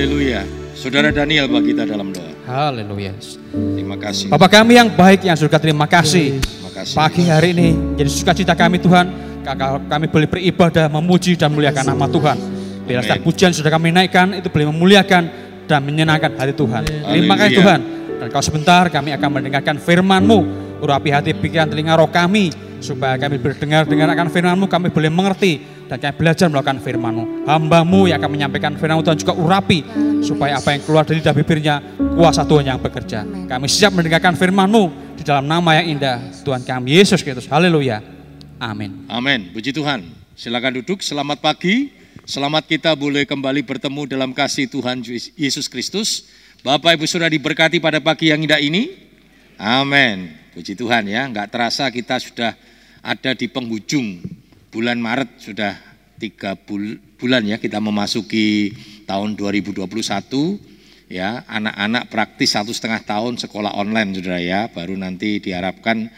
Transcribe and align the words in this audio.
Haleluya. 0.00 0.48
Saudara 0.72 1.12
Daniel 1.12 1.44
bagi 1.44 1.76
kita 1.76 1.84
dalam 1.84 2.08
doa. 2.08 2.32
Haleluya. 2.48 3.12
Terima 3.52 4.00
kasih. 4.00 4.32
Bapak 4.32 4.48
kami 4.48 4.80
yang 4.80 4.88
baik 4.88 5.28
yang 5.28 5.36
surga 5.36 5.60
terima 5.60 5.84
kasih. 5.84 6.40
Terima 6.40 6.72
kasih. 6.72 6.96
Pagi 6.96 7.28
hari 7.28 7.52
ini 7.52 7.68
jadi 8.00 8.08
sukacita 8.08 8.56
kami 8.56 8.80
Tuhan. 8.80 9.12
Kakak 9.44 9.92
kami 9.92 10.08
boleh 10.08 10.24
beribadah, 10.24 10.88
memuji 10.88 11.36
dan 11.36 11.52
memuliakan 11.52 11.84
nama 11.84 12.08
Tuhan. 12.08 12.36
Bila 12.88 13.04
setiap 13.04 13.20
pujian 13.28 13.52
sudah 13.52 13.68
kami 13.68 13.92
naikkan 13.92 14.40
itu 14.40 14.48
boleh 14.48 14.72
memuliakan 14.72 15.22
dan 15.68 15.84
menyenangkan 15.84 16.32
hati 16.32 16.56
Tuhan. 16.56 16.82
Terima 16.88 17.36
kasih. 17.36 17.56
Tuhan. 17.60 17.80
Dan 18.24 18.26
kalau 18.32 18.44
sebentar 18.48 18.88
kami 18.88 19.12
akan 19.12 19.28
mendengarkan 19.36 19.76
firman-Mu. 19.76 20.40
Urapi 20.80 21.12
hati 21.12 21.36
pikiran 21.36 21.68
telinga 21.68 22.00
roh 22.00 22.08
kami. 22.08 22.48
Supaya 22.80 23.20
kami 23.20 23.36
berdengar 23.36 23.84
dengar 23.84 24.08
akan 24.08 24.28
firman-Mu 24.32 24.66
kami 24.66 24.88
boleh 24.88 25.12
mengerti. 25.12 25.60
Dan 25.86 26.00
kami 26.00 26.14
belajar 26.16 26.48
melakukan 26.48 26.80
firman-Mu. 26.80 27.44
Hamba-Mu 27.44 28.08
yang 28.08 28.18
akan 28.18 28.30
menyampaikan 28.32 28.72
firman-Mu 28.80 29.04
Tuhan 29.04 29.18
juga 29.20 29.34
urapi. 29.36 29.84
Supaya 30.24 30.56
apa 30.56 30.72
yang 30.72 30.82
keluar 30.82 31.04
dari 31.04 31.20
lidah 31.20 31.34
bibirnya 31.36 31.74
kuasa 32.16 32.42
Tuhan 32.48 32.64
yang 32.66 32.80
bekerja. 32.80 33.22
Kami 33.24 33.66
siap 33.68 33.92
mendengarkan 33.92 34.34
firman-Mu 34.34 35.16
di 35.20 35.22
dalam 35.22 35.44
nama 35.44 35.76
yang 35.76 36.00
indah 36.00 36.16
Tuhan 36.40 36.64
kami 36.64 36.96
Yesus 36.96 37.20
Kristus. 37.20 37.44
Haleluya. 37.52 38.00
Amin. 38.56 39.04
Amin. 39.08 39.52
Puji 39.52 39.72
Tuhan. 39.76 40.04
Silakan 40.32 40.80
duduk. 40.80 41.04
Selamat 41.04 41.44
pagi. 41.44 41.92
Selamat 42.24 42.64
kita 42.64 42.96
boleh 42.96 43.28
kembali 43.28 43.64
bertemu 43.64 44.06
dalam 44.08 44.30
kasih 44.32 44.68
Tuhan 44.68 45.04
Yesus 45.36 45.68
Kristus. 45.68 46.28
Bapak 46.60 46.96
Ibu 46.96 47.08
sudah 47.08 47.26
diberkati 47.26 47.80
pada 47.80 47.98
pagi 48.04 48.28
yang 48.28 48.44
indah 48.44 48.60
ini. 48.60 48.92
Amin. 49.56 50.32
Puji 50.52 50.76
Tuhan 50.76 51.08
ya. 51.08 51.24
Nggak 51.28 51.52
terasa 51.52 51.88
kita 51.88 52.20
sudah 52.20 52.52
ada 53.00 53.32
di 53.32 53.48
penghujung 53.48 54.20
bulan 54.70 55.00
Maret 55.00 55.40
sudah 55.40 55.74
tiga 56.20 56.52
bul- 56.54 57.00
bulan 57.16 57.44
ya 57.48 57.56
kita 57.56 57.80
memasuki 57.80 58.76
tahun 59.08 59.34
2021 59.36 59.88
ya 61.10 61.42
anak-anak 61.48 62.12
praktis 62.12 62.54
satu 62.54 62.70
setengah 62.70 63.02
tahun 63.02 63.36
sekolah 63.40 63.74
online 63.74 64.14
saudara 64.14 64.38
ya. 64.38 64.60
Baru 64.70 64.94
nanti 64.94 65.42
diharapkan 65.42 66.08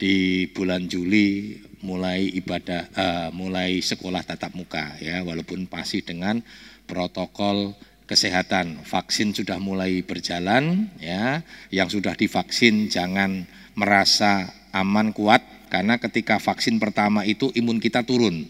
di 0.00 0.48
bulan 0.50 0.90
Juli 0.90 1.60
mulai 1.80 2.28
ibadah 2.36 2.82
eh, 2.92 3.28
mulai 3.32 3.78
sekolah 3.80 4.26
tatap 4.26 4.58
muka 4.58 4.98
ya. 4.98 5.22
Walaupun 5.22 5.70
masih 5.70 6.02
dengan 6.02 6.42
protokol 6.90 7.78
kesehatan. 8.10 8.82
Vaksin 8.82 9.30
sudah 9.30 9.62
mulai 9.62 10.02
berjalan 10.02 10.90
ya. 10.98 11.46
Yang 11.70 12.02
sudah 12.02 12.18
divaksin 12.18 12.90
jangan 12.90 13.46
merasa 13.78 14.50
aman 14.74 15.14
kuat 15.14 15.59
karena 15.70 15.96
ketika 16.02 16.42
vaksin 16.42 16.82
pertama 16.82 17.22
itu 17.22 17.54
imun 17.54 17.78
kita 17.78 18.02
turun 18.02 18.44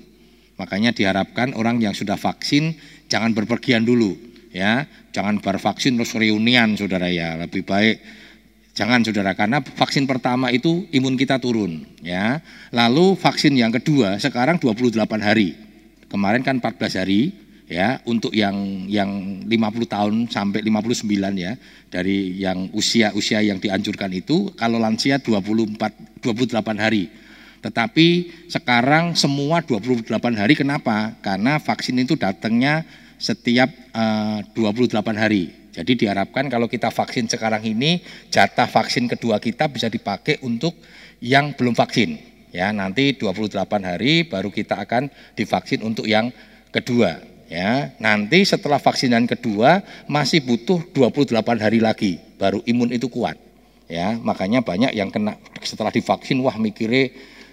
makanya 0.57 0.91
diharapkan 0.97 1.53
orang 1.55 1.79
yang 1.79 1.93
sudah 1.93 2.17
vaksin 2.17 2.75
jangan 3.13 3.37
berpergian 3.37 3.85
dulu 3.85 4.17
ya 4.51 4.89
jangan 5.13 5.39
bervaksin 5.39 6.01
terus 6.01 6.17
reunian 6.17 6.75
saudara 6.75 7.13
ya 7.13 7.37
lebih 7.37 7.63
baik 7.63 8.01
Jangan 8.71 9.03
saudara, 9.03 9.35
karena 9.35 9.61
vaksin 9.61 10.07
pertama 10.07 10.49
itu 10.55 10.87
imun 10.95 11.19
kita 11.19 11.43
turun. 11.43 11.85
ya. 12.01 12.39
Lalu 12.71 13.19
vaksin 13.19 13.53
yang 13.59 13.75
kedua 13.75 14.17
sekarang 14.23 14.63
28 14.63 14.95
hari. 15.21 15.59
Kemarin 16.07 16.41
kan 16.41 16.63
14 16.63 17.03
hari 17.03 17.35
ya 17.71 18.03
untuk 18.03 18.35
yang 18.35 18.85
yang 18.91 19.41
50 19.47 19.87
tahun 19.87 20.15
sampai 20.27 20.67
59 20.67 21.07
ya 21.39 21.55
dari 21.87 22.35
yang 22.35 22.67
usia-usia 22.75 23.47
yang 23.47 23.63
dianjurkan 23.63 24.11
itu 24.11 24.51
kalau 24.59 24.83
lansia 24.83 25.23
24 25.23 25.79
28 26.19 26.83
hari. 26.83 27.07
Tetapi 27.61 28.09
sekarang 28.51 29.15
semua 29.15 29.63
28 29.63 30.11
hari 30.35 30.59
kenapa? 30.59 31.15
Karena 31.23 31.63
vaksin 31.63 32.03
itu 32.03 32.19
datangnya 32.19 32.83
setiap 33.21 33.71
eh, 33.95 34.39
28 34.59 34.99
hari. 35.15 35.55
Jadi 35.71 36.03
diharapkan 36.03 36.51
kalau 36.51 36.67
kita 36.67 36.91
vaksin 36.91 37.31
sekarang 37.31 37.63
ini 37.63 38.03
jatah 38.35 38.67
vaksin 38.67 39.07
kedua 39.07 39.39
kita 39.39 39.71
bisa 39.71 39.87
dipakai 39.87 40.43
untuk 40.43 40.75
yang 41.23 41.55
belum 41.55 41.79
vaksin. 41.79 42.19
Ya, 42.51 42.75
nanti 42.75 43.15
28 43.15 43.63
hari 43.87 44.27
baru 44.27 44.51
kita 44.51 44.83
akan 44.83 45.07
divaksin 45.39 45.87
untuk 45.87 46.11
yang 46.11 46.35
kedua. 46.75 47.30
Ya, 47.51 47.99
nanti 47.99 48.47
setelah 48.47 48.79
vaksinan 48.79 49.27
kedua 49.27 49.83
masih 50.07 50.39
butuh 50.47 50.87
28 50.95 51.35
hari 51.59 51.83
lagi 51.83 52.23
baru 52.39 52.63
imun 52.63 52.95
itu 52.95 53.11
kuat. 53.11 53.35
Ya, 53.91 54.15
makanya 54.23 54.63
banyak 54.63 54.95
yang 54.95 55.11
kena 55.11 55.35
setelah 55.59 55.91
divaksin 55.91 56.39
wah 56.47 56.55
mikirnya 56.55 57.11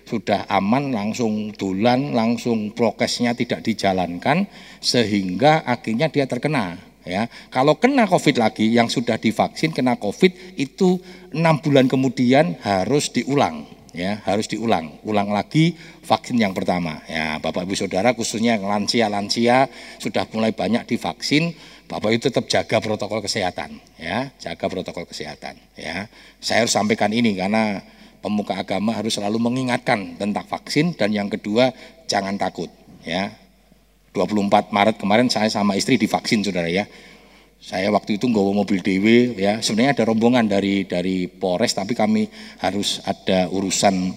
sudah 0.07 0.47
aman 0.47 0.95
langsung 0.95 1.51
tulan 1.51 2.15
langsung 2.15 2.71
prokesnya 2.71 3.35
tidak 3.35 3.59
dijalankan 3.59 4.47
sehingga 4.79 5.67
akhirnya 5.67 6.07
dia 6.07 6.23
terkena 6.23 6.79
ya 7.03 7.27
kalau 7.51 7.75
kena 7.75 8.07
covid 8.07 8.39
lagi 8.39 8.71
yang 8.71 8.87
sudah 8.87 9.19
divaksin 9.19 9.75
kena 9.75 9.99
covid 9.99 10.31
itu 10.55 11.03
enam 11.35 11.59
bulan 11.59 11.91
kemudian 11.91 12.55
harus 12.63 13.11
diulang 13.11 13.67
ya 13.95 14.19
harus 14.23 14.47
diulang. 14.51 14.99
Ulang 15.03 15.31
lagi 15.31 15.75
vaksin 16.03 16.39
yang 16.39 16.51
pertama. 16.51 17.03
Ya 17.07 17.37
bapak 17.39 17.67
ibu 17.67 17.75
saudara 17.75 18.11
khususnya 18.17 18.57
yang 18.59 18.67
lansia 18.67 19.07
lansia 19.07 19.71
sudah 19.99 20.27
mulai 20.33 20.51
banyak 20.51 20.83
divaksin 20.89 21.55
bapak 21.87 22.19
itu 22.19 22.27
tetap 22.27 22.47
jaga 22.51 22.83
protokol 22.83 23.23
kesehatan. 23.23 23.79
Ya 23.99 24.31
jaga 24.39 24.65
protokol 24.67 25.07
kesehatan. 25.07 25.55
Ya 25.79 26.11
saya 26.43 26.67
harus 26.67 26.75
sampaikan 26.75 27.11
ini 27.15 27.35
karena 27.37 27.83
pemuka 28.19 28.59
agama 28.59 28.91
harus 28.91 29.15
selalu 29.15 29.39
mengingatkan 29.39 30.19
tentang 30.19 30.45
vaksin. 30.47 30.95
Dan 30.95 31.15
yang 31.15 31.31
kedua 31.31 31.71
jangan 32.11 32.35
takut. 32.35 32.71
Ya 33.07 33.35
24 34.17 34.73
Maret 34.73 34.97
kemarin 34.97 35.29
saya 35.29 35.47
sama 35.53 35.77
istri 35.77 36.01
divaksin 36.01 36.41
saudara 36.41 36.67
ya 36.67 36.89
saya 37.57 37.89
waktu 37.89 38.21
itu 38.21 38.29
nggawa 38.29 38.53
mobil 38.53 38.79
dewe 38.85 39.33
ya. 39.35 39.59
Sebenarnya 39.59 39.97
ada 39.97 40.03
rombongan 40.07 40.45
dari 40.45 40.85
dari 40.85 41.25
Polres 41.27 41.73
tapi 41.73 41.97
kami 41.97 42.29
harus 42.61 43.01
ada 43.03 43.49
urusan 43.49 44.13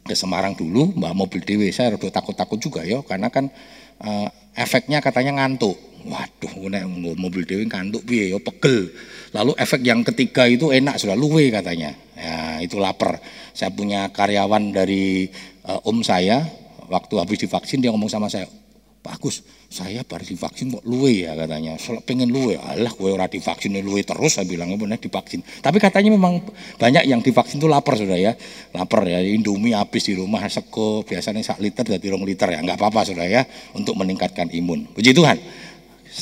ke 0.00 0.16
Semarang 0.16 0.56
dulu 0.56 0.96
mbak 0.96 1.12
mobil 1.12 1.44
dewe 1.44 1.68
saya 1.70 1.94
rada 1.94 2.08
takut-takut 2.08 2.58
juga 2.58 2.80
ya 2.82 3.04
karena 3.04 3.28
kan 3.28 3.52
eh, 4.00 4.28
efeknya 4.56 5.04
katanya 5.04 5.44
ngantuk. 5.44 5.76
Waduh 6.00 6.72
nek 6.72 6.88
mobil 7.20 7.44
dewe 7.44 7.68
ngantuk 7.68 8.08
piye 8.08 8.32
ya 8.32 8.40
pegel. 8.40 8.88
Lalu 9.36 9.52
efek 9.60 9.84
yang 9.84 10.00
ketiga 10.00 10.48
itu 10.48 10.72
enak 10.72 10.96
sudah 10.96 11.14
luwe 11.14 11.52
katanya. 11.52 11.92
Ya 12.16 12.64
itu 12.64 12.80
lapar. 12.80 13.20
Saya 13.52 13.70
punya 13.70 14.08
karyawan 14.08 14.72
dari 14.72 15.28
eh, 15.68 15.88
om 15.88 16.00
saya 16.00 16.48
waktu 16.90 17.14
habis 17.20 17.38
divaksin 17.44 17.84
dia 17.84 17.92
ngomong 17.92 18.10
sama 18.10 18.26
saya 18.26 18.50
Pak 19.00 19.16
Agus, 19.16 19.40
saya 19.70 20.02
baru 20.02 20.26
divaksin 20.26 20.74
kok 20.74 20.82
luwe 20.82 21.30
ya 21.30 21.38
katanya. 21.38 21.78
Soalnya 21.78 22.02
pengen 22.02 22.34
luwe, 22.34 22.58
alah 22.58 22.90
gue 22.90 23.06
ora 23.06 23.30
divaksin 23.30 23.78
luwe 23.78 24.02
terus 24.02 24.34
saya 24.34 24.42
bilang 24.42 24.74
benar 24.74 24.98
divaksin. 24.98 25.46
Tapi 25.62 25.78
katanya 25.78 26.10
memang 26.10 26.42
banyak 26.74 27.06
yang 27.06 27.22
divaksin 27.22 27.62
itu 27.62 27.70
lapar 27.70 27.94
sudah 27.94 28.18
ya, 28.18 28.34
lapar 28.74 29.06
ya. 29.06 29.22
Indomie 29.22 29.78
habis 29.78 30.10
di 30.10 30.18
rumah 30.18 30.42
sego 30.50 31.06
biasanya 31.06 31.46
sak 31.46 31.62
liter 31.62 31.86
dari 31.86 32.02
rong 32.10 32.26
liter 32.26 32.50
ya, 32.50 32.58
nggak 32.66 32.82
apa-apa 32.82 33.14
sudah 33.14 33.22
ya 33.30 33.46
untuk 33.78 33.94
meningkatkan 33.94 34.50
imun. 34.50 34.90
Puji 34.90 35.14
Tuhan. 35.14 35.38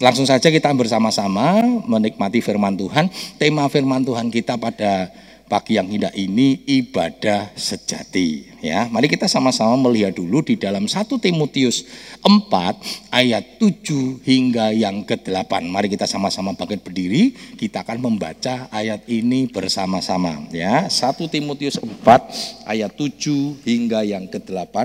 Langsung 0.04 0.28
saja 0.28 0.52
kita 0.52 0.68
bersama-sama 0.76 1.64
menikmati 1.88 2.44
firman 2.44 2.76
Tuhan. 2.76 3.08
Tema 3.40 3.64
firman 3.72 4.04
Tuhan 4.04 4.28
kita 4.28 4.60
pada 4.60 5.08
pagi 5.48 5.80
yang 5.80 5.88
indah 5.88 6.12
ini 6.12 6.62
ibadah 6.68 7.56
sejati 7.56 8.60
ya. 8.60 8.86
Mari 8.92 9.08
kita 9.08 9.24
sama-sama 9.24 9.74
melihat 9.88 10.12
dulu 10.12 10.44
di 10.44 10.60
dalam 10.60 10.84
1 10.84 11.08
Timotius 11.18 11.88
4 12.20 13.08
ayat 13.08 13.56
7 13.56 14.20
hingga 14.22 14.76
yang 14.76 15.02
ke-8. 15.08 15.50
Mari 15.64 15.88
kita 15.88 16.04
sama-sama 16.04 16.52
bangkit 16.52 16.84
berdiri, 16.84 17.32
kita 17.56 17.82
akan 17.82 17.98
membaca 18.04 18.68
ayat 18.68 19.08
ini 19.08 19.48
bersama-sama 19.48 20.46
ya. 20.52 20.86
1 20.86 21.16
Timotius 21.32 21.80
4 21.80 22.68
ayat 22.68 22.92
7 22.94 23.64
hingga 23.64 24.04
yang 24.04 24.28
ke-8. 24.28 24.76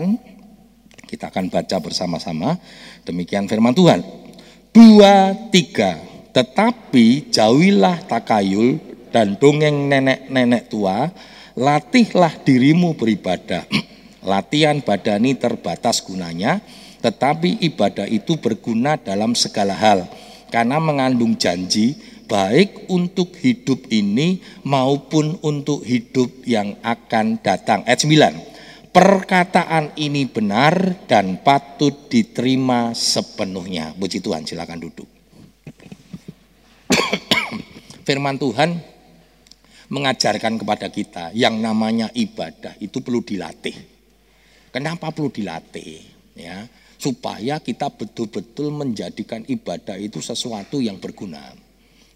Kita 1.11 1.29
akan 1.29 1.51
baca 1.53 1.77
bersama-sama. 1.77 2.57
Demikian 3.05 3.45
firman 3.45 3.75
Tuhan. 3.77 4.01
Dua, 4.73 5.37
tiga. 5.53 6.01
Tetapi 6.33 7.29
jauhilah 7.29 8.09
takayul 8.09 8.92
dan 9.13 9.37
dongeng 9.37 9.87
nenek-nenek 9.87 10.73
tua, 10.73 11.13
latihlah 11.53 12.33
dirimu 12.41 12.97
beribadah. 12.97 13.69
Latihan 14.25 14.81
badani 14.81 15.37
terbatas 15.37 16.01
gunanya, 16.01 16.57
tetapi 17.05 17.61
ibadah 17.69 18.09
itu 18.09 18.41
berguna 18.41 18.97
dalam 18.97 19.37
segala 19.37 19.77
hal, 19.77 20.09
karena 20.49 20.81
mengandung 20.81 21.37
janji 21.37 21.93
baik 22.25 22.89
untuk 22.89 23.35
hidup 23.37 23.85
ini 23.93 24.41
maupun 24.65 25.37
untuk 25.45 25.85
hidup 25.85 26.41
yang 26.49 26.73
akan 26.81 27.37
datang. 27.45 27.85
Ayat 27.85 28.01
9. 28.01 28.93
Perkataan 28.93 29.97
ini 29.97 30.29
benar 30.29 31.05
dan 31.09 31.41
patut 31.41 32.09
diterima 32.09 32.93
sepenuhnya. 32.93 33.93
Puji 33.97 34.21
Tuhan, 34.21 34.45
silakan 34.45 34.79
duduk. 34.81 35.09
Firman 38.07 38.37
Tuhan 38.37 38.92
mengajarkan 39.91 40.61
kepada 40.61 40.87
kita 40.87 41.35
yang 41.35 41.59
namanya 41.59 42.07
ibadah 42.15 42.79
itu 42.79 43.03
perlu 43.03 43.19
dilatih. 43.19 43.75
Kenapa 44.71 45.11
perlu 45.11 45.29
dilatih? 45.29 45.99
Ya, 46.33 46.65
supaya 46.97 47.61
kita 47.61 47.93
betul-betul 47.93 48.73
menjadikan 48.73 49.45
ibadah 49.45 49.99
itu 49.99 50.23
sesuatu 50.23 50.81
yang 50.81 50.97
berguna. 50.97 51.53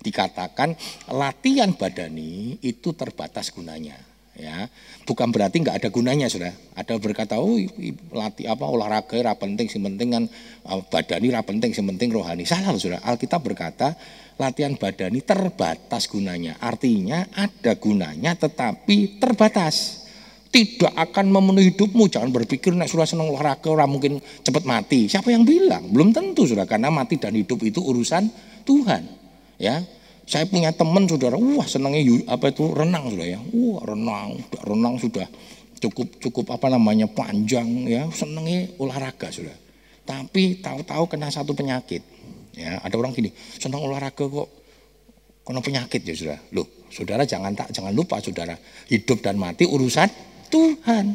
Dikatakan 0.02 0.74
latihan 1.12 1.76
badani 1.76 2.58
itu 2.64 2.96
terbatas 2.96 3.52
gunanya 3.52 4.07
ya 4.38 4.70
bukan 5.10 5.34
berarti 5.34 5.66
nggak 5.66 5.82
ada 5.82 5.90
gunanya 5.90 6.30
sudah 6.30 6.54
ada 6.78 6.94
berkata 7.02 7.42
oh 7.42 7.58
latih 8.14 8.46
apa 8.46 8.66
olahraga 8.70 9.18
ra 9.18 9.34
penting 9.34 9.66
sih 9.66 9.82
penting 9.82 10.14
kan 10.14 10.24
uh, 10.70 10.82
badani 10.86 11.34
ra 11.34 11.42
penting 11.42 11.74
sih 11.74 11.82
penting 11.82 12.14
rohani 12.14 12.46
salah 12.46 12.78
sudah 12.78 13.02
Alkitab 13.02 13.42
berkata 13.42 13.98
latihan 14.38 14.78
badani 14.78 15.26
terbatas 15.26 16.06
gunanya 16.06 16.62
artinya 16.62 17.26
ada 17.34 17.74
gunanya 17.82 18.38
tetapi 18.38 19.18
terbatas 19.18 20.06
tidak 20.48 20.96
akan 20.96 21.30
memenuhi 21.30 21.76
hidupmu. 21.76 22.08
Jangan 22.08 22.32
berpikir 22.32 22.72
nak 22.74 22.90
sudah 22.90 23.06
senang 23.06 23.30
olahraga 23.30 23.68
orang 23.68 23.92
mungkin 23.92 24.14
cepat 24.18 24.64
mati. 24.64 25.06
Siapa 25.12 25.30
yang 25.30 25.44
bilang? 25.44 25.92
Belum 25.92 26.16
tentu 26.16 26.48
sudah 26.48 26.64
karena 26.64 26.88
mati 26.88 27.20
dan 27.20 27.36
hidup 27.36 27.62
itu 27.62 27.84
urusan 27.84 28.32
Tuhan. 28.64 29.06
Ya, 29.60 29.84
saya 30.28 30.44
punya 30.44 30.76
teman 30.76 31.08
saudara, 31.08 31.40
wah 31.40 31.64
senangnya 31.64 32.04
apa 32.28 32.52
itu 32.52 32.68
renang 32.76 33.08
sudah 33.08 33.28
ya, 33.32 33.40
wah 33.40 33.80
renang, 33.88 34.36
renang 34.60 34.96
sudah 35.00 35.24
cukup 35.80 36.20
cukup 36.20 36.46
apa 36.52 36.68
namanya 36.68 37.08
panjang 37.08 37.88
ya, 37.88 38.04
senangnya 38.12 38.68
olahraga 38.76 39.32
sudah. 39.32 39.56
Tapi 40.04 40.60
tahu-tahu 40.60 41.08
kena 41.08 41.32
satu 41.32 41.56
penyakit. 41.56 42.04
Ya, 42.60 42.76
ada 42.84 42.96
orang 43.00 43.16
gini, 43.16 43.32
senang 43.56 43.88
olahraga 43.88 44.28
kok 44.28 44.50
kena 45.48 45.64
penyakit 45.64 46.04
ya 46.04 46.12
sudah. 46.12 46.40
Loh, 46.52 46.68
saudara 46.92 47.24
jangan 47.24 47.56
tak 47.56 47.72
jangan 47.72 47.96
lupa 47.96 48.20
saudara, 48.20 48.60
hidup 48.92 49.24
dan 49.24 49.40
mati 49.40 49.64
urusan 49.64 50.12
Tuhan. 50.52 51.06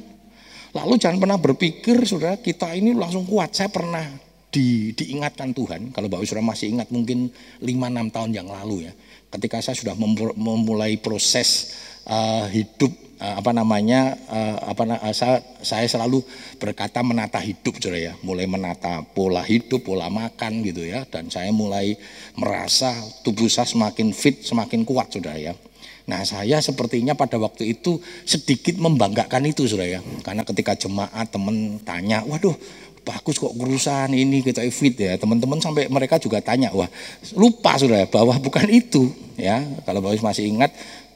Lalu 0.72 0.94
jangan 0.96 1.20
pernah 1.20 1.36
berpikir 1.36 2.00
saudara 2.08 2.40
kita 2.40 2.72
ini 2.72 2.96
langsung 2.96 3.28
kuat. 3.28 3.52
Saya 3.52 3.68
pernah 3.68 4.31
di, 4.52 4.92
diingatkan 4.92 5.56
Tuhan, 5.56 5.96
kalau 5.96 6.12
Bapak 6.12 6.28
Saudara 6.28 6.44
masih 6.44 6.68
ingat 6.76 6.92
mungkin 6.92 7.32
5-6 7.64 8.12
tahun 8.12 8.30
yang 8.36 8.48
lalu 8.52 8.86
ya. 8.86 8.92
Ketika 9.32 9.64
saya 9.64 9.72
sudah 9.72 9.96
memulai 10.36 11.00
proses 11.00 11.72
uh, 12.04 12.44
hidup 12.52 12.92
uh, 13.16 13.40
apa 13.40 13.50
namanya 13.56 14.12
uh, 14.28 14.76
apa 14.76 15.00
uh, 15.00 15.14
saya, 15.16 15.40
saya 15.64 15.88
selalu 15.88 16.20
berkata 16.60 17.00
menata 17.00 17.40
hidup 17.40 17.80
saudara 17.80 18.12
ya 18.12 18.14
mulai 18.20 18.44
menata 18.44 19.00
pola 19.16 19.40
hidup 19.40 19.88
pola 19.88 20.12
makan 20.12 20.60
gitu 20.68 20.84
ya 20.84 21.08
dan 21.08 21.32
saya 21.32 21.48
mulai 21.48 21.96
merasa 22.36 22.92
tubuh 23.24 23.48
saya 23.48 23.64
semakin 23.64 24.12
fit 24.12 24.44
semakin 24.44 24.84
kuat 24.84 25.16
saudara 25.16 25.40
ya 25.40 25.56
Nah 26.02 26.26
saya 26.26 26.58
sepertinya 26.58 27.14
pada 27.14 27.38
waktu 27.38 27.78
itu 27.78 28.02
sedikit 28.26 28.74
membanggakan 28.78 29.46
itu 29.46 29.70
sudah 29.70 29.86
ya. 29.86 30.00
Karena 30.26 30.42
ketika 30.42 30.74
jemaat 30.74 31.30
teman 31.30 31.78
tanya, 31.86 32.26
waduh 32.26 32.54
bagus 33.02 33.38
kok 33.38 33.54
kurusan 33.54 34.14
ini 34.14 34.42
kita 34.42 34.62
fit 34.70 34.94
ya. 34.94 35.18
Teman-teman 35.18 35.58
sampai 35.58 35.90
mereka 35.90 36.18
juga 36.22 36.38
tanya, 36.38 36.70
wah 36.70 36.88
lupa 37.34 37.76
sudah 37.78 38.06
ya 38.06 38.08
bahwa 38.08 38.38
bukan 38.38 38.66
itu 38.70 39.10
ya. 39.38 39.62
Kalau 39.86 40.00
bagus 40.02 40.22
masih 40.22 40.46
ingat, 40.48 40.70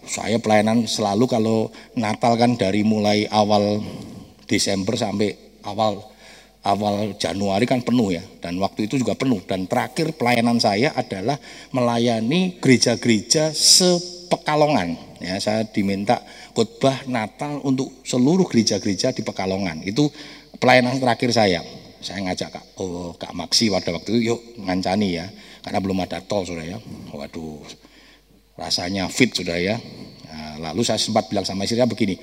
saya 0.07 0.39
pelayanan 0.39 0.87
selalu 0.87 1.27
kalau 1.27 1.71
Natal 1.99 2.39
kan 2.39 2.55
dari 2.55 2.87
mulai 2.87 3.27
awal 3.31 3.83
Desember 4.47 4.95
sampai 4.95 5.35
awal 5.67 5.99
awal 6.67 7.15
Januari 7.19 7.67
kan 7.67 7.83
penuh 7.83 8.15
ya 8.15 8.23
dan 8.43 8.59
waktu 8.59 8.91
itu 8.91 8.99
juga 8.99 9.15
penuh 9.15 9.39
dan 9.47 9.71
terakhir 9.71 10.19
pelayanan 10.19 10.59
saya 10.59 10.91
adalah 10.99 11.39
melayani 11.71 12.59
gereja-gereja 12.59 13.55
se 13.55 14.17
Pekalongan. 14.27 14.99
Ya, 15.23 15.39
saya 15.39 15.63
diminta 15.71 16.19
khotbah 16.51 17.07
Natal 17.07 17.63
untuk 17.63 17.95
seluruh 18.03 18.45
gereja-gereja 18.51 19.15
di 19.15 19.23
Pekalongan. 19.23 19.87
Itu 19.87 20.11
pelayanan 20.59 20.99
terakhir 20.99 21.31
saya. 21.31 21.63
Saya 22.01 22.23
ngajak 22.27 22.49
Kak, 22.53 22.65
oh, 22.81 23.17
Kak 23.17 23.33
Maksi 23.33 23.73
pada 23.73 23.93
waktu 23.93 24.21
itu, 24.21 24.35
yuk 24.35 24.41
ngancani 24.63 25.17
ya. 25.17 25.27
Karena 25.65 25.79
belum 25.83 25.99
ada 26.05 26.23
tol 26.23 26.45
sudah 26.45 26.65
ya. 26.65 26.79
Waduh, 27.13 27.65
rasanya 28.57 29.09
fit 29.13 29.33
sudah 29.33 29.57
ya. 29.57 29.77
Nah, 30.29 30.71
lalu 30.71 30.85
saya 30.85 31.01
sempat 31.01 31.29
bilang 31.33 31.45
sama 31.45 31.65
istri 31.65 31.81
saya 31.81 31.89
begini, 31.89 32.17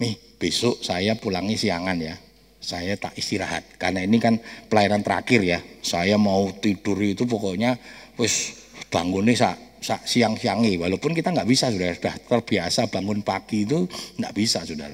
nih 0.00 0.14
besok 0.36 0.80
saya 0.84 1.16
pulangi 1.16 1.56
siangan 1.56 1.96
ya. 2.00 2.16
Saya 2.64 2.96
tak 2.96 3.12
istirahat 3.20 3.76
karena 3.76 4.08
ini 4.08 4.16
kan 4.16 4.40
pelayanan 4.72 5.04
terakhir 5.04 5.44
ya. 5.44 5.60
Saya 5.84 6.16
mau 6.16 6.48
tidur 6.56 6.96
itu 7.04 7.28
pokoknya 7.28 7.76
wis 8.16 8.64
bangunnya 8.88 9.36
sak 9.84 10.08
siang-siangi 10.08 10.80
walaupun 10.80 11.12
kita 11.12 11.28
nggak 11.28 11.44
bisa 11.44 11.68
sudah 11.68 11.92
sudah 11.92 12.14
terbiasa 12.24 12.88
bangun 12.88 13.20
pagi 13.20 13.68
itu 13.68 13.84
nggak 14.16 14.32
bisa 14.32 14.64
sudah 14.64 14.88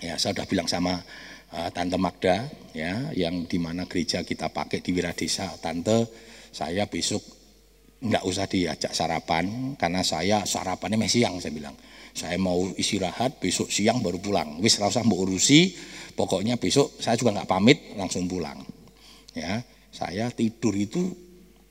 ya 0.00 0.16
saya 0.16 0.32
sudah 0.32 0.48
bilang 0.48 0.64
sama 0.64 0.96
tante 1.48 1.96
Magda 1.96 2.44
ya 2.76 3.08
yang 3.16 3.48
di 3.48 3.56
mana 3.56 3.88
gereja 3.88 4.20
kita 4.20 4.52
pakai 4.52 4.84
di 4.84 4.92
Wiradesa. 4.92 5.56
Tante 5.60 6.08
saya 6.52 6.84
besok 6.84 7.24
nggak 7.98 8.24
usah 8.24 8.46
diajak 8.46 8.94
sarapan 8.94 9.74
karena 9.74 10.06
saya 10.06 10.46
sarapannya 10.46 11.00
masih 11.00 11.24
siang 11.24 11.40
saya 11.40 11.54
bilang. 11.54 11.76
Saya 12.12 12.34
mau 12.40 12.66
istirahat 12.74 13.38
besok 13.38 13.70
siang 13.70 14.02
baru 14.02 14.18
pulang. 14.18 14.58
Wis 14.58 14.80
usah 14.80 15.04
mau 15.06 15.22
urusi 15.22 15.72
pokoknya 16.18 16.58
besok 16.58 16.98
saya 16.98 17.14
juga 17.14 17.40
nggak 17.40 17.50
pamit 17.50 17.78
langsung 17.96 18.26
pulang. 18.26 18.60
Ya 19.32 19.62
saya 19.94 20.28
tidur 20.34 20.74
itu 20.76 21.14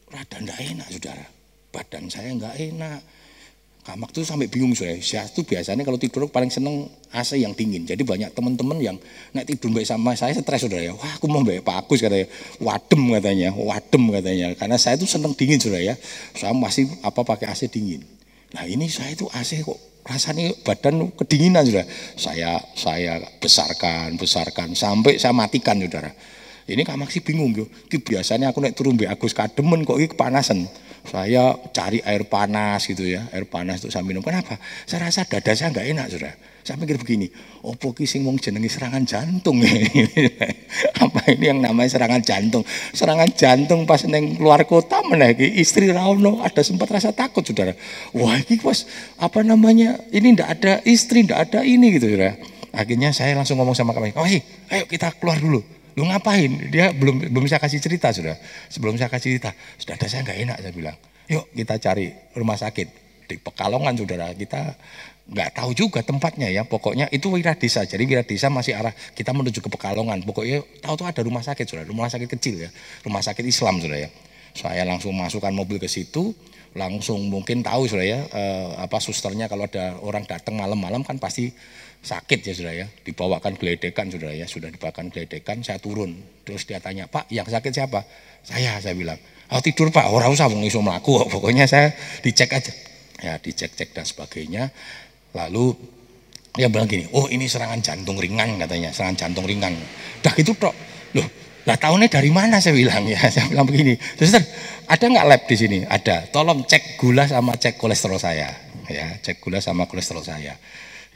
rada 0.10 0.40
ndak 0.42 0.58
enak 0.58 0.88
saudara. 0.90 1.26
Badan 1.70 2.10
saya 2.10 2.34
nggak 2.34 2.56
enak. 2.74 3.02
Kamak 3.88 4.12
tuh 4.12 4.28
sampai 4.28 4.52
bingung 4.52 4.76
saya. 4.76 5.00
Saya 5.00 5.32
tuh 5.32 5.48
biasanya 5.48 5.88
kalau 5.88 5.96
tidur 5.96 6.28
paling 6.28 6.52
seneng 6.52 6.92
AC 7.08 7.40
yang 7.40 7.56
dingin. 7.56 7.88
Jadi 7.88 8.04
banyak 8.04 8.36
teman-teman 8.36 8.76
yang 8.84 9.00
naik 9.32 9.48
tidur 9.48 9.72
baik 9.72 9.88
sama 9.88 10.12
saya 10.12 10.36
stres 10.36 10.68
sudah 10.68 10.76
ya. 10.76 10.92
Wah 10.92 11.16
aku 11.16 11.32
mau 11.32 11.40
baik 11.40 11.64
Pak 11.64 11.88
Agus 11.88 12.04
katanya. 12.04 12.28
Wadem 12.60 13.16
katanya, 13.16 13.50
wadem 13.56 14.04
katanya. 14.12 14.48
Karena 14.60 14.76
saya 14.76 15.00
tuh 15.00 15.08
seneng 15.08 15.32
dingin 15.40 15.56
sudah 15.56 15.80
ya. 15.80 15.96
Saya 16.36 16.52
masih 16.52 16.92
apa 17.00 17.24
pakai 17.24 17.48
AC 17.48 17.72
dingin. 17.72 18.04
Nah 18.52 18.68
ini 18.68 18.92
saya 18.92 19.16
tuh 19.16 19.32
AC 19.32 19.64
kok 19.64 19.80
rasanya 20.04 20.52
badan 20.68 21.08
kedinginan 21.16 21.64
sudah. 21.64 21.88
Saya 22.20 22.60
saya 22.76 23.24
besarkan, 23.40 24.20
besarkan 24.20 24.76
sampai 24.76 25.16
saya 25.16 25.32
matikan 25.32 25.80
saudara. 25.80 26.12
Ini 26.68 26.84
Kak 26.84 27.00
Maksi 27.00 27.24
bingung 27.24 27.56
yo. 27.56 27.72
Biasanya 27.88 28.52
aku 28.52 28.60
naik 28.60 28.76
turun 28.76 29.00
Mbak 29.00 29.16
Agus 29.16 29.32
kademen 29.32 29.88
kok 29.88 29.96
ini 29.96 30.12
kepanasan 30.12 30.68
saya 31.08 31.56
cari 31.72 32.04
air 32.04 32.28
panas 32.28 32.84
gitu 32.84 33.08
ya, 33.08 33.32
air 33.32 33.48
panas 33.48 33.80
untuk 33.80 33.96
saya 33.96 34.04
minum. 34.04 34.20
Kenapa? 34.20 34.60
Saya 34.84 35.08
rasa 35.08 35.24
dada 35.24 35.56
saya 35.56 35.72
nggak 35.72 35.88
enak, 35.96 36.06
sudah. 36.12 36.34
Saya 36.68 36.76
pikir 36.84 37.00
begini, 37.00 37.32
opo 37.64 37.96
ki 37.96 38.04
sing 38.04 38.28
wong 38.28 38.44
jenengi 38.44 38.68
serangan 38.68 39.00
jantung 39.08 39.64
ya. 39.64 39.72
Apa 41.08 41.32
ini 41.32 41.48
yang 41.48 41.64
namanya 41.64 41.96
serangan 41.96 42.20
jantung? 42.20 42.68
Serangan 42.92 43.32
jantung 43.32 43.88
pas 43.88 44.04
neng 44.04 44.36
luar 44.36 44.68
kota 44.68 45.00
mana 45.08 45.32
istri 45.32 45.88
Rauno 45.88 46.44
ada 46.44 46.60
sempat 46.68 46.92
rasa 46.92 47.16
takut 47.16 47.48
saudara. 47.48 47.72
Wah 48.12 48.36
ini 48.44 48.60
pas 48.60 48.84
apa 49.16 49.48
namanya 49.48 49.96
ini 50.12 50.36
ndak 50.36 50.50
ada 50.60 50.74
istri, 50.84 51.24
ndak 51.24 51.48
ada 51.48 51.64
ini 51.64 51.96
gitu 51.96 52.12
saudara. 52.12 52.36
Akhirnya 52.76 53.16
saya 53.16 53.32
langsung 53.32 53.56
ngomong 53.64 53.72
sama 53.72 53.96
kami, 53.96 54.12
oh 54.20 54.28
ayo 54.28 54.84
kita 54.92 55.16
keluar 55.16 55.40
dulu. 55.40 55.77
Lu 55.98 56.06
ngapain? 56.06 56.70
Dia 56.70 56.94
belum 56.94 57.34
belum 57.34 57.44
bisa 57.50 57.58
kasih 57.58 57.82
cerita 57.82 58.14
sudah. 58.14 58.38
Sebelum 58.70 59.02
saya 59.02 59.10
kasih 59.10 59.34
cerita, 59.36 59.52
sudah 59.82 59.98
ada 59.98 60.06
saya 60.06 60.22
nggak 60.22 60.40
enak 60.46 60.58
saya 60.62 60.74
bilang. 60.78 60.98
Yuk 61.26 61.50
kita 61.58 61.76
cari 61.82 62.14
rumah 62.38 62.56
sakit 62.56 62.88
di 63.26 63.36
Pekalongan 63.42 63.98
saudara. 63.98 64.30
Kita 64.38 64.78
nggak 65.28 65.58
tahu 65.58 65.74
juga 65.74 66.06
tempatnya 66.06 66.54
ya. 66.54 66.70
Pokoknya 66.70 67.10
itu 67.10 67.34
Wiradesa. 67.34 67.90
Jadi 67.90 68.06
Wiradesa 68.06 68.54
masih 68.54 68.78
arah 68.78 68.94
kita 69.18 69.34
menuju 69.34 69.58
ke 69.58 69.74
Pekalongan. 69.74 70.22
Pokoknya 70.22 70.62
tahu 70.86 71.02
tuh 71.02 71.08
ada 71.10 71.22
rumah 71.26 71.42
sakit 71.42 71.66
saudara. 71.66 71.90
Rumah 71.90 72.14
sakit 72.14 72.30
kecil 72.30 72.62
ya. 72.62 72.70
Rumah 73.02 73.26
sakit 73.26 73.44
Islam 73.44 73.82
saudara 73.82 74.06
ya. 74.06 74.10
Saya 74.54 74.86
langsung 74.86 75.18
masukkan 75.18 75.50
mobil 75.50 75.82
ke 75.82 75.90
situ 75.90 76.38
langsung 76.78 77.26
mungkin 77.34 77.66
tahu 77.66 77.90
sudah 77.90 78.06
ya 78.06 78.20
eh, 78.22 78.70
apa 78.78 79.02
susternya 79.02 79.50
kalau 79.50 79.66
ada 79.66 79.98
orang 80.06 80.30
datang 80.30 80.62
malam-malam 80.62 81.02
kan 81.02 81.18
pasti 81.18 81.50
sakit 82.04 82.40
ya 82.44 82.54
sudah 82.54 82.74
ya, 82.74 82.88
dibawakan 83.04 83.60
geledekan 83.60 84.08
sudah 84.08 84.32
ya, 84.32 84.48
sudah 84.48 84.72
dibawakan 84.72 85.12
geledekan, 85.12 85.62
saya 85.62 85.82
turun. 85.82 86.16
Terus 86.48 86.64
dia 86.64 86.80
tanya, 86.80 87.10
Pak 87.12 87.28
yang 87.34 87.48
sakit 87.48 87.72
siapa? 87.74 88.06
Saya, 88.46 88.80
saya 88.80 88.96
bilang, 88.96 89.20
oh 89.52 89.60
tidur 89.60 89.92
Pak, 89.92 90.08
orang 90.08 90.32
usah 90.32 90.48
mau 90.48 90.64
iso 90.64 90.80
melaku, 90.80 91.28
pokoknya 91.28 91.68
saya 91.68 91.92
dicek 92.24 92.54
aja. 92.54 92.74
Ya 93.18 93.34
dicek-cek 93.42 93.98
dan 93.98 94.06
sebagainya. 94.06 94.70
Lalu 95.34 95.74
dia 96.54 96.70
bilang 96.70 96.86
gini, 96.86 97.10
oh 97.14 97.28
ini 97.30 97.50
serangan 97.50 97.82
jantung 97.82 98.18
ringan 98.18 98.62
katanya, 98.62 98.94
serangan 98.94 99.18
jantung 99.28 99.46
ringan. 99.46 99.74
Dah 100.22 100.34
gitu 100.38 100.54
tok, 100.54 100.74
loh 101.18 101.28
lah 101.68 101.76
tahunnya 101.76 102.08
dari 102.08 102.32
mana 102.32 102.64
saya 102.64 102.80
bilang 102.80 103.04
ya, 103.04 103.20
saya 103.34 103.52
bilang 103.52 103.68
begini, 103.68 104.00
suster 104.16 104.40
ada 104.88 105.04
nggak 105.04 105.26
lab 105.28 105.42
di 105.44 105.56
sini? 105.60 105.80
Ada, 105.84 106.32
tolong 106.32 106.64
cek 106.64 106.96
gula 106.96 107.28
sama 107.28 107.60
cek 107.60 107.76
kolesterol 107.76 108.16
saya, 108.16 108.48
ya 108.88 109.20
cek 109.20 109.44
gula 109.44 109.60
sama 109.60 109.84
kolesterol 109.84 110.24
saya. 110.24 110.56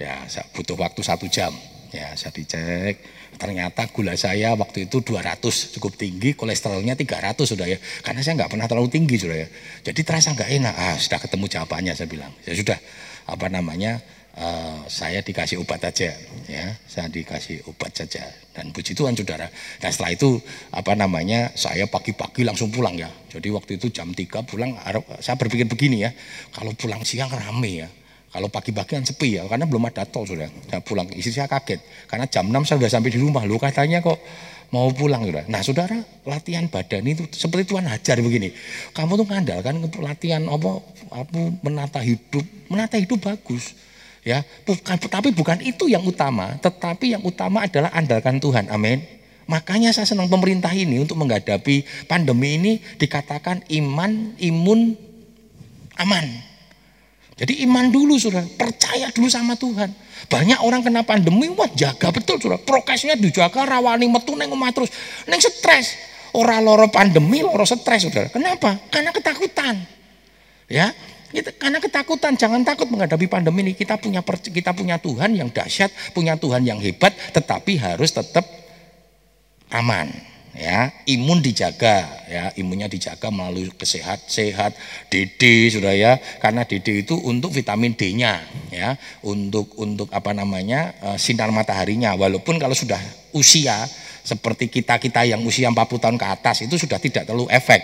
Ya, 0.02 0.26
butuh 0.58 0.74
waktu 0.82 1.02
satu 1.06 1.30
jam. 1.30 1.54
Ya, 1.92 2.16
saya 2.18 2.32
dicek. 2.34 3.04
Ternyata 3.36 3.86
gula 3.92 4.16
saya 4.16 4.56
waktu 4.56 4.88
itu 4.88 5.04
200 5.04 5.44
cukup 5.78 5.94
tinggi, 6.00 6.34
kolesterolnya 6.34 6.96
300 6.98 7.36
sudah 7.44 7.68
ya. 7.68 7.78
Karena 8.02 8.24
saya 8.24 8.42
nggak 8.42 8.52
pernah 8.52 8.66
terlalu 8.66 8.90
tinggi 8.90 9.20
sudah 9.20 9.38
ya. 9.38 9.48
Jadi 9.86 10.02
terasa 10.02 10.34
nggak 10.34 10.50
enak. 10.50 10.74
Ah, 10.74 10.96
sudah 10.98 11.20
ketemu 11.20 11.46
jawabannya 11.52 11.94
saya 11.94 12.08
bilang. 12.10 12.32
Ya 12.48 12.58
sudah, 12.58 12.80
apa 13.28 13.48
namanya? 13.52 14.00
uh, 14.38 14.80
saya 14.88 15.20
dikasih 15.20 15.60
obat 15.60 15.84
aja 15.84 16.14
ya 16.48 16.66
saya 16.88 17.12
dikasih 17.12 17.68
obat 17.68 17.92
saja 17.92 18.24
dan 18.56 18.72
puji 18.72 18.96
Tuhan 18.96 19.16
saudara 19.16 19.48
dan 19.80 19.90
setelah 19.92 20.12
itu 20.16 20.40
apa 20.72 20.96
namanya 20.96 21.52
saya 21.56 21.88
pagi-pagi 21.88 22.48
langsung 22.48 22.72
pulang 22.72 22.96
ya 22.96 23.12
jadi 23.32 23.52
waktu 23.52 23.80
itu 23.80 23.92
jam 23.92 24.12
3 24.12 24.28
pulang 24.48 24.76
saya 25.20 25.36
berpikir 25.36 25.68
begini 25.68 26.08
ya 26.08 26.12
kalau 26.56 26.72
pulang 26.76 27.04
siang 27.04 27.32
rame 27.32 27.88
ya 27.88 27.90
kalau 28.32 28.48
pagi-pagi 28.48 28.96
kan 28.96 29.04
sepi 29.04 29.36
ya 29.36 29.44
karena 29.44 29.68
belum 29.68 29.92
ada 29.92 30.08
tol 30.08 30.24
sudah. 30.24 30.48
Saya 30.72 30.80
pulang 30.80 31.12
istri 31.12 31.36
saya 31.36 31.52
kaget 31.52 31.84
karena 32.08 32.26
jam 32.32 32.48
6 32.48 32.64
saya 32.64 32.78
sudah 32.80 32.92
sampai 32.92 33.12
di 33.12 33.20
rumah 33.20 33.44
lu 33.44 33.60
katanya 33.60 34.00
kok 34.00 34.16
mau 34.72 34.88
pulang 34.96 35.28
sudah. 35.28 35.44
Nah 35.52 35.60
saudara 35.60 36.00
latihan 36.24 36.64
badan 36.72 37.04
itu 37.12 37.28
seperti 37.28 37.76
Tuhan 37.76 37.92
ajar 37.92 38.24
begini. 38.24 38.56
Kamu 38.96 39.20
tuh 39.20 39.28
ngandalkan 39.28 39.84
latihan 40.00 40.48
apa, 40.48 40.80
apa 41.12 41.40
menata 41.60 42.00
hidup, 42.00 42.48
menata 42.72 42.96
hidup 42.96 43.20
bagus 43.20 43.76
ya. 44.24 44.48
Bukan 44.64 44.96
tapi 45.12 45.36
bukan 45.36 45.60
itu 45.60 45.92
yang 45.92 46.08
utama 46.08 46.56
tetapi 46.64 47.12
yang 47.20 47.24
utama 47.28 47.68
adalah 47.68 47.92
andalkan 47.92 48.40
Tuhan 48.40 48.72
amin. 48.72 49.04
Makanya 49.52 49.92
saya 49.92 50.08
senang 50.08 50.32
pemerintah 50.32 50.72
ini 50.72 51.04
untuk 51.04 51.20
menghadapi 51.20 52.08
pandemi 52.08 52.56
ini 52.56 52.80
dikatakan 52.96 53.68
iman 53.68 54.40
imun 54.40 54.96
aman 56.00 56.51
jadi 57.40 57.64
iman 57.66 57.90
dulu 57.90 58.20
sudah 58.20 58.44
percaya 58.60 59.10
dulu 59.14 59.32
sama 59.32 59.56
Tuhan. 59.58 59.90
Banyak 60.30 60.62
orang 60.62 60.86
kena 60.86 61.02
pandemi 61.02 61.50
wah 61.50 61.70
jaga 61.74 62.14
betul 62.14 62.38
sudah 62.38 62.62
prokesnya 62.62 63.18
dijaga 63.18 63.66
rawani 63.66 64.06
metu 64.12 64.38
neng 64.38 64.54
omah 64.54 64.72
terus. 64.76 64.92
Neng 65.26 65.42
stres. 65.42 65.98
Orang 66.32 66.64
loro 66.64 66.88
pandemi 66.88 67.44
loro 67.44 67.68
stres 67.68 68.08
sudah 68.08 68.32
kenapa? 68.32 68.78
Karena 68.88 69.12
ketakutan. 69.12 69.84
Ya 70.72 70.96
kita, 71.32 71.56
karena 71.56 71.80
ketakutan, 71.80 72.36
jangan 72.36 72.60
takut 72.68 72.92
menghadapi 72.92 73.32
pandemi 73.32 73.64
ini. 73.64 73.72
Kita 73.72 73.96
punya 73.96 74.20
kita 74.28 74.76
punya 74.76 75.00
Tuhan 75.00 75.32
yang 75.32 75.48
dahsyat, 75.48 76.12
punya 76.12 76.36
Tuhan 76.36 76.68
yang 76.68 76.84
hebat, 76.84 77.16
tetapi 77.32 77.80
harus 77.80 78.12
tetap 78.12 78.44
aman. 79.72 80.12
Ya, 80.52 80.92
imun 81.08 81.40
dijaga, 81.40 82.28
ya, 82.28 82.52
imunnya 82.60 82.92
dijaga 82.92 83.32
melalui 83.32 83.72
kesehat, 83.72 84.28
sehat, 84.28 84.76
DD 85.08 85.72
sudah 85.72 85.96
ya, 85.96 86.20
karena 86.44 86.68
DD 86.68 87.08
itu 87.08 87.16
untuk 87.16 87.56
vitamin 87.56 87.96
D-nya, 87.96 88.44
ya, 88.68 89.00
untuk 89.24 89.72
untuk 89.80 90.12
apa 90.12 90.36
namanya 90.36 90.92
eh, 91.00 91.16
sinar 91.16 91.56
mataharinya. 91.56 92.20
Walaupun 92.20 92.60
kalau 92.60 92.76
sudah 92.76 93.00
usia 93.32 93.88
seperti 94.22 94.70
kita-kita 94.70 95.26
yang 95.26 95.42
usia 95.48 95.70
40 95.70 95.98
tahun 95.98 96.18
ke 96.18 96.28
atas 96.30 96.62
itu 96.62 96.78
sudah 96.78 97.02
tidak 97.02 97.26
terlalu 97.26 97.50
efek. 97.50 97.82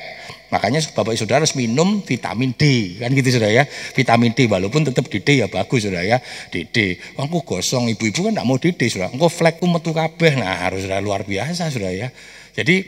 Makanya 0.47 0.79
Bapak 0.95 1.17
Saudara 1.19 1.43
harus 1.43 1.57
minum 1.59 1.99
vitamin 2.05 2.55
D 2.55 2.95
kan 3.01 3.11
gitu 3.11 3.35
sudah 3.35 3.51
ya. 3.51 3.63
Vitamin 3.97 4.31
D 4.31 4.47
walaupun 4.47 4.87
tetap 4.87 5.09
DD 5.11 5.43
ya 5.43 5.47
bagus 5.51 5.83
sudah 5.83 6.05
ya. 6.05 6.21
DD. 6.53 7.01
Engko 7.19 7.43
gosong 7.43 7.91
ibu-ibu 7.91 8.29
kan 8.29 8.31
tidak 8.37 8.47
mau 8.47 8.55
DD 8.55 8.81
sudah. 8.87 9.11
Engko 9.11 9.27
flek 9.27 9.59
metu 9.65 9.91
kabeh. 9.91 10.39
Nah, 10.39 10.69
harus 10.69 10.87
sudah 10.87 11.03
luar 11.03 11.27
biasa 11.27 11.67
sudah 11.67 11.91
ya. 11.91 12.07
Jadi 12.57 12.81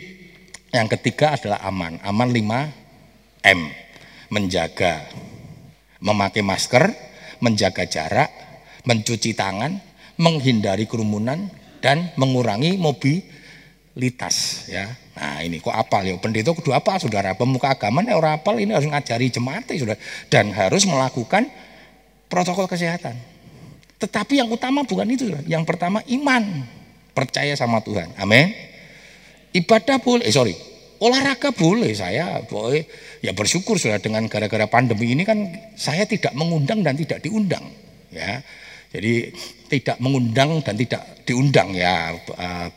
yang 0.74 0.90
ketiga 0.90 1.38
adalah 1.38 1.62
aman. 1.62 2.02
Aman 2.02 2.34
5 2.34 3.46
M. 3.46 3.62
Menjaga 4.34 5.06
memakai 6.02 6.42
masker, 6.42 6.90
menjaga 7.42 7.86
jarak, 7.86 8.30
mencuci 8.90 9.38
tangan, 9.38 9.78
menghindari 10.18 10.90
kerumunan 10.90 11.50
dan 11.80 12.10
mengurangi 12.18 12.82
mobil 12.82 13.22
litas 13.98 14.68
ya. 14.72 14.90
Nah 15.20 15.44
ini 15.44 15.60
kok 15.60 15.76
apal 15.76 16.08
ya 16.08 16.16
pendeta 16.16 16.56
kudu 16.56 16.72
apa 16.72 16.96
saudara 17.02 17.36
pemuka 17.36 17.76
agama 17.76 18.00
ini 18.00 18.16
orang 18.16 18.40
apal 18.40 18.56
ini 18.56 18.72
harus 18.72 18.88
ngajari 18.88 19.28
jemaat 19.28 19.68
sudah 19.68 19.98
dan 20.32 20.56
harus 20.56 20.88
melakukan 20.88 21.52
protokol 22.32 22.70
kesehatan. 22.70 23.18
Tetapi 24.00 24.40
yang 24.40 24.48
utama 24.48 24.88
bukan 24.88 25.12
itu, 25.12 25.28
yang 25.44 25.68
pertama 25.68 26.00
iman, 26.08 26.64
percaya 27.12 27.52
sama 27.60 27.84
Tuhan. 27.84 28.16
Amin. 28.16 28.69
Ibadah 29.50 29.98
boleh, 29.98 30.30
eh 30.30 30.34
sorry, 30.34 30.54
olahraga 31.02 31.50
boleh 31.56 31.92
saya 31.96 32.44
boleh. 32.46 32.86
Ya 33.24 33.34
bersyukur 33.34 33.80
sudah 33.82 33.98
dengan 33.98 34.28
gara-gara 34.30 34.70
pandemi 34.70 35.12
ini 35.16 35.24
kan 35.26 35.50
saya 35.76 36.06
tidak 36.06 36.36
mengundang 36.38 36.86
dan 36.86 36.94
tidak 36.96 37.24
diundang 37.24 37.66
ya. 38.14 38.44
Jadi 38.90 39.30
tidak 39.70 39.98
mengundang 40.02 40.62
dan 40.62 40.76
tidak 40.78 41.26
diundang 41.26 41.74
ya. 41.74 42.14
Eh, 42.14 42.70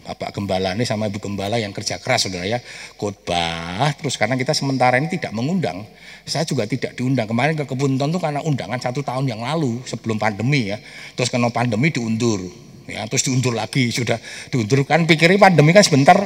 Bapak 0.00 0.34
Gembala 0.34 0.74
ini 0.74 0.82
sama 0.82 1.06
Ibu 1.06 1.22
Gembala 1.22 1.60
yang 1.62 1.70
kerja 1.70 2.02
keras 2.02 2.26
saudara 2.26 2.46
ya. 2.46 2.58
Khotbah 2.98 3.94
terus 3.98 4.18
karena 4.18 4.34
kita 4.34 4.50
sementara 4.54 4.98
ini 4.98 5.06
tidak 5.06 5.30
mengundang 5.30 5.86
saya 6.26 6.44
juga 6.46 6.66
tidak 6.66 6.94
diundang. 6.98 7.26
Kemarin 7.26 7.54
ke 7.58 7.64
Kebunton 7.64 8.10
tuh 8.12 8.20
karena 8.20 8.42
undangan 8.44 8.78
satu 8.78 9.00
tahun 9.00 9.26
yang 9.30 9.42
lalu 9.42 9.80
sebelum 9.86 10.18
pandemi 10.18 10.70
ya. 10.70 10.78
Terus 11.14 11.30
karena 11.30 11.50
pandemi 11.50 11.90
diundur 11.90 12.69
ya 12.90 13.06
terus 13.06 13.22
diundur 13.22 13.54
lagi 13.54 13.94
sudah 13.94 14.18
diundur. 14.50 14.82
Kan 14.82 15.06
pikirnya 15.06 15.38
pandemi 15.38 15.70
kan 15.70 15.86
sebentar 15.86 16.18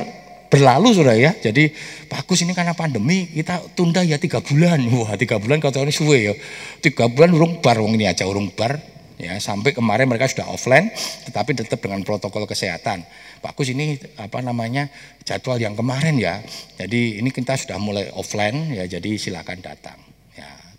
berlalu 0.49 0.94
sudah 0.94 1.16
ya. 1.18 1.35
Jadi 1.35 1.75
bagus 2.06 2.47
ini 2.47 2.54
karena 2.54 2.78
pandemi 2.78 3.26
kita 3.26 3.61
tunda 3.75 4.00
ya 4.06 4.16
tiga 4.23 4.38
bulan. 4.38 4.78
Wah 4.94 5.18
tiga 5.18 5.42
bulan 5.42 5.59
kau 5.59 5.75
tahu 5.75 5.90
ini 5.90 5.94
suwe 5.94 6.18
ya. 6.30 6.35
Tiga 6.78 7.11
bulan 7.11 7.35
urung 7.35 7.59
bar 7.59 7.83
wong 7.83 7.99
ini 7.99 8.06
aja 8.06 8.23
urung 8.25 8.54
bar 8.54 8.78
ya. 9.18 9.35
Sampai 9.42 9.75
kemarin 9.75 10.06
mereka 10.06 10.30
sudah 10.30 10.47
offline 10.49 10.94
tetapi 11.26 11.59
tetap 11.59 11.83
dengan 11.83 12.00
protokol 12.06 12.47
kesehatan. 12.47 13.02
Bagus 13.42 13.75
ini 13.75 13.99
apa 14.16 14.40
namanya 14.40 14.88
jadwal 15.26 15.59
yang 15.59 15.75
kemarin 15.75 16.16
ya. 16.16 16.38
Jadi 16.78 17.18
ini 17.18 17.28
kita 17.35 17.59
sudah 17.59 17.76
mulai 17.83 18.14
offline 18.14 18.73
ya. 18.78 18.87
Jadi 18.87 19.18
silakan 19.18 19.59
datang. 19.59 20.13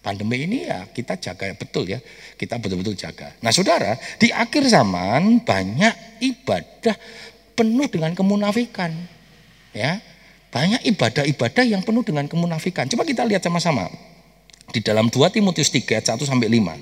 Pandemi 0.06 0.46
ini 0.46 0.70
ya 0.70 0.86
kita 0.86 1.18
jaga 1.18 1.50
betul 1.58 1.90
ya. 1.90 1.98
Kita 2.38 2.62
betul-betul 2.62 2.94
jaga. 2.94 3.34
Nah, 3.42 3.50
Saudara, 3.50 3.98
di 4.22 4.30
akhir 4.30 4.70
zaman 4.70 5.42
banyak 5.42 6.22
ibadah 6.22 6.94
penuh 7.58 7.90
dengan 7.90 8.14
kemunafikan. 8.14 8.94
Ya. 9.74 9.98
Banyak 10.54 10.86
ibadah-ibadah 10.94 11.66
yang 11.66 11.82
penuh 11.82 12.06
dengan 12.06 12.30
kemunafikan. 12.30 12.86
Coba 12.86 13.02
kita 13.02 13.26
lihat 13.26 13.42
sama-sama. 13.42 13.90
Di 14.70 14.78
dalam 14.86 15.10
2 15.10 15.34
Timotius 15.34 15.74
3 15.74 15.98
ayat 15.98 16.06
1 16.14 16.22
sampai 16.22 16.54
5. 16.54 16.78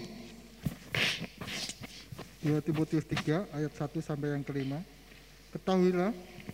2 2.44 2.60
Timotius 2.60 3.08
3 3.08 3.48
ayat 3.56 3.72
1 3.72 4.04
sampai 4.04 4.36
yang 4.36 4.44
kelima. 4.44 4.84
Ketahuilah 5.56 6.12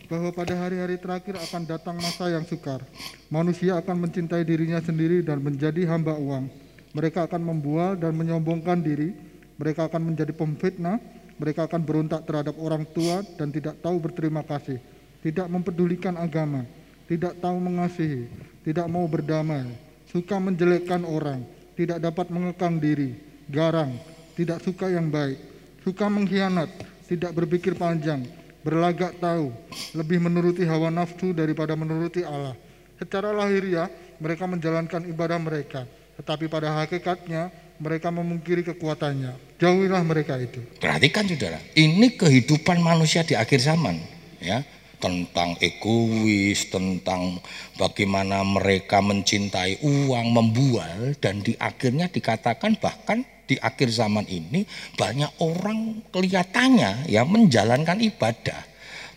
bahwa 0.10 0.34
pada 0.34 0.58
hari-hari 0.58 0.98
terakhir 0.98 1.38
akan 1.38 1.70
datang 1.70 1.94
masa 2.02 2.34
yang 2.34 2.42
sukar. 2.42 2.82
Manusia 3.30 3.78
akan 3.78 4.10
mencintai 4.10 4.42
dirinya 4.42 4.82
sendiri 4.82 5.22
dan 5.22 5.38
menjadi 5.38 5.86
hamba 5.86 6.18
uang. 6.18 6.50
Mereka 6.98 7.30
akan 7.30 7.42
membual 7.46 7.94
dan 7.94 8.18
menyombongkan 8.18 8.82
diri. 8.82 9.14
Mereka 9.62 9.86
akan 9.86 10.10
menjadi 10.10 10.34
pemfitnah. 10.34 10.98
Mereka 11.38 11.70
akan 11.70 11.86
berontak 11.86 12.26
terhadap 12.26 12.58
orang 12.58 12.84
tua 12.90 13.22
dan 13.38 13.54
tidak 13.54 13.78
tahu 13.86 14.02
berterima 14.02 14.42
kasih. 14.42 14.82
Tidak 15.22 15.46
mempedulikan 15.46 16.18
agama. 16.18 16.66
Tidak 17.06 17.38
tahu 17.38 17.62
mengasihi. 17.62 18.26
Tidak 18.66 18.90
mau 18.90 19.06
berdamai. 19.06 19.70
Suka 20.10 20.42
menjelekkan 20.42 21.06
orang. 21.06 21.46
Tidak 21.78 22.02
dapat 22.02 22.34
mengekang 22.34 22.82
diri. 22.82 23.14
Garang. 23.46 23.94
Tidak 24.34 24.58
suka 24.66 24.90
yang 24.90 25.14
baik. 25.14 25.38
Suka 25.86 26.10
mengkhianat. 26.10 26.74
Tidak 27.06 27.30
berpikir 27.30 27.78
panjang 27.78 28.39
berlagak 28.64 29.18
tahu, 29.18 29.54
lebih 29.96 30.20
menuruti 30.20 30.68
hawa 30.68 30.92
nafsu 30.92 31.32
daripada 31.32 31.74
menuruti 31.76 32.24
Allah. 32.26 32.56
Secara 33.00 33.32
lahiriah 33.32 33.88
mereka 34.20 34.44
menjalankan 34.44 35.08
ibadah 35.08 35.40
mereka, 35.40 35.88
tetapi 36.20 36.52
pada 36.52 36.76
hakikatnya 36.84 37.48
mereka 37.80 38.12
memungkiri 38.12 38.68
kekuatannya. 38.68 39.40
Jauhilah 39.56 40.04
mereka 40.04 40.36
itu. 40.36 40.60
Perhatikan 40.84 41.24
saudara, 41.24 41.60
ini 41.80 42.20
kehidupan 42.20 42.84
manusia 42.84 43.24
di 43.24 43.40
akhir 43.40 43.64
zaman, 43.64 43.96
ya 44.44 44.64
tentang 45.00 45.56
egois, 45.64 46.68
tentang 46.68 47.40
bagaimana 47.80 48.44
mereka 48.44 49.00
mencintai 49.00 49.80
uang, 49.80 50.28
membual, 50.36 51.16
dan 51.24 51.40
di 51.40 51.56
akhirnya 51.56 52.12
dikatakan 52.12 52.76
bahkan 52.84 53.24
di 53.50 53.58
akhir 53.58 53.90
zaman 53.90 54.30
ini 54.30 54.62
banyak 54.94 55.42
orang 55.42 56.06
kelihatannya 56.14 57.10
ya 57.10 57.26
menjalankan 57.26 57.98
ibadah. 57.98 58.62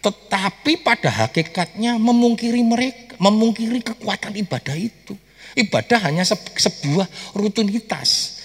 Tetapi 0.00 0.80
pada 0.80 1.28
hakikatnya 1.28 2.00
memungkiri 2.00 2.64
mereka 2.64 3.14
memungkiri 3.20 3.84
kekuatan 3.84 4.34
ibadah 4.40 4.74
itu. 4.74 5.14
Ibadah 5.52 6.08
hanya 6.08 6.24
sebuah 6.26 7.36
rutinitas. 7.36 8.40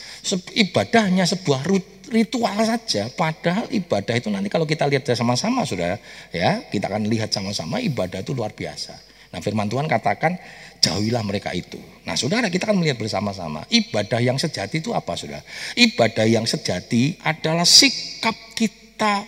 Ibadah 0.54 1.08
hanya 1.08 1.24
sebuah 1.24 1.64
ritual 2.12 2.60
saja. 2.62 3.08
Padahal 3.10 3.72
ibadah 3.72 4.14
itu 4.20 4.28
nanti 4.28 4.52
kalau 4.52 4.68
kita 4.68 4.86
lihat 4.86 5.08
sama-sama 5.16 5.64
sudah 5.64 5.98
ya 6.36 6.68
kita 6.68 6.92
akan 6.92 7.08
lihat 7.08 7.32
sama-sama 7.32 7.80
ibadah 7.80 8.22
itu 8.22 8.36
luar 8.36 8.52
biasa 8.52 9.17
nah 9.34 9.40
firman 9.44 9.68
Tuhan 9.68 9.86
katakan 9.92 10.40
jauhilah 10.80 11.24
mereka 11.26 11.52
itu. 11.52 11.80
Nah 12.08 12.16
saudara 12.16 12.48
kita 12.48 12.70
akan 12.70 12.80
melihat 12.80 13.02
bersama-sama 13.02 13.66
ibadah 13.68 14.22
yang 14.24 14.40
sejati 14.40 14.80
itu 14.80 14.96
apa 14.96 15.18
saudara? 15.20 15.44
Ibadah 15.76 16.26
yang 16.28 16.46
sejati 16.48 17.20
adalah 17.24 17.68
sikap 17.68 18.36
kita 18.56 19.28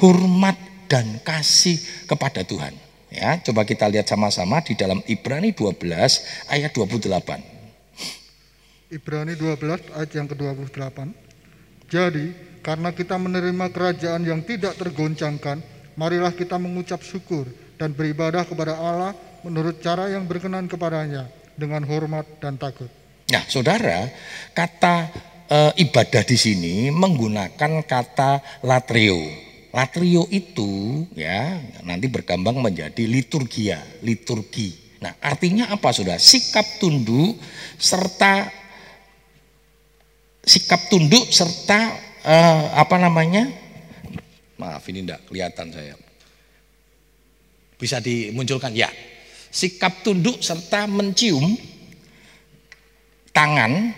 hormat 0.00 0.56
dan 0.90 1.22
kasih 1.22 1.78
kepada 2.10 2.42
Tuhan. 2.42 2.74
Ya, 3.10 3.42
coba 3.42 3.66
kita 3.66 3.90
lihat 3.90 4.06
sama-sama 4.06 4.62
di 4.62 4.78
dalam 4.78 5.02
Ibrani 5.02 5.50
12 5.50 5.82
ayat 6.46 6.70
28. 6.70 7.10
Ibrani 8.90 9.34
12 9.34 9.90
ayat 9.98 10.10
yang 10.14 10.30
ke-28. 10.30 10.98
Jadi, 11.90 12.26
karena 12.62 12.94
kita 12.94 13.18
menerima 13.18 13.66
kerajaan 13.74 14.22
yang 14.22 14.46
tidak 14.46 14.78
tergoncangkan, 14.78 15.58
marilah 15.98 16.30
kita 16.30 16.54
mengucap 16.54 17.02
syukur 17.02 17.50
dan 17.82 17.90
beribadah 17.90 18.46
kepada 18.46 18.78
Allah 18.78 19.10
menurut 19.46 19.80
cara 19.80 20.08
yang 20.12 20.28
berkenan 20.28 20.66
kepadanya 20.68 21.28
dengan 21.56 21.84
hormat 21.84 22.26
dan 22.40 22.56
takut. 22.56 22.88
Nah, 23.30 23.44
saudara, 23.46 24.10
kata 24.56 25.10
e, 25.46 25.58
ibadah 25.86 26.22
di 26.26 26.36
sini 26.36 26.74
menggunakan 26.90 27.84
kata 27.84 28.62
latrio. 28.66 29.18
Latrio 29.70 30.26
itu 30.34 31.06
ya 31.14 31.62
nanti 31.86 32.10
berkembang 32.10 32.58
menjadi 32.58 33.06
liturgia, 33.06 33.78
liturgi. 34.02 34.98
Nah, 35.00 35.14
artinya 35.22 35.70
apa 35.70 35.94
Saudara? 35.94 36.18
Sikap 36.20 36.82
tunduk 36.82 37.38
serta 37.78 38.50
sikap 40.44 40.90
tunduk 40.90 41.30
serta 41.30 41.94
uh, 42.26 42.64
apa 42.76 42.96
namanya? 42.98 43.48
Maaf 44.60 44.84
ini 44.92 45.06
tidak 45.06 45.24
kelihatan 45.30 45.72
saya. 45.72 45.94
Bisa 47.80 47.96
dimunculkan 48.02 48.76
ya. 48.76 48.90
Sikap 49.50 50.06
tunduk 50.06 50.38
serta 50.38 50.86
mencium 50.86 51.58
tangan 53.34 53.90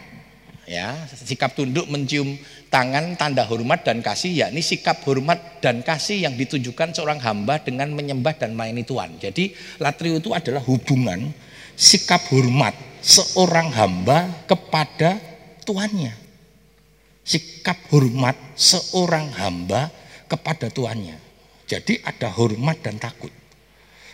ya, 0.65 0.97
sikap 1.13 1.53
tunduk 1.53 1.85
mencium 1.93 2.41
tangan 2.73 3.21
tanda 3.21 3.45
hormat 3.45 3.85
dan 3.85 4.01
kasih 4.01 4.33
yakni 4.33 4.65
sikap 4.65 5.05
hormat 5.05 5.61
dan 5.61 5.85
kasih 5.85 6.25
yang 6.25 6.35
ditunjukkan 6.41 6.97
seorang 6.97 7.21
hamba 7.21 7.61
dengan 7.61 7.93
menyembah 7.93 8.33
dan 8.41 8.57
melayani 8.57 8.85
Tuhan. 8.89 9.21
Jadi 9.21 9.53
latrio 9.77 10.17
itu 10.17 10.33
adalah 10.33 10.65
hubungan 10.65 11.29
sikap 11.77 12.25
hormat 12.33 12.73
seorang 13.05 13.69
hamba 13.77 14.49
kepada 14.49 15.21
tuannya 15.69 16.23
sikap 17.23 17.79
hormat 17.95 18.35
seorang 18.59 19.31
hamba 19.39 19.91
kepada 20.27 20.69
tuannya. 20.69 21.17
Jadi 21.71 22.03
ada 22.03 22.29
hormat 22.29 22.83
dan 22.83 22.99
takut. 22.99 23.31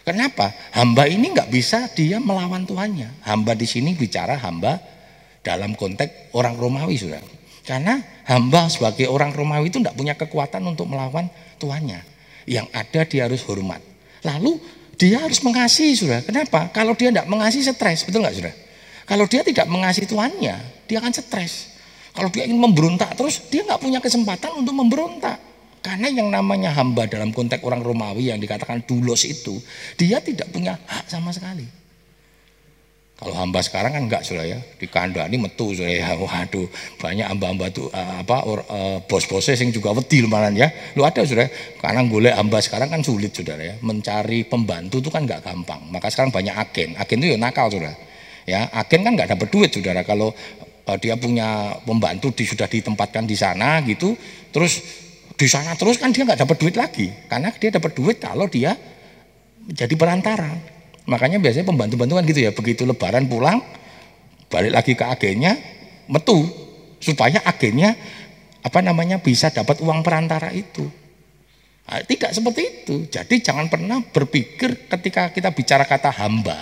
Kenapa? 0.09 0.57
Hamba 0.73 1.05
ini 1.05 1.37
nggak 1.37 1.53
bisa 1.53 1.85
dia 1.93 2.17
melawan 2.17 2.65
tuannya. 2.65 3.21
Hamba 3.29 3.53
di 3.53 3.69
sini 3.69 3.93
bicara 3.93 4.41
hamba 4.41 4.81
dalam 5.45 5.77
konteks 5.77 6.33
orang 6.33 6.57
Romawi 6.57 6.97
sudah. 6.97 7.21
Karena 7.69 8.01
hamba 8.25 8.73
sebagai 8.73 9.05
orang 9.13 9.37
Romawi 9.37 9.69
itu 9.69 9.85
tidak 9.85 9.93
punya 9.93 10.17
kekuatan 10.17 10.65
untuk 10.65 10.89
melawan 10.89 11.29
tuannya. 11.61 12.01
Yang 12.49 12.67
ada 12.73 13.01
dia 13.05 13.23
harus 13.29 13.45
hormat. 13.45 13.85
Lalu 14.25 14.57
dia 14.97 15.21
harus 15.21 15.45
mengasihi 15.45 15.93
sudah. 15.93 16.25
Kenapa? 16.25 16.73
Kalau 16.73 16.97
dia 16.97 17.13
tidak 17.13 17.29
mengasihi 17.29 17.69
stres, 17.69 18.09
betul 18.09 18.25
nggak 18.25 18.37
sudah? 18.41 18.55
Kalau 19.05 19.29
dia 19.29 19.45
tidak 19.45 19.69
mengasihi 19.69 20.09
tuannya, 20.09 20.57
dia 20.89 20.97
akan 21.05 21.13
stres. 21.13 21.77
Kalau 22.17 22.33
dia 22.33 22.49
ingin 22.49 22.57
memberontak 22.57 23.13
terus, 23.13 23.45
dia 23.53 23.61
nggak 23.61 23.81
punya 23.81 24.01
kesempatan 24.01 24.57
untuk 24.57 24.73
memberontak. 24.73 25.48
Karena 25.79 26.09
yang 26.11 26.29
namanya 26.29 26.75
hamba 26.75 27.07
dalam 27.07 27.31
konteks 27.31 27.63
orang 27.63 27.81
Romawi 27.81 28.35
yang 28.35 28.43
dikatakan 28.43 28.85
dulos 28.85 29.23
itu, 29.25 29.59
dia 29.95 30.19
tidak 30.19 30.51
punya 30.51 30.75
hak 30.75 31.07
sama 31.07 31.31
sekali. 31.31 31.65
Kalau 33.19 33.35
hamba 33.35 33.59
sekarang 33.67 33.91
kan 33.91 34.03
enggak 34.07 34.23
sudah 34.23 34.47
ya, 34.47 34.63
di 34.79 34.87
kandani 34.87 35.43
metu 35.43 35.75
sudah 35.75 35.91
ya. 35.91 36.15
Waduh, 36.23 36.71
banyak 37.03 37.27
hamba-hamba 37.27 37.67
tuh 37.75 37.91
uh, 37.91 38.23
apa 38.23 38.47
uh, 38.47 38.99
bos-bosnya 39.11 39.59
yang 39.59 39.75
juga 39.75 39.91
wedi 39.91 40.23
malah 40.23 40.55
ya. 40.55 40.71
Lu 40.95 41.03
ada 41.03 41.27
sudah, 41.27 41.51
karena 41.83 42.07
golek 42.07 42.35
hamba 42.39 42.63
sekarang 42.63 42.95
kan 42.95 43.03
sulit 43.03 43.35
sudah 43.35 43.59
ya. 43.59 43.75
Mencari 43.83 44.47
pembantu 44.47 45.03
itu 45.03 45.11
kan 45.11 45.27
enggak 45.27 45.43
gampang. 45.43 45.83
Maka 45.91 46.15
sekarang 46.15 46.31
banyak 46.31 46.55
agen. 46.55 46.95
Agen 46.95 47.19
itu 47.19 47.35
ya 47.35 47.39
nakal 47.39 47.67
sudah. 47.75 47.95
Ya, 48.47 48.71
agen 48.71 49.03
kan 49.03 49.13
enggak 49.19 49.35
dapat 49.35 49.51
duit 49.51 49.71
saudara 49.75 50.07
kalau 50.07 50.31
Eh, 50.89 50.99
dia 51.05 51.21
punya 51.21 51.77
pembantu 51.85 52.33
di, 52.33 52.49
sudah 52.49 52.65
ditempatkan 52.65 53.29
di 53.29 53.37
sana 53.37 53.85
gitu 53.85 54.17
terus 54.49 55.05
di 55.39 55.47
sana 55.47 55.79
terus 55.79 56.03
kan 56.03 56.11
dia 56.11 56.27
nggak 56.27 56.43
dapat 56.43 56.57
duit 56.59 56.75
lagi. 56.75 57.07
Karena 57.31 57.55
dia 57.55 57.71
dapat 57.71 57.95
duit 57.95 58.19
kalau 58.19 58.51
dia 58.51 58.75
jadi 59.71 59.95
perantara. 59.95 60.51
Makanya 61.07 61.39
biasanya 61.39 61.71
pembantu-pembantu 61.71 62.27
gitu 62.35 62.41
ya. 62.43 62.51
Begitu 62.51 62.83
lebaran 62.83 63.31
pulang 63.31 63.63
balik 64.51 64.75
lagi 64.75 64.93
ke 64.99 65.05
agennya 65.07 65.55
metu. 66.11 66.43
Supaya 66.99 67.39
agennya 67.47 67.95
apa 68.67 68.83
namanya 68.83 69.23
bisa 69.23 69.55
dapat 69.55 69.79
uang 69.79 70.03
perantara 70.03 70.51
itu. 70.51 70.83
Nah, 71.89 72.03
tidak 72.03 72.35
seperti 72.35 72.63
itu. 72.83 73.07
Jadi 73.07 73.39
jangan 73.39 73.71
pernah 73.71 74.03
berpikir 74.03 74.91
ketika 74.91 75.31
kita 75.31 75.55
bicara 75.55 75.87
kata 75.87 76.11
hamba. 76.19 76.59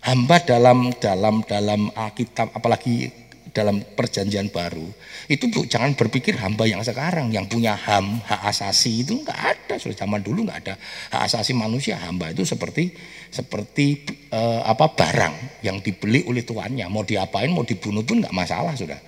Hamba 0.00 0.40
dalam 0.40 0.88
dalam 0.96 1.44
dalam 1.44 1.92
Alkitab 1.92 2.56
apalagi 2.56 3.12
dalam 3.50 3.82
perjanjian 3.82 4.50
baru 4.50 4.86
itu 5.30 5.46
bu, 5.46 5.62
jangan 5.62 5.94
berpikir 5.94 6.34
hamba 6.42 6.66
yang 6.66 6.82
sekarang 6.82 7.30
yang 7.30 7.46
punya 7.46 7.78
ham 7.78 8.18
hak 8.26 8.50
asasi 8.50 9.06
itu 9.06 9.22
nggak 9.22 9.38
ada. 9.38 9.74
Sudah 9.78 10.02
zaman 10.02 10.26
dulu 10.26 10.42
nggak 10.42 10.58
ada 10.66 10.74
hak 11.14 11.22
asasi 11.30 11.54
manusia. 11.54 11.94
Hamba 12.02 12.34
itu 12.34 12.42
seperti 12.42 12.90
seperti 13.30 14.02
eh, 14.34 14.60
apa 14.66 14.90
barang 14.90 15.62
yang 15.62 15.78
dibeli 15.78 16.26
oleh 16.26 16.42
tuannya. 16.42 16.90
Mau 16.90 17.06
diapain 17.06 17.46
mau 17.46 17.62
dibunuh 17.62 18.02
pun 18.02 18.18
nggak 18.18 18.34
masalah 18.34 18.74
sudah. 18.74 18.98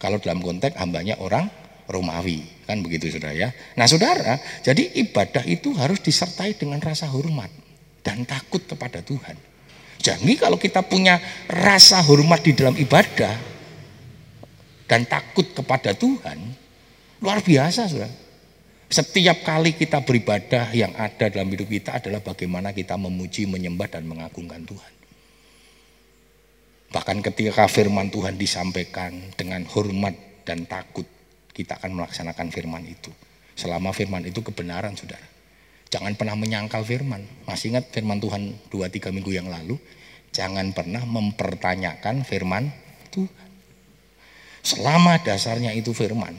Kalau 0.00 0.16
dalam 0.16 0.40
konteks 0.40 0.80
hambanya 0.80 1.20
orang 1.20 1.44
Romawi 1.92 2.40
kan 2.64 2.80
begitu 2.80 3.12
saudara 3.12 3.36
ya. 3.36 3.48
Nah 3.76 3.84
saudara 3.84 4.40
jadi 4.64 4.96
ibadah 4.96 5.44
itu 5.44 5.76
harus 5.76 6.00
disertai 6.00 6.56
dengan 6.56 6.80
rasa 6.80 7.04
hormat 7.12 7.52
dan 8.00 8.24
takut 8.24 8.64
kepada 8.64 9.04
Tuhan. 9.04 9.36
Jadi 10.00 10.32
kalau 10.40 10.56
kita 10.56 10.80
punya 10.88 11.20
rasa 11.52 12.00
hormat 12.00 12.40
di 12.40 12.56
dalam 12.56 12.72
ibadah 12.80 13.55
dan 14.86 15.04
takut 15.06 15.46
kepada 15.52 15.92
Tuhan 15.94 16.38
luar 17.22 17.42
biasa 17.42 17.90
sudah. 17.90 18.12
Setiap 18.86 19.42
kali 19.42 19.74
kita 19.74 19.98
beribadah 20.06 20.70
yang 20.70 20.94
ada 20.94 21.26
dalam 21.26 21.50
hidup 21.50 21.66
kita 21.66 21.98
adalah 21.98 22.22
bagaimana 22.22 22.70
kita 22.70 22.94
memuji, 22.94 23.50
menyembah 23.50 23.90
dan 23.90 24.06
mengagungkan 24.06 24.62
Tuhan. 24.62 24.92
Bahkan 26.94 27.18
ketika 27.18 27.66
firman 27.66 28.14
Tuhan 28.14 28.38
disampaikan 28.38 29.34
dengan 29.34 29.66
hormat 29.66 30.14
dan 30.46 30.70
takut, 30.70 31.02
kita 31.50 31.82
akan 31.82 31.98
melaksanakan 31.98 32.46
firman 32.54 32.86
itu. 32.86 33.10
Selama 33.58 33.90
firman 33.90 34.22
itu 34.22 34.38
kebenaran, 34.38 34.94
saudara. 34.94 35.26
Jangan 35.90 36.14
pernah 36.14 36.38
menyangkal 36.38 36.86
firman. 36.86 37.26
Masih 37.42 37.74
ingat 37.74 37.90
firman 37.90 38.22
Tuhan 38.22 38.70
2-3 38.70 39.10
minggu 39.10 39.34
yang 39.34 39.50
lalu? 39.50 39.74
Jangan 40.30 40.70
pernah 40.70 41.02
mempertanyakan 41.02 42.22
firman 42.22 42.70
Tuhan. 43.10 43.45
Selama 44.66 45.22
dasarnya 45.22 45.70
itu 45.78 45.94
firman. 45.94 46.34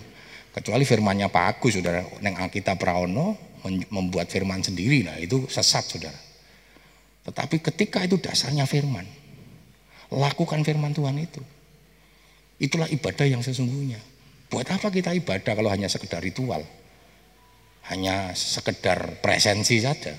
Kecuali 0.52 0.84
firmannya 0.84 1.32
Pak 1.32 1.46
Agus, 1.48 1.80
saudara. 1.80 2.04
Neng 2.20 2.36
Alkitab 2.36 2.76
Praono 2.76 3.40
membuat 3.88 4.28
firman 4.28 4.60
sendiri, 4.60 5.08
nah 5.08 5.16
itu 5.16 5.48
sesat, 5.48 5.88
saudara. 5.88 6.20
Tetapi 7.24 7.64
ketika 7.64 8.04
itu 8.04 8.20
dasarnya 8.20 8.68
firman, 8.68 9.08
lakukan 10.12 10.60
firman 10.68 10.92
Tuhan 10.92 11.16
itu. 11.24 11.40
Itulah 12.60 12.90
ibadah 12.92 13.28
yang 13.28 13.40
sesungguhnya. 13.40 14.00
Buat 14.52 14.76
apa 14.76 14.88
kita 14.92 15.16
ibadah 15.16 15.54
kalau 15.56 15.70
hanya 15.72 15.88
sekedar 15.88 16.20
ritual? 16.20 16.64
Hanya 17.88 18.36
sekedar 18.36 19.24
presensi 19.24 19.80
saja. 19.80 20.16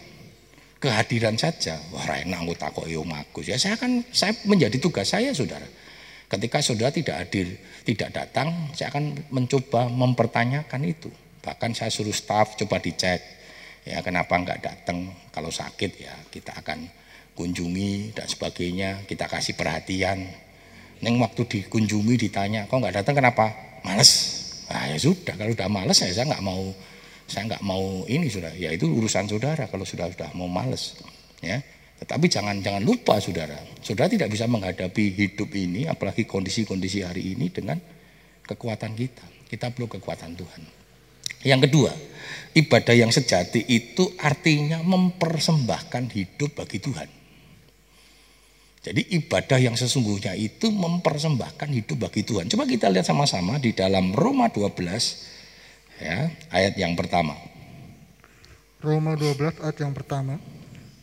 Kehadiran 0.79 1.35
saja. 1.35 1.77
Wah, 1.91 2.07
enak 2.15 2.47
anggota 2.47 2.71
kok 2.71 2.87
yo. 2.87 3.03
Ya 3.43 3.59
saya 3.59 3.75
kan 3.75 4.07
saya 4.15 4.33
menjadi 4.47 4.79
tugas 4.79 5.11
saya, 5.11 5.35
Saudara. 5.35 5.67
Ketika 6.29 6.61
saudara 6.61 6.93
tidak 6.93 7.25
hadir, 7.25 7.57
tidak 7.89 8.13
datang, 8.13 8.69
saya 8.77 8.93
akan 8.93 9.33
mencoba 9.33 9.89
mempertanyakan 9.89 10.85
itu. 10.85 11.09
Bahkan 11.41 11.73
saya 11.73 11.89
suruh 11.89 12.13
staff 12.13 12.53
coba 12.61 12.77
dicek, 12.85 13.17
ya 13.89 14.05
kenapa 14.05 14.37
nggak 14.37 14.61
datang? 14.61 15.09
Kalau 15.33 15.49
sakit 15.49 15.93
ya 15.97 16.13
kita 16.29 16.53
akan 16.61 16.85
kunjungi 17.33 18.13
dan 18.13 18.29
sebagainya, 18.29 19.09
kita 19.09 19.25
kasih 19.25 19.57
perhatian. 19.57 20.29
Neng 21.01 21.17
waktu 21.25 21.49
dikunjungi 21.49 22.29
ditanya, 22.29 22.69
kok 22.69 22.77
nggak 22.77 23.01
datang 23.01 23.25
kenapa? 23.25 23.49
Males. 23.81 24.37
Nah 24.69 24.85
ya 24.85 25.01
sudah, 25.01 25.33
kalau 25.33 25.57
udah 25.57 25.69
males 25.73 25.97
ya 25.97 26.13
saya 26.13 26.29
nggak 26.29 26.45
mau, 26.45 26.77
saya 27.25 27.49
nggak 27.49 27.65
mau 27.65 28.05
ini 28.05 28.29
sudah. 28.29 28.53
Ya 28.53 28.69
itu 28.69 28.85
urusan 28.85 29.25
saudara 29.33 29.65
kalau 29.73 29.89
sudah 29.89 30.13
sudah 30.13 30.29
mau 30.37 30.45
males, 30.45 31.01
ya. 31.41 31.65
Tetapi 31.99 32.27
jangan 32.31 32.63
jangan 32.63 32.83
lupa 32.87 33.19
saudara, 33.19 33.59
saudara 33.83 34.07
tidak 34.07 34.31
bisa 34.31 34.47
menghadapi 34.47 35.19
hidup 35.19 35.51
ini, 35.51 35.91
apalagi 35.91 36.25
kondisi-kondisi 36.25 37.03
hari 37.03 37.35
ini 37.35 37.51
dengan 37.51 37.79
kekuatan 38.47 38.95
kita. 38.95 39.27
Kita 39.51 39.75
perlu 39.75 39.91
kekuatan 39.91 40.39
Tuhan. 40.39 40.63
Yang 41.43 41.71
kedua, 41.71 41.93
ibadah 42.55 42.95
yang 42.95 43.11
sejati 43.15 43.63
itu 43.67 44.15
artinya 44.19 44.83
mempersembahkan 44.83 46.05
hidup 46.15 46.59
bagi 46.59 46.79
Tuhan. 46.83 47.09
Jadi 48.79 49.03
ibadah 49.19 49.59
yang 49.59 49.75
sesungguhnya 49.75 50.39
itu 50.39 50.71
mempersembahkan 50.71 51.69
hidup 51.71 52.09
bagi 52.09 52.23
Tuhan. 52.23 52.47
Coba 52.47 52.65
kita 52.65 52.89
lihat 52.89 53.07
sama-sama 53.07 53.59
di 53.59 53.75
dalam 53.75 54.15
Roma 54.15 54.49
12 54.49 55.99
ya, 55.99 56.31
ayat 56.55 56.75
yang 56.79 56.95
pertama. 56.95 57.35
Roma 58.79 59.19
12 59.19 59.59
ayat 59.63 59.79
yang 59.83 59.93
pertama. 59.95 60.39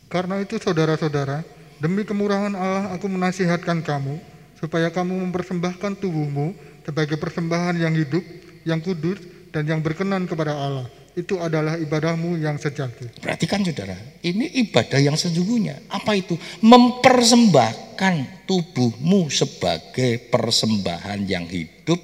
Karena 0.06 0.38
itu 0.38 0.56
saudara-saudara, 0.62 1.42
demi 1.82 2.06
kemurahan 2.06 2.54
Allah 2.54 2.94
aku 2.94 3.10
menasihatkan 3.10 3.82
kamu 3.82 4.22
supaya 4.56 4.88
kamu 4.88 5.28
mempersembahkan 5.28 5.98
tubuhmu 5.98 6.54
sebagai 6.86 7.18
persembahan 7.18 7.76
yang 7.76 7.92
hidup, 7.92 8.22
yang 8.62 8.78
kudus, 8.78 9.18
dan 9.50 9.66
yang 9.66 9.82
berkenan 9.82 10.30
kepada 10.30 10.54
Allah. 10.54 10.86
Itu 11.16 11.40
adalah 11.40 11.80
ibadahmu 11.80 12.36
yang 12.36 12.60
sejati. 12.60 13.24
Perhatikan 13.24 13.64
saudara, 13.64 13.96
ini 14.20 14.52
ibadah 14.68 15.00
yang 15.00 15.16
sesungguhnya. 15.16 15.88
Apa 15.88 16.12
itu? 16.12 16.36
Mempersembahkan 16.60 18.44
tubuhmu 18.44 19.32
sebagai 19.32 20.28
persembahan 20.28 21.24
yang 21.24 21.48
hidup, 21.48 21.96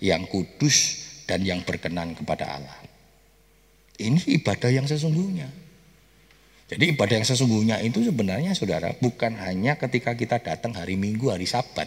yang 0.00 0.24
kudus, 0.24 1.04
dan 1.28 1.44
yang 1.44 1.60
berkenan 1.68 2.16
kepada 2.16 2.48
Allah. 2.48 2.78
Ini 4.00 4.40
ibadah 4.40 4.72
yang 4.72 4.88
sesungguhnya. 4.88 5.65
Jadi 6.66 6.98
ibadah 6.98 7.22
yang 7.22 7.26
sesungguhnya 7.26 7.78
itu 7.78 8.02
sebenarnya 8.02 8.50
saudara 8.58 8.90
bukan 8.98 9.38
hanya 9.38 9.78
ketika 9.78 10.18
kita 10.18 10.42
datang 10.42 10.74
hari 10.74 10.98
Minggu, 10.98 11.30
hari 11.30 11.46
Sabat. 11.46 11.86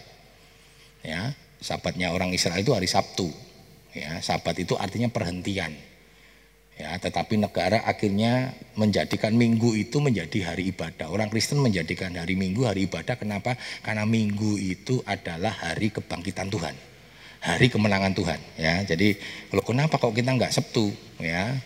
Ya, 1.03 1.35
Sabatnya 1.59 2.15
orang 2.15 2.31
Israel 2.31 2.63
itu 2.63 2.71
hari 2.71 2.87
Sabtu. 2.87 3.27
Ya, 3.91 4.23
Sabat 4.23 4.55
itu 4.55 4.79
artinya 4.79 5.11
perhentian. 5.11 5.75
Ya, 6.79 6.95
tetapi 6.95 7.35
negara 7.35 7.83
akhirnya 7.83 8.55
menjadikan 8.79 9.35
minggu 9.35 9.75
itu 9.75 9.99
menjadi 9.99 10.55
hari 10.55 10.71
ibadah. 10.71 11.11
Orang 11.11 11.27
Kristen 11.27 11.59
menjadikan 11.59 12.15
hari 12.15 12.39
minggu 12.39 12.63
hari 12.63 12.87
ibadah. 12.87 13.19
Kenapa? 13.19 13.59
Karena 13.83 14.07
minggu 14.07 14.55
itu 14.55 15.03
adalah 15.03 15.51
hari 15.59 15.91
kebangkitan 15.91 16.47
Tuhan. 16.47 16.71
Hari 17.43 17.67
kemenangan 17.67 18.15
Tuhan. 18.15 18.39
Ya, 18.55 18.79
jadi 18.87 19.19
kalau 19.51 19.63
kenapa 19.67 19.99
kok 19.99 20.15
kita 20.15 20.31
nggak 20.31 20.55
Sabtu? 20.55 20.95
Ya, 21.19 21.59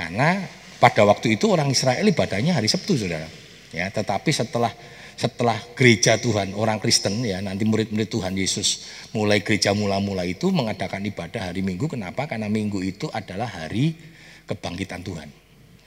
karena 0.00 0.48
pada 0.84 1.00
waktu 1.08 1.40
itu 1.40 1.48
orang 1.48 1.72
Israel 1.72 2.04
ibadahnya 2.04 2.60
hari 2.60 2.68
Sabtu, 2.68 3.00
saudara. 3.00 3.24
Ya, 3.72 3.88
tetapi 3.88 4.28
setelah 4.28 4.68
setelah 5.16 5.56
gereja 5.72 6.20
Tuhan 6.20 6.52
orang 6.52 6.76
Kristen 6.76 7.24
ya 7.24 7.40
nanti 7.40 7.64
murid-murid 7.64 8.12
Tuhan 8.12 8.36
Yesus 8.36 8.84
mulai 9.16 9.40
gereja 9.40 9.72
mula-mula 9.72 10.28
itu 10.28 10.52
mengadakan 10.52 11.00
ibadah 11.08 11.48
hari 11.48 11.64
Minggu. 11.64 11.88
Kenapa? 11.88 12.28
Karena 12.28 12.52
Minggu 12.52 12.84
itu 12.84 13.08
adalah 13.16 13.48
hari 13.48 13.96
kebangkitan 14.44 15.00
Tuhan. 15.00 15.32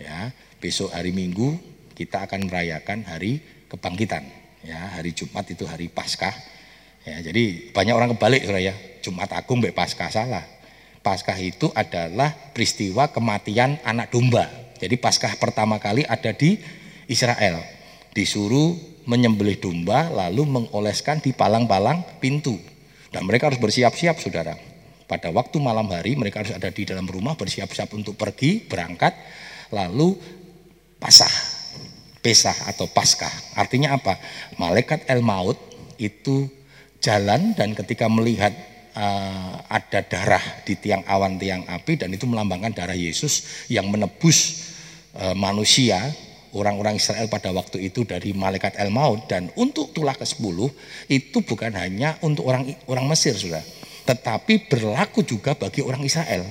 Ya 0.01 0.33
besok 0.57 0.89
hari 0.89 1.13
Minggu 1.13 1.61
kita 1.93 2.25
akan 2.25 2.49
merayakan 2.49 3.05
hari 3.05 3.37
kebangkitan. 3.69 4.25
Ya 4.65 4.97
hari 4.97 5.13
Jumat 5.13 5.45
itu 5.45 5.69
hari 5.69 5.93
Paskah. 5.93 6.33
Ya 7.05 7.21
jadi 7.21 7.69
banyak 7.69 7.93
orang 7.93 8.09
kebalik 8.17 8.49
ya. 8.49 8.73
Jumat 9.05 9.29
Agung 9.29 9.61
mbak 9.61 9.77
Paskah 9.77 10.09
salah. 10.09 10.47
Paskah 11.05 11.37
itu 11.37 11.69
adalah 11.77 12.33
peristiwa 12.55 13.13
kematian 13.13 13.77
anak 13.85 14.09
domba 14.09 14.66
jadi 14.77 14.95
Paskah 14.97 15.35
pertama 15.41 15.81
kali 15.81 16.05
ada 16.05 16.31
di 16.33 16.57
Israel 17.09 17.61
disuruh 18.17 18.73
menyembelih 19.07 19.57
domba 19.61 20.09
lalu 20.09 20.43
mengoleskan 20.45 21.23
di 21.23 21.31
palang-palang 21.31 22.19
pintu. 22.19 22.57
Dan 23.07 23.23
mereka 23.23 23.47
harus 23.47 23.57
bersiap-siap 23.61 24.19
saudara. 24.19 24.53
Pada 25.07 25.31
waktu 25.31 25.55
malam 25.63 25.87
hari 25.87 26.19
mereka 26.19 26.43
harus 26.43 26.51
ada 26.51 26.67
di 26.67 26.83
dalam 26.83 27.07
rumah 27.07 27.39
bersiap-siap 27.39 27.87
untuk 27.95 28.19
pergi, 28.19 28.59
berangkat, 28.67 29.15
lalu 29.71 30.19
pasah, 30.99 31.31
pesah 32.19 32.67
atau 32.67 32.91
paskah. 32.91 33.31
Artinya 33.55 33.95
apa? 33.95 34.19
Malaikat 34.59 35.07
El 35.07 35.23
Maut 35.23 35.55
itu 35.95 36.51
jalan 36.99 37.55
dan 37.55 37.71
ketika 37.71 38.11
melihat 38.11 38.51
uh, 38.97 39.61
ada 39.69 40.01
darah 40.01 40.41
di 40.65 40.73
tiang 40.81 41.05
awan 41.05 41.37
tiang 41.37 41.69
api 41.69 42.01
dan 42.01 42.09
itu 42.09 42.25
melambangkan 42.25 42.73
darah 42.73 42.97
Yesus 42.97 43.65
yang 43.69 43.93
menebus 43.93 44.65
uh, 45.13 45.37
manusia 45.37 46.01
orang-orang 46.57 46.97
Israel 46.97 47.29
pada 47.29 47.53
waktu 47.53 47.93
itu 47.93 48.01
dari 48.09 48.33
malaikat 48.33 48.73
El 48.81 48.89
Maut 48.89 49.29
dan 49.29 49.53
untuk 49.53 49.93
tulah 49.93 50.17
ke-10 50.17 50.57
itu 51.13 51.37
bukan 51.45 51.71
hanya 51.77 52.17
untuk 52.25 52.49
orang 52.49 52.65
orang 52.89 53.05
Mesir 53.05 53.37
sudah 53.37 53.61
tetapi 54.07 54.71
berlaku 54.71 55.27
juga 55.27 55.51
bagi 55.51 55.83
orang 55.83 55.99
Israel. 56.07 56.47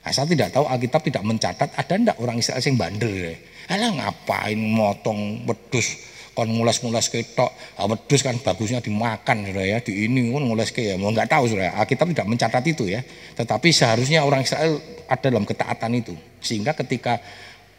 Nah, 0.00 0.12
saya 0.16 0.24
tidak 0.24 0.56
tahu 0.56 0.64
Alkitab 0.64 1.04
tidak 1.04 1.20
mencatat 1.20 1.68
ada 1.76 1.92
ndak 2.00 2.16
orang 2.16 2.40
Israel 2.40 2.64
yang 2.64 2.80
bandel 2.80 3.12
ya. 3.12 3.36
Alah 3.68 3.92
ngapain 3.92 4.56
motong 4.56 5.44
wedus 5.44 6.00
kon 6.38 6.54
ngulas-ngulas 6.54 7.10
ketok. 7.10 7.50
Ah, 7.74 7.90
wedus 7.90 8.22
kan 8.22 8.38
bagusnya 8.38 8.78
dimakan 8.78 9.50
sudah 9.50 9.66
ya, 9.66 9.82
di 9.82 10.06
ini 10.06 10.30
kan 10.30 10.46
ngulas 10.46 10.70
ke 10.70 10.86
ya. 10.86 10.94
Mau 10.94 11.10
nggak 11.10 11.26
tahu 11.26 11.50
sudah. 11.50 11.74
Alkitab 11.74 12.14
tidak 12.14 12.30
mencatat 12.30 12.62
itu 12.62 12.86
ya. 12.86 13.02
Tetapi 13.34 13.74
seharusnya 13.74 14.22
orang 14.22 14.46
Israel 14.46 14.78
ada 15.10 15.26
dalam 15.26 15.42
ketaatan 15.42 15.98
itu. 15.98 16.14
Sehingga 16.38 16.78
ketika 16.78 17.18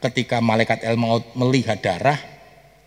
ketika 0.03 0.43
malaikat 0.43 0.83
El 0.83 0.99
Maut 0.99 1.23
melihat 1.39 1.79
darah, 1.79 2.19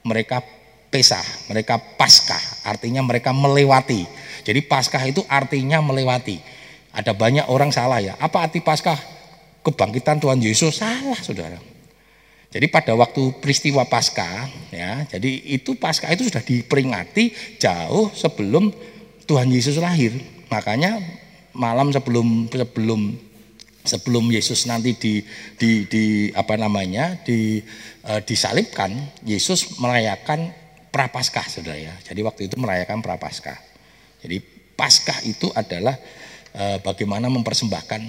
mereka 0.05 0.45
pesah, 0.93 1.25
mereka 1.49 1.81
paskah, 1.81 2.69
artinya 2.69 3.01
mereka 3.01 3.33
melewati. 3.33 4.05
Jadi 4.45 4.61
paskah 4.69 5.01
itu 5.09 5.25
artinya 5.25 5.81
melewati. 5.81 6.37
Ada 6.93 7.17
banyak 7.17 7.49
orang 7.49 7.73
salah 7.73 8.05
ya. 8.05 8.13
Apa 8.21 8.45
arti 8.45 8.61
paskah? 8.61 9.01
Kebangkitan 9.65 10.21
Tuhan 10.21 10.37
Yesus 10.37 10.77
salah, 10.77 11.17
saudara. 11.17 11.72
Jadi 12.53 12.69
pada 12.69 12.93
waktu 12.93 13.33
peristiwa 13.41 13.89
Paskah, 13.89 14.45
ya, 14.69 15.09
jadi 15.09 15.57
itu 15.57 15.73
Paskah 15.73 16.13
itu 16.13 16.29
sudah 16.29 16.45
diperingati 16.45 17.57
jauh 17.57 18.13
sebelum 18.13 18.69
Tuhan 19.25 19.49
Yesus 19.49 19.81
lahir. 19.81 20.13
Makanya 20.53 21.01
malam 21.57 21.89
sebelum 21.97 22.53
sebelum 22.53 23.17
sebelum 23.89 24.25
Yesus 24.29 24.69
nanti 24.69 24.93
di, 25.01 25.25
di, 25.57 25.89
di 25.89 26.05
apa 26.37 26.61
namanya 26.61 27.17
di 27.25 27.65
uh, 28.05 28.21
disalibkan, 28.21 28.93
Yesus 29.25 29.81
merayakan 29.81 30.53
prapaskah 30.93 31.49
saudara 31.49 31.81
ya. 31.81 31.95
Jadi 32.05 32.21
waktu 32.21 32.53
itu 32.53 32.61
merayakan 32.61 33.01
prapaskah. 33.01 33.57
Jadi 34.21 34.45
paskah 34.77 35.25
itu 35.25 35.49
adalah 35.57 35.97
uh, 36.53 36.79
bagaimana 36.85 37.33
mempersembahkan 37.33 38.03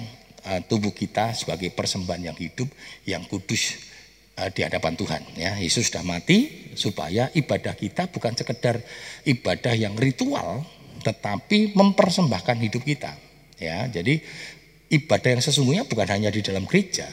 uh, 0.52 0.60
tubuh 0.68 0.92
kita 0.92 1.32
sebagai 1.32 1.72
persembahan 1.72 2.28
yang 2.28 2.36
hidup, 2.36 2.68
yang 3.08 3.24
kudus 3.24 3.93
di 4.34 4.60
hadapan 4.66 4.98
Tuhan. 4.98 5.22
Ya, 5.38 5.54
Yesus 5.58 5.90
sudah 5.90 6.02
mati 6.02 6.70
supaya 6.74 7.30
ibadah 7.32 7.78
kita 7.78 8.10
bukan 8.10 8.34
sekedar 8.34 8.82
ibadah 9.22 9.74
yang 9.78 9.94
ritual, 9.94 10.66
tetapi 11.06 11.74
mempersembahkan 11.78 12.58
hidup 12.66 12.82
kita. 12.82 13.14
Ya, 13.62 13.86
jadi 13.86 14.18
ibadah 14.90 15.38
yang 15.38 15.42
sesungguhnya 15.42 15.86
bukan 15.86 16.08
hanya 16.10 16.34
di 16.34 16.42
dalam 16.42 16.66
gereja, 16.66 17.06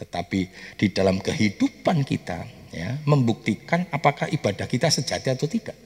tetapi 0.00 0.40
di 0.80 0.86
dalam 0.92 1.20
kehidupan 1.20 2.04
kita 2.08 2.48
ya, 2.72 2.96
membuktikan 3.04 3.84
apakah 3.92 4.32
ibadah 4.32 4.64
kita 4.64 4.88
sejati 4.88 5.36
atau 5.36 5.44
tidak. 5.44 5.76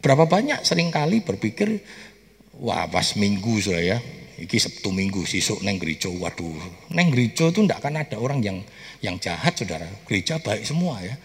Berapa 0.00 0.24
banyak 0.24 0.64
sering 0.64 0.88
kali 0.88 1.20
berpikir, 1.20 1.76
wah 2.56 2.88
pas 2.88 3.20
minggu 3.20 3.60
sudah 3.60 3.84
ya, 3.84 3.98
iki 4.40 4.56
Sabtu 4.56 4.88
minggu 4.88 5.28
sisuk 5.28 5.60
neng 5.60 5.76
gereja, 5.76 6.08
waduh, 6.08 6.56
neng 6.88 7.12
gereja 7.12 7.52
itu 7.52 7.60
tidak 7.68 7.84
akan 7.84 8.00
ada 8.00 8.16
orang 8.16 8.40
yang 8.40 8.58
yang 9.00 9.16
jahat 9.16 9.56
saudara, 9.56 9.88
gereja 10.04 10.40
baik 10.40 10.64
semua 10.64 11.00
ya. 11.00 11.16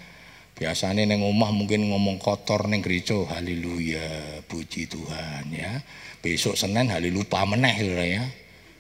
Biasanya 0.56 1.04
neng 1.04 1.20
rumah 1.20 1.52
mungkin 1.52 1.92
ngomong 1.92 2.16
kotor 2.16 2.72
neng 2.72 2.80
gereja, 2.80 3.20
haleluya, 3.36 4.40
puji 4.48 4.88
Tuhan 4.88 5.52
ya. 5.52 5.84
Besok 6.24 6.56
Senin 6.56 6.88
haleluya 6.88 7.44
meneh 7.44 7.76
saudara 7.76 8.08
ya 8.08 8.24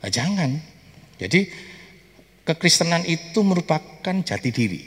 Nah, 0.05 0.13
jangan. 0.13 0.53
Jadi 1.17 1.49
kekristenan 2.45 3.09
itu 3.09 3.41
merupakan 3.41 4.13
jati 4.21 4.53
diri. 4.53 4.85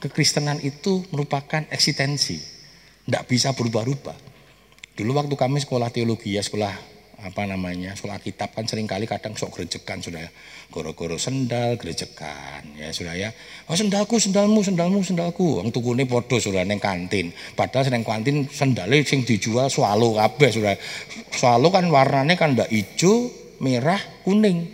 Kekristenan 0.00 0.64
itu 0.64 1.04
merupakan 1.12 1.60
eksistensi. 1.68 2.40
Tidak 3.04 3.28
bisa 3.28 3.52
berubah-ubah. 3.52 4.16
Dulu 4.96 5.12
waktu 5.12 5.36
kami 5.36 5.60
sekolah 5.60 5.92
teologi 5.92 6.40
ya, 6.40 6.42
sekolah 6.42 6.72
apa 7.16 7.48
namanya, 7.48 7.96
sekolah 7.96 8.20
kitab 8.20 8.52
kan 8.52 8.68
sering 8.68 8.84
kali 8.84 9.08
kadang 9.08 9.32
sok 9.32 9.56
gerejekan 9.56 10.04
sudah 10.04 10.20
ya. 10.20 10.30
Goro-goro 10.68 11.16
sendal 11.16 11.80
gerejekan 11.80 12.76
ya 12.76 12.92
sudah 12.92 13.16
ya. 13.16 13.32
Oh 13.72 13.76
sendalku, 13.78 14.20
sendalmu, 14.20 14.60
sendalmu, 14.60 15.00
sendalku. 15.00 15.64
Wong 15.64 15.72
tukune 15.72 16.04
padha 16.04 16.36
sudah 16.36 16.68
neng 16.68 16.76
kantin. 16.76 17.32
Padahal 17.56 17.88
neng 17.88 18.04
kantin 18.04 18.44
sendalnya 18.52 19.00
sing 19.00 19.24
dijual 19.24 19.72
swallow 19.72 20.12
kabeh 20.12 20.50
sudah. 20.52 20.76
Swallow 21.32 21.72
kan 21.72 21.88
warnanya 21.88 22.36
kan 22.36 22.52
ndak 22.52 22.68
hijau, 22.68 23.32
merah, 23.64 24.00
kuning. 24.20 24.68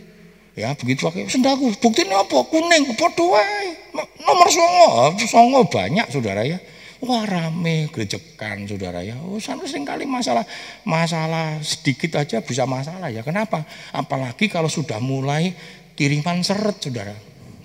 Ya, 0.58 0.74
begitu 0.74 1.06
pakai 1.06 1.30
sendalku. 1.30 1.70
Buktinya 1.78 2.26
apa? 2.26 2.42
Kuning, 2.50 2.90
padha 2.98 3.22
wae. 3.22 3.66
Nomor 4.22 4.48
songo, 4.50 5.14
songo 5.30 5.60
banyak 5.70 6.10
Saudara 6.10 6.42
ya. 6.42 6.58
Wah 7.02 7.26
rame 7.26 7.90
gerejekan 7.90 8.70
saudara 8.70 9.02
ya. 9.02 9.18
Oh 9.26 9.42
sana 9.42 9.66
sering 9.66 9.82
kali 9.82 10.06
masalah 10.06 10.46
masalah 10.86 11.58
sedikit 11.58 12.14
aja 12.14 12.38
bisa 12.46 12.62
masalah 12.62 13.10
ya. 13.10 13.26
Kenapa? 13.26 13.66
Apalagi 13.90 14.46
kalau 14.46 14.70
sudah 14.70 15.02
mulai 15.02 15.50
kiriman 15.98 16.46
seret 16.46 16.78
saudara. 16.78 17.10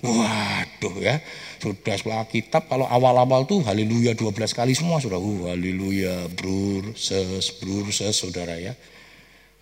Waduh 0.02 0.98
ya. 0.98 1.22
Sudah 1.62 1.94
setelah 1.94 2.26
kitab 2.26 2.66
kalau 2.66 2.90
awal-awal 2.90 3.46
tuh 3.46 3.62
haleluya 3.62 4.18
12 4.18 4.34
kali 4.58 4.74
semua 4.74 4.98
sudah. 4.98 5.22
Uh, 5.22 5.54
haleluya 5.54 6.26
brur 6.34 6.98
ses 6.98 7.54
brur 7.62 7.94
ses 7.94 8.18
saudara 8.18 8.58
ya. 8.58 8.74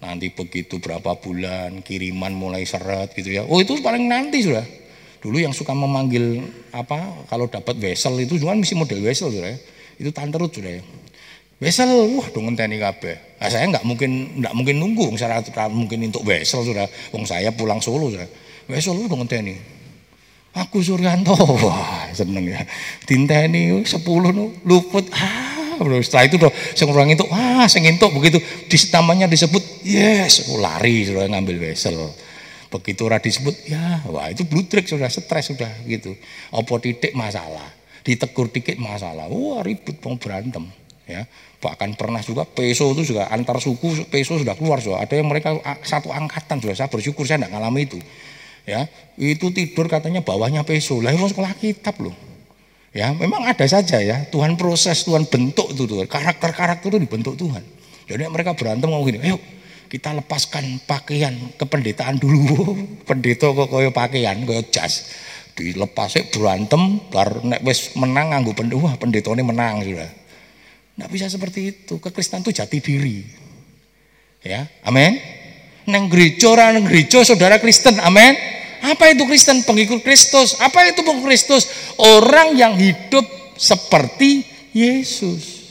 Nanti 0.01 0.33
begitu 0.33 0.81
berapa 0.81 1.21
bulan 1.21 1.85
kiriman 1.85 2.33
mulai 2.33 2.65
seret 2.65 3.13
gitu 3.13 3.29
ya. 3.29 3.45
Oh 3.45 3.61
itu 3.61 3.77
paling 3.85 4.09
nanti 4.09 4.41
sudah. 4.41 4.65
Dulu 5.21 5.37
yang 5.41 5.53
suka 5.57 5.73
memanggil 5.73 6.45
apa 6.71 7.27
kalau 7.27 7.49
dapat 7.49 7.77
wesel 7.81 8.17
itu 8.21 8.37
cuma 8.37 8.53
mesti 8.55 8.77
model 8.77 9.01
wesel 9.03 9.33
sudah 9.33 9.51
ya. 9.53 9.59
Itu 9.97 10.11
tanterut 10.13 10.53
sudah 10.53 10.81
ya. 10.81 10.83
Wesel, 11.57 11.89
wah 11.89 12.29
dong 12.37 12.53
ngenteni 12.53 12.77
kabeh. 12.77 13.41
Nah, 13.41 13.49
saya 13.49 13.65
nggak 13.73 13.85
mungkin 13.89 14.45
nggak 14.45 14.53
mungkin 14.53 14.77
nunggu, 14.77 15.17
saya 15.17 15.41
mungkin 15.73 16.05
untuk 16.13 16.21
wesel 16.29 16.61
sudah. 16.61 16.85
Wong 17.17 17.25
saya 17.25 17.49
pulang 17.49 17.81
Solo 17.81 18.13
sudah. 18.13 18.29
Wesel 18.69 18.93
dong 19.09 19.25
ngenteni. 19.25 19.57
Aku 20.57 20.81
Suryanto, 20.81 21.37
wah 21.65 22.09
seneng 22.17 22.49
ya. 22.49 22.61
Dinteni 23.05 23.73
10 23.73 24.05
nu 24.33 24.53
luput. 24.65 25.05
Ah. 25.13 25.57
Setelah 25.77 26.25
itu 26.25 26.37
tuh 26.41 26.49
sing 26.73 26.89
itu, 26.89 27.25
ah 27.29 27.69
sing 27.69 27.85
entuk 27.85 28.09
begitu 28.17 28.41
di 28.41 28.77
namanya 28.97 29.29
disebut 29.29 29.85
yes, 29.85 30.49
aku 30.49 30.57
lari 30.57 31.05
sudah 31.05 31.29
ngambil 31.29 31.69
wesel. 31.69 31.93
Begitu 32.77 33.01
ora 33.09 33.17
disebut, 33.17 33.65
ya 33.65 34.05
wah 34.13 34.29
itu 34.29 34.45
bludrek 34.45 34.85
sudah 34.85 35.09
stres 35.09 35.49
sudah 35.49 35.73
gitu. 35.89 36.13
Apa 36.53 36.77
titik 36.77 37.17
masalah, 37.17 37.73
ditegur 38.05 38.53
dikit 38.53 38.77
masalah, 38.77 39.33
wah 39.33 39.65
ribut 39.65 39.97
mau 40.05 40.21
berantem 40.21 40.69
ya. 41.09 41.25
Bahkan 41.57 41.97
pernah 41.97 42.21
juga 42.21 42.45
peso 42.45 42.93
itu 42.93 43.17
juga 43.17 43.33
antar 43.33 43.57
suku 43.59 44.07
peso 44.13 44.37
sudah 44.37 44.53
keluar 44.55 44.85
sudah. 44.85 45.01
Ada 45.01 45.17
yang 45.17 45.33
mereka 45.33 45.57
satu 45.81 46.13
angkatan 46.13 46.61
sudah 46.61 46.77
saya 46.77 46.93
bersyukur 46.93 47.25
saya 47.25 47.41
tidak 47.41 47.57
ngalami 47.57 47.89
itu 47.89 47.99
ya. 48.69 48.85
Itu 49.17 49.51
tidur 49.57 49.89
katanya 49.89 50.21
bawahnya 50.21 50.63
peso. 50.69 51.01
Lah 51.01 51.17
mau 51.17 51.31
sekolah 51.31 51.57
kitab 51.57 51.97
loh 52.05 52.13
ya. 52.93 53.17
Memang 53.17 53.49
ada 53.49 53.65
saja 53.65 54.05
ya. 54.05 54.29
Tuhan 54.29 54.61
proses 54.61 55.01
Tuhan 55.09 55.25
bentuk 55.25 55.73
itu 55.73 55.89
tuh 55.89 56.05
karakter 56.05 56.53
karakter 56.53 56.93
itu 56.93 56.99
dibentuk 57.01 57.35
Tuhan. 57.41 57.65
Jadi 58.07 58.23
mereka 58.29 58.53
berantem 58.53 58.87
mau 58.87 59.03
gini 59.03 59.19
ayo 59.25 59.56
kita 59.87 60.13
lepaskan 60.15 60.83
pakaian 60.85 61.35
kependetaan 61.57 62.19
dulu 62.19 62.75
pendeta 63.09 63.51
kok 63.51 63.69
koyo 63.71 63.91
pakaian 63.95 64.43
koyo 64.43 64.63
jas 64.71 65.11
dilepas 65.57 66.15
berantem 66.35 67.01
bar 67.09 67.41
nek 67.41 67.65
wis 67.65 67.97
menang 67.97 68.35
nganggo 68.35 68.53
pendeta 68.53 68.99
pendetone 69.01 69.41
menang 69.41 69.81
sudah 69.81 70.27
tidak 70.97 71.13
bisa 71.13 71.29
seperti 71.29 71.61
itu. 71.77 72.01
Kekristenan 72.01 72.41
itu 72.41 72.57
jati 72.57 72.81
diri. 72.81 73.21
Ya, 74.41 74.65
amin. 74.81 75.21
Neng 75.85 76.09
gereja 76.09 76.57
orang 76.57 76.81
neng 76.81 76.89
gereja 76.89 77.21
saudara 77.21 77.61
Kristen, 77.61 78.01
amin. 78.01 78.33
Apa 78.81 79.13
itu 79.13 79.29
Kristen? 79.29 79.61
Pengikut 79.61 80.01
Kristus. 80.01 80.57
Apa 80.57 80.89
itu 80.89 81.05
pengikut 81.05 81.29
Kristus? 81.29 81.69
Orang 82.01 82.57
yang 82.57 82.81
hidup 82.81 83.29
seperti 83.61 84.49
Yesus. 84.73 85.69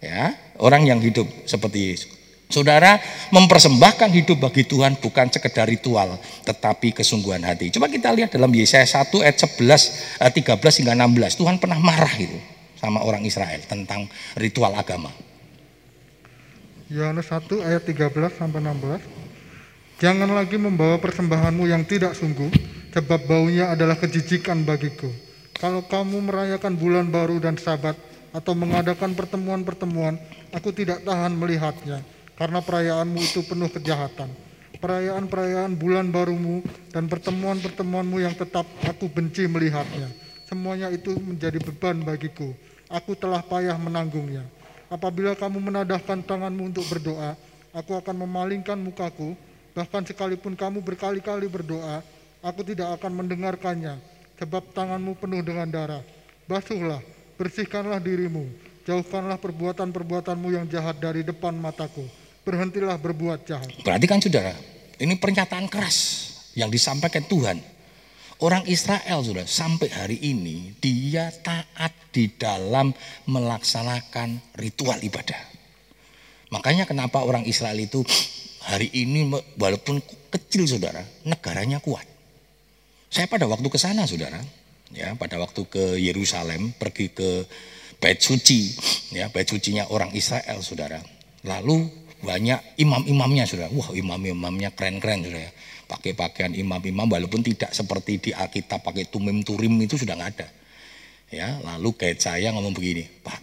Ya, 0.00 0.32
orang 0.56 0.88
yang 0.88 1.04
hidup 1.04 1.28
seperti 1.44 1.92
Yesus. 1.92 2.15
Saudara 2.46 3.02
mempersembahkan 3.34 4.06
hidup 4.14 4.38
bagi 4.38 4.62
Tuhan 4.62 5.02
bukan 5.02 5.26
sekedar 5.34 5.66
ritual, 5.66 6.14
tetapi 6.46 6.94
kesungguhan 6.94 7.42
hati. 7.42 7.74
Coba 7.74 7.90
kita 7.90 8.14
lihat 8.14 8.30
dalam 8.30 8.54
Yesaya 8.54 8.86
1 8.86 9.10
ayat 9.18 9.34
11, 9.34 10.22
13 10.22 10.78
hingga 10.78 10.94
16. 10.94 11.42
Tuhan 11.42 11.58
pernah 11.58 11.78
marah 11.82 12.14
itu 12.14 12.38
sama 12.78 13.02
orang 13.02 13.26
Israel 13.26 13.58
tentang 13.66 14.06
ritual 14.38 14.70
agama. 14.78 15.10
Yohanes 16.86 17.26
1 17.26 17.66
ayat 17.66 17.82
13 17.82 18.14
sampai 18.38 18.62
16. 18.62 19.02
Jangan 19.98 20.30
lagi 20.30 20.54
membawa 20.54 21.02
persembahanmu 21.02 21.66
yang 21.66 21.82
tidak 21.82 22.14
sungguh, 22.14 22.52
sebab 22.94 23.26
baunya 23.26 23.74
adalah 23.74 23.98
kejijikan 23.98 24.62
bagiku. 24.62 25.10
Kalau 25.56 25.82
kamu 25.82 26.30
merayakan 26.30 26.78
bulan 26.78 27.10
baru 27.10 27.42
dan 27.42 27.58
sabat, 27.58 27.98
atau 28.36 28.52
mengadakan 28.52 29.16
pertemuan-pertemuan, 29.16 30.20
aku 30.52 30.68
tidak 30.68 31.00
tahan 31.08 31.32
melihatnya, 31.32 32.04
karena 32.36 32.60
perayaanmu 32.60 33.20
itu 33.20 33.40
penuh 33.44 33.68
kejahatan. 33.72 34.30
Perayaan-perayaan 34.76 35.72
bulan 35.72 36.12
barumu 36.12 36.60
dan 36.92 37.08
pertemuan-pertemuanmu 37.08 38.20
yang 38.20 38.36
tetap 38.36 38.68
aku 38.84 39.08
benci 39.08 39.48
melihatnya 39.48 40.26
Semuanya 40.46 40.94
itu 40.94 41.10
menjadi 41.18 41.58
beban 41.58 41.98
bagiku. 42.06 42.54
Aku 42.86 43.18
telah 43.18 43.42
payah 43.42 43.74
menanggungnya. 43.74 44.46
Apabila 44.86 45.34
kamu 45.34 45.58
menadahkan 45.58 46.22
tanganmu 46.22 46.70
untuk 46.70 46.86
berdoa, 46.86 47.34
aku 47.74 47.98
akan 47.98 48.14
memalingkan 48.22 48.78
mukaku. 48.78 49.34
Bahkan 49.74 50.06
sekalipun 50.06 50.54
kamu 50.54 50.78
berkali-kali 50.86 51.50
berdoa, 51.50 51.98
aku 52.46 52.62
tidak 52.62 52.94
akan 52.94 53.26
mendengarkannya, 53.26 53.98
sebab 54.38 54.70
tanganmu 54.70 55.18
penuh 55.18 55.42
dengan 55.42 55.66
darah. 55.66 56.02
Basuhlah, 56.46 57.02
bersihkanlah 57.34 57.98
dirimu, 57.98 58.46
jauhkanlah 58.86 59.42
perbuatan-perbuatanmu 59.42 60.48
yang 60.54 60.64
jahat 60.70 60.94
dari 61.02 61.26
depan 61.26 61.58
mataku. 61.58 62.06
Berhentilah 62.46 62.94
berbuat 62.94 63.42
jahat. 63.42 63.74
Berarti 63.82 64.06
kan 64.06 64.22
saudara, 64.22 64.54
ini 65.02 65.18
pernyataan 65.18 65.66
keras 65.66 66.30
yang 66.54 66.70
disampaikan 66.70 67.26
Tuhan 67.26 67.58
Orang 68.36 68.68
Israel 68.68 69.24
sudah 69.24 69.48
sampai 69.48 69.88
hari 69.88 70.20
ini 70.20 70.76
dia 70.76 71.32
taat 71.40 72.12
di 72.12 72.36
dalam 72.36 72.92
melaksanakan 73.24 74.60
ritual 74.60 75.00
ibadah. 75.00 75.40
Makanya 76.52 76.84
kenapa 76.84 77.24
orang 77.24 77.48
Israel 77.48 77.80
itu 77.80 78.04
hari 78.60 78.92
ini 78.92 79.32
walaupun 79.56 80.04
kecil 80.28 80.68
saudara, 80.68 81.00
negaranya 81.24 81.80
kuat. 81.80 82.04
Saya 83.08 83.24
pada 83.24 83.48
waktu 83.48 83.64
ke 83.72 83.80
sana 83.80 84.04
saudara, 84.04 84.36
ya 84.92 85.16
pada 85.16 85.40
waktu 85.40 85.64
ke 85.64 85.96
Yerusalem 85.96 86.76
pergi 86.76 87.16
ke 87.16 87.48
Bait 87.96 88.20
Suci, 88.20 88.76
ya 89.16 89.32
Bait 89.32 89.48
Sucinya 89.48 89.88
orang 89.88 90.12
Israel 90.12 90.60
saudara. 90.60 91.00
Lalu 91.40 91.88
banyak 92.24 92.80
imam-imamnya 92.80 93.44
saudara, 93.44 93.72
wah 93.72 93.92
imam-imamnya 93.92 94.72
keren-keren 94.72 95.26
saudara 95.26 95.50
pakai 95.86 96.18
pakaian 96.18 96.52
imam-imam 96.52 97.06
walaupun 97.06 97.46
tidak 97.46 97.70
seperti 97.70 98.18
di 98.18 98.30
Alkitab 98.34 98.82
pakai 98.82 99.06
tumim 99.06 99.46
turim 99.46 99.78
itu 99.78 99.94
sudah 99.94 100.18
nggak 100.18 100.30
ada. 100.36 100.48
Ya, 101.30 101.58
lalu 101.62 101.94
kayak 101.94 102.22
saya 102.22 102.54
ngomong 102.54 102.74
begini, 102.74 103.02
Pak, 103.02 103.40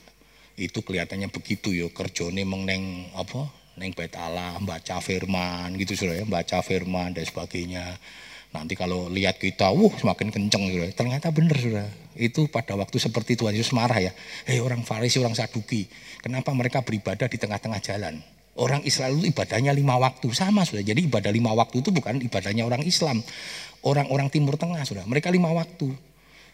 itu 0.55 0.79
kelihatannya 0.83 1.27
begitu 1.31 1.75
yo 1.75 1.91
kerjone 1.91 2.43
mengneng 2.47 3.11
apa? 3.15 3.51
Neng 3.73 3.91
bait 3.97 4.13
Allah, 4.15 4.61
baca 4.61 5.01
firman 5.01 5.73
gitu 5.81 6.05
sudah 6.05 6.21
ya, 6.21 6.25
baca 6.29 6.61
firman 6.61 7.11
dan 7.11 7.25
sebagainya. 7.25 7.97
Nanti 8.53 8.77
kalau 8.77 9.09
lihat 9.09 9.41
kita, 9.41 9.73
wuh 9.73 9.89
semakin 9.97 10.29
kenceng 10.29 10.69
sudah. 10.69 10.93
Ternyata 10.93 11.33
benar 11.33 11.57
sudah. 11.57 11.89
Itu 12.13 12.45
pada 12.53 12.77
waktu 12.77 13.01
seperti 13.01 13.33
Tuhan 13.33 13.57
Yesus 13.57 13.73
marah 13.73 13.97
ya. 13.97 14.13
Hei 14.45 14.61
orang 14.61 14.85
Farisi, 14.85 15.17
orang 15.17 15.33
Saduki, 15.33 15.89
kenapa 16.21 16.53
mereka 16.53 16.85
beribadah 16.85 17.25
di 17.25 17.41
tengah-tengah 17.41 17.81
jalan? 17.81 18.21
Orang 18.53 18.85
Israel 18.85 19.17
itu 19.17 19.33
ibadahnya 19.33 19.73
lima 19.73 19.97
waktu 19.97 20.29
sama 20.29 20.61
sudah. 20.61 20.85
Jadi 20.85 21.09
ibadah 21.09 21.33
lima 21.33 21.57
waktu 21.57 21.81
itu 21.81 21.89
bukan 21.89 22.21
ibadahnya 22.21 22.69
orang 22.69 22.85
Islam, 22.85 23.17
orang-orang 23.81 24.29
Timur 24.29 24.61
Tengah 24.61 24.85
sudah. 24.85 25.03
Mereka 25.09 25.33
lima 25.33 25.49
waktu. 25.49 25.89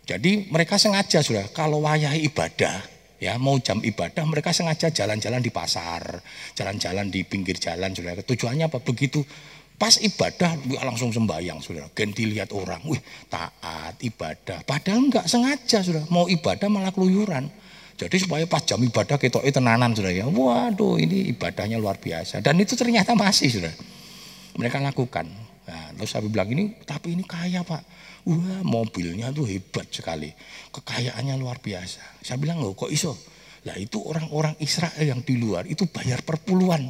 Jadi 0.07 0.47
mereka 0.47 0.79
sengaja 0.79 1.19
sudah 1.19 1.51
kalau 1.51 1.83
wayah 1.83 2.15
ibadah 2.15 2.81
ya 3.19 3.35
mau 3.35 3.59
jam 3.59 3.83
ibadah 3.83 4.23
mereka 4.23 4.55
sengaja 4.55 4.89
jalan-jalan 4.89 5.43
di 5.43 5.51
pasar, 5.51 6.23
jalan-jalan 6.55 7.11
di 7.11 7.27
pinggir 7.27 7.59
jalan 7.59 7.91
sudah. 7.91 8.15
Tujuannya 8.23 8.71
apa? 8.71 8.79
Begitu 8.79 9.19
pas 9.79 9.95
ibadah 9.99 10.55
langsung 10.87 11.11
sembahyang 11.11 11.59
sudah. 11.59 11.91
Ganti 11.91 12.27
lihat 12.31 12.55
orang, 12.55 12.79
wih 12.87 12.99
taat 13.27 13.99
ibadah. 13.99 14.63
Padahal 14.63 15.11
enggak 15.11 15.27
sengaja 15.27 15.83
sudah 15.83 16.03
mau 16.07 16.31
ibadah 16.31 16.71
malah 16.71 16.95
keluyuran. 16.95 17.47
Jadi 17.99 18.15
supaya 18.15 18.47
pas 18.47 18.63
jam 18.63 18.79
ibadah 18.79 19.19
kita 19.19 19.43
itu 19.43 19.59
tenanan 19.59 19.91
sudah 19.91 20.07
ya. 20.07 20.23
Waduh 20.23 20.95
ini 20.95 21.35
ibadahnya 21.35 21.75
luar 21.75 21.99
biasa. 21.99 22.39
Dan 22.39 22.55
itu 22.63 22.79
ternyata 22.79 23.11
masih 23.11 23.59
sudah. 23.59 23.73
Mereka 24.55 24.79
lakukan. 24.79 25.27
Nah, 25.67 25.91
terus 25.99 26.15
saya 26.15 26.23
bilang 26.23 26.47
ini 26.47 26.79
tapi 26.87 27.11
ini 27.11 27.27
kaya 27.27 27.59
pak. 27.67 27.83
Wah 28.23 28.63
mobilnya 28.63 29.35
tuh 29.35 29.43
hebat 29.43 29.91
sekali. 29.91 30.31
Kekayaannya 30.71 31.35
luar 31.35 31.59
biasa. 31.59 32.23
Saya 32.23 32.39
bilang 32.39 32.63
loh 32.63 32.71
kok 32.71 32.87
iso. 32.87 33.19
Lah 33.67 33.75
itu 33.75 33.99
orang-orang 33.99 34.55
Israel 34.63 35.03
yang 35.03 35.19
di 35.19 35.35
luar 35.35 35.67
itu 35.67 35.83
bayar 35.91 36.23
perpuluhan 36.23 36.87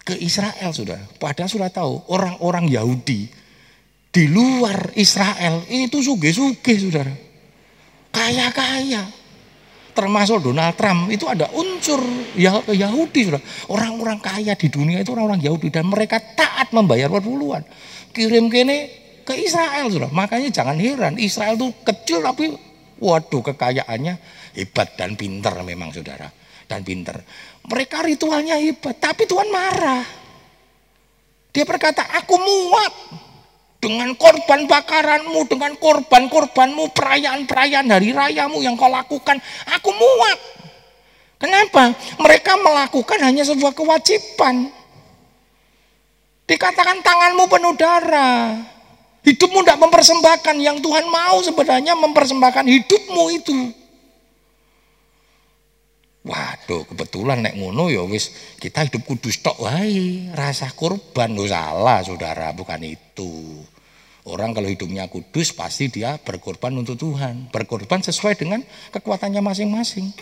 ke 0.00 0.16
Israel 0.24 0.72
sudah. 0.72 1.20
Padahal 1.20 1.52
sudah 1.52 1.68
tahu 1.68 2.08
orang-orang 2.08 2.72
Yahudi 2.72 3.28
di 4.08 4.24
luar 4.32 4.96
Israel 4.96 5.68
itu 5.68 6.00
suge-suge 6.00 6.80
saudara. 6.80 7.12
Kaya-kaya 8.08 9.21
termasuk 9.92 10.40
Donald 10.40 10.74
Trump 10.76 11.12
itu 11.12 11.28
ada 11.28 11.48
unsur 11.52 12.00
Yahudi 12.72 13.28
sudah. 13.28 13.42
Orang-orang 13.68 14.18
kaya 14.18 14.56
di 14.56 14.68
dunia 14.72 15.00
itu 15.00 15.12
orang-orang 15.12 15.40
Yahudi 15.44 15.68
dan 15.68 15.88
mereka 15.88 16.20
taat 16.20 16.72
membayar 16.72 17.12
perpuluhan. 17.12 17.64
Kirim 18.12 18.48
kene 18.52 18.88
ke 19.24 19.36
Israel 19.36 19.88
sudah. 19.88 20.10
Makanya 20.12 20.52
jangan 20.52 20.76
heran 20.76 21.16
Israel 21.20 21.56
itu 21.56 21.68
kecil 21.84 22.20
tapi 22.24 22.52
waduh 23.00 23.42
kekayaannya 23.44 24.14
hebat 24.58 24.96
dan 24.96 25.16
pinter 25.16 25.52
memang 25.64 25.92
saudara. 25.92 26.28
Dan 26.68 26.84
pinter. 26.84 27.20
Mereka 27.68 28.04
ritualnya 28.04 28.56
hebat 28.56 28.96
tapi 28.96 29.28
Tuhan 29.28 29.48
marah. 29.52 30.04
Dia 31.52 31.68
berkata 31.68 32.08
aku 32.16 32.34
muak 32.40 32.94
dengan 33.82 34.14
korban 34.14 34.70
bakaranmu, 34.70 35.50
dengan 35.50 35.74
korban-korbanmu, 35.74 36.94
perayaan-perayaan 36.94 37.90
hari 37.90 38.14
rayamu 38.14 38.62
yang 38.62 38.78
kau 38.78 38.86
lakukan, 38.86 39.42
aku 39.66 39.90
muak. 39.90 40.38
Kenapa? 41.42 41.90
Mereka 42.22 42.54
melakukan 42.62 43.18
hanya 43.26 43.42
sebuah 43.42 43.74
kewajiban. 43.74 44.70
Dikatakan 46.46 47.02
tanganmu 47.02 47.50
penuh 47.50 47.74
darah. 47.74 48.62
Hidupmu 49.26 49.66
tidak 49.66 49.82
mempersembahkan 49.82 50.56
yang 50.62 50.78
Tuhan 50.78 51.10
mau 51.10 51.42
sebenarnya 51.42 51.98
mempersembahkan 51.98 52.66
hidupmu 52.66 53.24
itu. 53.34 53.58
Waduh, 56.22 56.86
kebetulan 56.86 57.42
nek 57.42 57.58
ngono 57.58 57.90
ya 57.90 58.06
wis 58.06 58.30
kita 58.62 58.86
hidup 58.86 59.02
kudus 59.02 59.42
tok 59.42 59.58
wae, 59.58 60.30
rasa 60.30 60.70
kurban 60.70 61.34
lo 61.34 61.50
salah 61.50 61.98
Saudara, 62.06 62.54
bukan 62.54 62.78
itu. 62.86 63.58
Orang 64.22 64.54
kalau 64.54 64.70
hidupnya 64.70 65.10
kudus 65.10 65.50
pasti 65.50 65.90
dia 65.90 66.14
berkorban 66.22 66.70
untuk 66.78 66.94
Tuhan, 66.94 67.50
berkorban 67.50 68.06
sesuai 68.06 68.38
dengan 68.38 68.62
kekuatannya 68.94 69.42
masing-masing. 69.42 70.14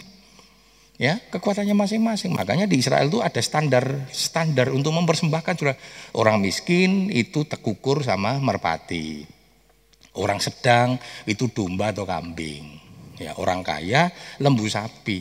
Ya, 0.97 1.21
kekuatannya 1.29 1.77
masing-masing. 1.77 2.33
Makanya 2.33 2.65
di 2.65 2.81
Israel 2.81 3.13
itu 3.13 3.21
ada 3.21 3.41
standar 3.45 4.09
standar 4.09 4.73
untuk 4.73 4.97
mempersembahkan 4.97 5.55
sudah 5.57 5.77
orang 6.17 6.41
miskin 6.41 7.13
itu 7.13 7.45
tekukur 7.45 8.01
sama 8.01 8.41
merpati. 8.41 9.25
Orang 10.17 10.41
sedang 10.41 10.97
itu 11.29 11.53
domba 11.53 11.93
atau 11.93 12.09
kambing. 12.09 12.81
Ya, 13.21 13.37
orang 13.37 13.61
kaya 13.61 14.09
lembu 14.41 14.65
sapi. 14.65 15.21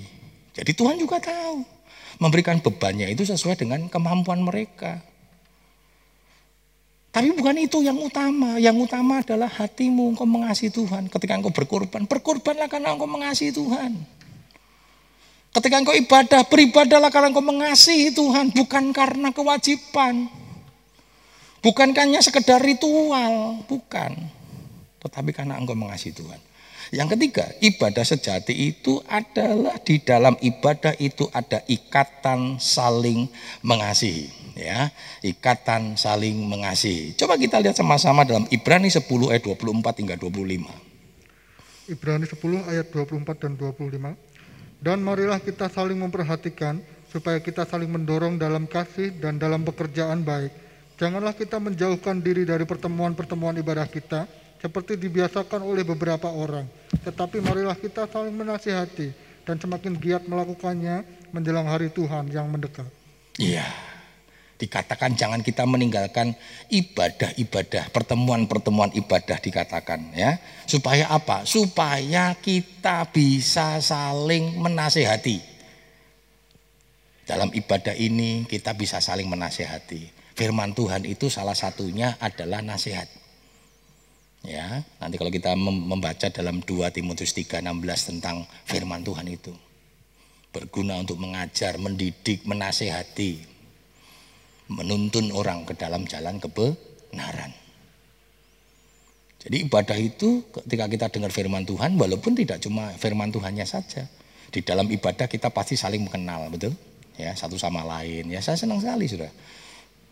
Jadi 0.56 0.72
Tuhan 0.72 0.96
juga 0.96 1.20
tahu 1.20 1.64
memberikan 2.20 2.60
bebannya 2.64 3.12
itu 3.12 3.28
sesuai 3.28 3.60
dengan 3.60 3.92
kemampuan 3.92 4.40
mereka. 4.40 5.04
Tapi 7.20 7.36
bukan 7.36 7.60
itu 7.60 7.84
yang 7.84 8.00
utama. 8.00 8.56
Yang 8.64 8.88
utama 8.88 9.20
adalah 9.20 9.52
hatimu 9.52 10.16
engkau 10.16 10.24
mengasihi 10.24 10.72
Tuhan. 10.72 11.12
Ketika 11.12 11.36
engkau 11.36 11.52
berkorban, 11.52 12.08
berkorbanlah 12.08 12.72
karena 12.72 12.96
engkau 12.96 13.12
mengasihi 13.12 13.52
Tuhan. 13.52 13.92
Ketika 15.52 15.84
engkau 15.84 15.92
ibadah, 16.00 16.48
beribadahlah 16.48 17.12
karena 17.12 17.28
engkau 17.36 17.44
mengasihi 17.44 18.16
Tuhan, 18.16 18.56
bukan 18.56 18.96
karena 18.96 19.36
kewajiban. 19.36 20.32
Bukan 21.60 21.92
hanya 21.92 22.24
sekedar 22.24 22.64
ritual, 22.64 23.68
bukan. 23.68 24.16
Tetapi 25.04 25.36
karena 25.36 25.60
engkau 25.60 25.76
mengasihi 25.76 26.16
Tuhan. 26.16 26.40
Yang 26.90 27.18
ketiga, 27.18 27.46
ibadah 27.62 28.02
sejati 28.02 28.54
itu 28.74 28.98
adalah 29.06 29.78
di 29.78 30.02
dalam 30.02 30.34
ibadah 30.42 30.98
itu 30.98 31.30
ada 31.30 31.62
ikatan 31.70 32.58
saling 32.58 33.30
mengasihi, 33.62 34.58
ya. 34.58 34.90
Ikatan 35.22 35.94
saling 35.94 36.34
mengasihi. 36.50 37.14
Coba 37.14 37.38
kita 37.38 37.62
lihat 37.62 37.78
sama-sama 37.78 38.26
dalam 38.26 38.50
Ibrani 38.50 38.90
10 38.90 39.06
ayat 39.30 39.46
24 39.46 40.02
hingga 40.02 40.18
25. 40.18 41.94
Ibrani 41.94 42.26
10 42.26 42.70
ayat 42.70 42.88
24 42.90 43.38
dan 43.38 43.54
25. 43.54 44.18
Dan 44.82 44.98
marilah 45.06 45.38
kita 45.38 45.70
saling 45.70 45.98
memperhatikan 46.02 46.82
supaya 47.10 47.38
kita 47.38 47.70
saling 47.70 47.90
mendorong 47.90 48.42
dalam 48.42 48.66
kasih 48.70 49.14
dan 49.18 49.38
dalam 49.38 49.62
pekerjaan 49.62 50.26
baik. 50.26 50.54
Janganlah 50.98 51.38
kita 51.38 51.58
menjauhkan 51.62 52.20
diri 52.20 52.50
dari 52.50 52.66
pertemuan-pertemuan 52.66 53.58
ibadah 53.62 53.88
kita, 53.88 54.26
seperti 54.60 55.00
dibiasakan 55.00 55.64
oleh 55.64 55.88
beberapa 55.88 56.28
orang. 56.30 56.68
Tetapi 57.04 57.40
marilah 57.40 57.76
kita 57.80 58.06
saling 58.12 58.36
menasihati 58.36 59.12
dan 59.48 59.56
semakin 59.58 59.96
giat 59.98 60.24
melakukannya 60.28 61.08
menjelang 61.32 61.66
hari 61.66 61.90
Tuhan 61.90 62.30
yang 62.30 62.52
mendekat. 62.52 62.88
Iya. 63.40 63.66
Dikatakan 64.60 65.16
jangan 65.16 65.40
kita 65.40 65.64
meninggalkan 65.64 66.36
ibadah-ibadah, 66.68 67.96
pertemuan-pertemuan 67.96 68.92
ibadah 68.92 69.40
dikatakan 69.40 70.12
ya. 70.12 70.36
Supaya 70.68 71.08
apa? 71.08 71.48
Supaya 71.48 72.36
kita 72.36 73.08
bisa 73.08 73.80
saling 73.80 74.60
menasehati. 74.60 75.40
Dalam 77.24 77.56
ibadah 77.56 77.96
ini 77.96 78.44
kita 78.52 78.76
bisa 78.76 79.00
saling 79.00 79.32
menasehati. 79.32 80.12
Firman 80.36 80.76
Tuhan 80.76 81.08
itu 81.08 81.32
salah 81.32 81.56
satunya 81.56 82.20
adalah 82.20 82.60
nasihat. 82.60 83.19
Ya, 84.40 84.88
nanti 85.04 85.20
kalau 85.20 85.28
kita 85.28 85.52
membaca 85.60 86.32
dalam 86.32 86.64
2 86.64 86.96
Timotius 86.96 87.36
3:16 87.36 88.08
tentang 88.08 88.48
firman 88.64 89.04
Tuhan 89.04 89.28
itu. 89.28 89.52
Berguna 90.56 90.96
untuk 90.96 91.20
mengajar, 91.20 91.76
mendidik, 91.76 92.48
menasehati, 92.48 93.44
menuntun 94.72 95.36
orang 95.36 95.68
ke 95.68 95.76
dalam 95.76 96.08
jalan 96.08 96.40
kebenaran. 96.40 97.52
Jadi 99.40 99.68
ibadah 99.68 99.96
itu 99.96 100.44
ketika 100.52 100.86
kita 100.92 101.06
dengar 101.12 101.32
firman 101.32 101.64
Tuhan 101.64 101.96
walaupun 101.96 102.36
tidak 102.36 102.60
cuma 102.64 102.92
firman 102.96 103.32
Tuhannya 103.32 103.68
saja. 103.68 104.08
Di 104.50 104.66
dalam 104.66 104.90
ibadah 104.90 105.30
kita 105.30 105.54
pasti 105.54 105.78
saling 105.78 106.10
mengenal, 106.10 106.50
betul? 106.50 106.74
Ya, 107.20 107.36
satu 107.36 107.60
sama 107.60 107.86
lain. 107.86 108.32
Ya, 108.32 108.42
saya 108.42 108.58
senang 108.58 108.82
sekali 108.82 109.06
sudah 109.06 109.30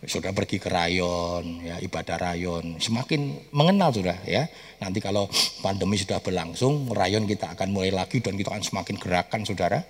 sudah 0.05 0.29
pergi 0.29 0.61
ke 0.61 0.69
rayon, 0.69 1.65
ya 1.65 1.81
ibadah 1.81 2.21
rayon, 2.21 2.77
semakin 2.77 3.49
mengenal 3.49 3.89
sudah 3.89 4.13
ya. 4.29 4.45
Nanti 4.77 5.01
kalau 5.01 5.25
pandemi 5.65 5.97
sudah 5.97 6.21
berlangsung, 6.21 6.93
rayon 6.93 7.25
kita 7.25 7.57
akan 7.57 7.73
mulai 7.73 7.89
lagi 7.89 8.21
dan 8.21 8.37
kita 8.37 8.53
akan 8.53 8.61
semakin 8.61 8.95
gerakan 9.01 9.41
saudara. 9.41 9.81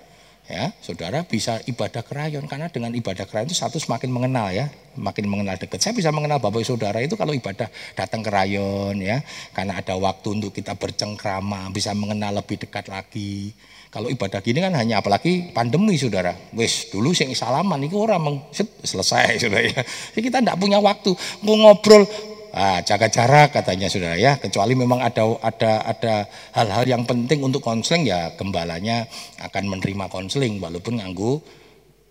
Ya, 0.48 0.72
saudara 0.80 1.28
bisa 1.28 1.60
ibadah 1.68 2.08
ke 2.08 2.16
rayon 2.16 2.48
karena 2.48 2.72
dengan 2.72 2.96
ibadah 2.96 3.28
ke 3.28 3.36
rayon 3.36 3.52
itu 3.52 3.60
satu 3.60 3.84
semakin 3.84 4.08
mengenal 4.08 4.48
ya, 4.56 4.72
makin 4.96 5.28
mengenal 5.28 5.60
dekat. 5.60 5.84
Saya 5.84 5.92
bisa 5.92 6.08
mengenal 6.16 6.40
bapak 6.40 6.64
saudara 6.64 7.04
itu 7.04 7.20
kalau 7.20 7.36
ibadah 7.36 7.68
datang 8.00 8.24
ke 8.24 8.32
rayon 8.32 8.96
ya, 9.04 9.20
karena 9.52 9.76
ada 9.76 10.00
waktu 10.00 10.40
untuk 10.40 10.56
kita 10.56 10.80
bercengkrama, 10.80 11.68
bisa 11.76 11.92
mengenal 11.92 12.40
lebih 12.40 12.64
dekat 12.64 12.88
lagi. 12.88 13.52
Kalau 13.88 14.12
ibadah 14.12 14.44
gini 14.44 14.60
kan 14.60 14.76
hanya 14.76 15.00
apalagi 15.00 15.56
pandemi 15.56 15.96
saudara. 15.96 16.36
Wes 16.52 16.92
dulu 16.92 17.16
sing 17.16 17.32
salaman 17.32 17.80
itu 17.88 17.96
orang 17.96 18.20
meng, 18.20 18.38
selesai 18.84 19.36
saudara 19.42 19.64
ya. 19.64 19.82
Jadi 20.14 20.22
kita 20.22 20.38
tidak 20.44 20.58
punya 20.60 20.84
waktu 20.84 21.16
mau 21.48 21.56
ngobrol 21.56 22.04
ah, 22.52 22.84
jaga 22.84 23.08
jarak 23.08 23.56
katanya 23.56 23.88
saudara 23.88 24.20
ya. 24.20 24.36
Kecuali 24.36 24.76
memang 24.76 25.00
ada 25.00 25.24
ada 25.40 25.88
ada 25.88 26.16
hal-hal 26.52 26.84
yang 26.84 27.04
penting 27.08 27.40
untuk 27.48 27.64
konseling 27.64 28.12
ya 28.12 28.36
gembalanya 28.36 29.08
akan 29.40 29.64
menerima 29.72 30.12
konseling 30.12 30.60
walaupun 30.60 31.00
nganggu 31.00 31.40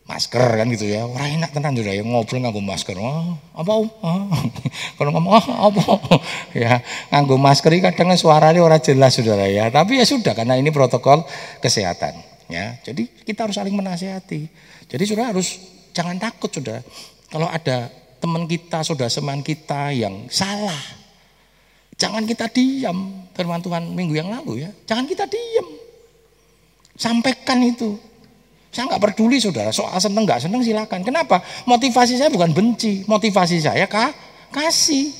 masker 0.07 0.63
kan 0.63 0.67
gitu 0.71 0.87
ya. 0.87 1.05
Orang 1.05 1.43
enak 1.43 1.51
tenan 1.51 1.75
sudah 1.75 1.93
ya 1.93 2.03
ngobrol 2.07 2.39
nganggo 2.43 2.63
masker. 2.63 2.97
Oh, 2.97 3.37
apa 3.55 3.73
oh. 3.75 3.91
kalau 4.97 5.11
ngomong 5.15 5.35
oh, 5.35 5.71
apa? 5.71 5.83
Ya 6.57 6.81
nganggo 7.13 7.37
masker 7.37 7.71
ini 7.75 7.83
kadang 7.85 8.15
suaranya 8.15 8.63
orang 8.63 8.81
jelas 8.81 9.19
saudara 9.19 9.51
ya. 9.51 9.69
Tapi 9.69 9.99
ya 10.01 10.05
sudah 10.07 10.33
karena 10.33 10.57
ini 10.57 10.71
protokol 10.71 11.27
kesehatan 11.61 12.17
ya. 12.49 12.79
Jadi 12.87 13.11
kita 13.27 13.45
harus 13.45 13.59
saling 13.59 13.75
menasihati 13.75 14.49
jadi 14.87 15.03
sudah 15.03 15.35
harus 15.35 15.59
jangan 15.91 16.15
takut 16.23 16.51
sudah 16.51 16.79
kalau 17.27 17.51
ada 17.51 17.91
teman 18.23 18.47
kita 18.47 18.87
saudara 18.87 19.11
seman 19.11 19.43
kita 19.43 19.91
yang 19.91 20.31
salah 20.31 21.07
jangan 21.99 22.23
kita 22.25 22.47
diam. 22.53 23.27
Firman 23.37 23.61
Tuhan 23.61 23.93
minggu 23.93 24.17
yang 24.17 24.33
lalu 24.33 24.65
ya. 24.65 24.71
Jangan 24.89 25.05
kita 25.05 25.29
diam. 25.29 25.69
Sampaikan 26.97 27.61
itu 27.61 28.01
saya 28.77 28.93
nggak 28.93 29.01
peduli 29.09 29.41
saudara, 29.41 29.73
soal 29.73 29.97
seneng 29.97 30.29
nggak 30.29 30.45
seneng 30.45 30.61
silakan. 30.61 31.01
Kenapa? 31.01 31.41
Motivasi 31.65 32.21
saya 32.21 32.29
bukan 32.29 32.53
benci, 32.53 33.09
motivasi 33.09 33.57
saya 33.65 33.89
kah? 33.89 34.13
kasih. 34.53 35.13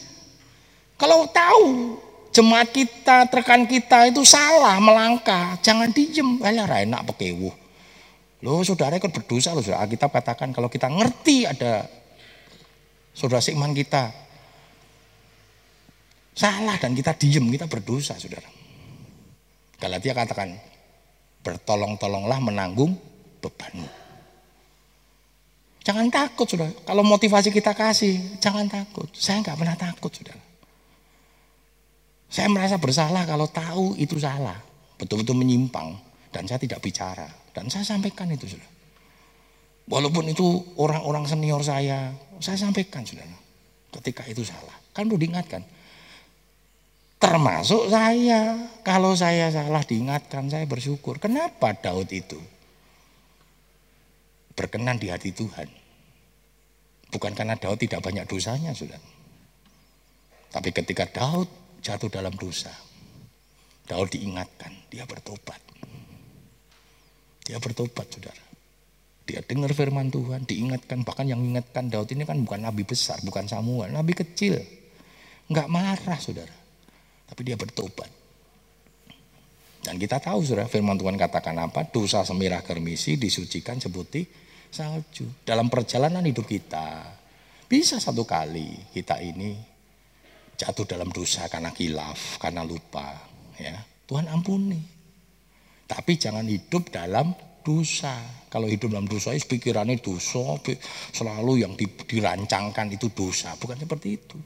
Kalau 0.97 1.29
tahu 1.29 1.97
jemaat 2.33 2.73
kita, 2.73 3.29
rekan 3.29 3.69
kita 3.69 4.09
itu 4.09 4.25
salah 4.25 4.81
melangkah, 4.81 5.61
jangan 5.61 5.93
diem. 5.93 6.41
Alah 6.41 6.85
enak 6.85 7.05
pekewuh. 7.13 7.53
Loh 8.45 8.61
saudara 8.65 8.97
ikut 8.97 9.13
berdosa 9.13 9.53
loh 9.53 9.65
saudara. 9.65 9.89
Kita 9.89 10.09
katakan 10.09 10.53
kalau 10.53 10.69
kita 10.69 10.89
ngerti 10.89 11.49
ada 11.49 11.89
saudara 13.17 13.41
seiman 13.41 13.73
kita 13.73 14.13
salah 16.37 16.77
dan 16.77 16.93
kita 16.93 17.17
diem, 17.17 17.45
kita 17.49 17.65
berdosa 17.69 18.17
saudara. 18.21 18.49
Galatia 19.77 20.13
katakan 20.17 20.57
bertolong-tolonglah 21.45 22.41
menanggung 22.41 22.97
bebanmu. 23.41 23.89
Jangan 25.87 26.11
takut 26.11 26.51
sudah. 26.51 26.67
Kalau 26.83 27.07
motivasi 27.07 27.55
kita 27.55 27.71
kasih, 27.71 28.43
jangan 28.43 28.67
takut. 28.67 29.07
Saya 29.15 29.39
nggak 29.39 29.55
pernah 29.55 29.79
takut 29.79 30.11
sudah. 30.11 30.35
Saya 32.27 32.51
merasa 32.51 32.75
bersalah 32.75 33.23
kalau 33.23 33.47
tahu 33.47 33.95
itu 33.95 34.19
salah, 34.19 34.59
betul-betul 34.99 35.39
menyimpang 35.39 35.95
dan 36.35 36.43
saya 36.51 36.59
tidak 36.59 36.83
bicara 36.83 37.31
dan 37.55 37.71
saya 37.71 37.87
sampaikan 37.87 38.27
itu 38.35 38.51
sudah. 38.51 38.67
Walaupun 39.87 40.27
itu 40.27 40.43
orang-orang 40.83 41.31
senior 41.31 41.63
saya, 41.63 42.11
saya 42.43 42.59
sampaikan 42.59 43.07
sudah. 43.07 43.23
Ketika 43.95 44.27
itu 44.27 44.43
salah, 44.43 44.75
kan 44.91 45.07
perlu 45.07 45.23
diingatkan. 45.23 45.63
Termasuk 47.17 47.89
saya, 47.89 48.69
kalau 48.83 49.15
saya 49.15 49.49
salah 49.55 49.87
diingatkan, 49.87 50.51
saya 50.51 50.67
bersyukur. 50.67 51.23
Kenapa 51.23 51.73
Daud 51.79 52.11
itu? 52.11 52.37
Berkenan 54.57 54.97
di 54.97 55.13
hati 55.13 55.37
Tuhan. 55.37 55.69
Bukan 57.13 57.33
karena 57.37 57.55
Daud 57.55 57.79
tidak 57.79 58.03
banyak 58.03 58.27
dosanya, 58.27 58.75
sudah. 58.75 58.99
Tapi 60.51 60.73
ketika 60.73 61.07
Daud 61.07 61.47
jatuh 61.85 62.11
dalam 62.11 62.35
dosa, 62.35 62.73
Daud 63.87 64.11
diingatkan, 64.11 64.73
dia 64.91 65.07
bertobat. 65.07 65.61
Dia 67.47 67.63
bertobat, 67.63 68.11
saudara. 68.11 68.43
Dia 69.27 69.43
dengar 69.43 69.71
firman 69.71 70.11
Tuhan, 70.11 70.49
diingatkan. 70.49 71.07
Bahkan 71.07 71.31
yang 71.31 71.39
mengingatkan 71.39 71.87
Daud 71.87 72.11
ini 72.11 72.27
kan 72.27 72.43
bukan 72.43 72.67
nabi 72.67 72.83
besar, 72.83 73.23
bukan 73.23 73.47
Samuel, 73.47 73.95
nabi 73.95 74.19
kecil. 74.19 74.59
Enggak 75.47 75.71
marah, 75.71 76.19
saudara. 76.19 76.57
Tapi 77.27 77.41
dia 77.47 77.55
bertobat. 77.55 78.11
Dan 79.87 80.03
kita 80.03 80.19
tahu 80.19 80.43
sudah 80.43 80.67
firman 80.67 80.99
Tuhan 80.99 81.15
katakan 81.15 81.55
apa? 81.63 81.87
Dosa 81.87 82.27
semirah 82.27 82.67
kermisi 82.67 83.15
disucikan 83.15 83.79
seperti 83.79 84.46
salju. 84.77 85.25
Dalam 85.41 85.73
perjalanan 85.73 86.21
hidup 86.21 86.45
kita, 86.45 87.09
bisa 87.65 87.97
satu 87.97 88.29
kali 88.29 88.93
kita 88.93 89.17
ini 89.25 89.57
jatuh 90.61 90.85
dalam 90.85 91.09
dosa 91.09 91.49
karena 91.49 91.73
kilaf, 91.73 92.37
karena 92.37 92.61
lupa. 92.61 93.17
ya 93.57 93.81
Tuhan 94.05 94.29
ampuni. 94.29 94.79
Tapi 95.89 96.13
jangan 96.21 96.45
hidup 96.45 96.93
dalam 96.93 97.33
dosa. 97.65 98.13
Kalau 98.53 98.69
hidup 98.69 98.93
dalam 98.93 99.09
dosa, 99.09 99.33
pikirannya 99.33 99.99
dosa, 99.99 100.61
selalu 101.15 101.65
yang 101.65 101.73
dirancangkan 101.79 102.93
itu 102.93 103.11
dosa. 103.11 103.55
Bukan 103.57 103.81
seperti 103.81 104.09
itu. 104.15 104.39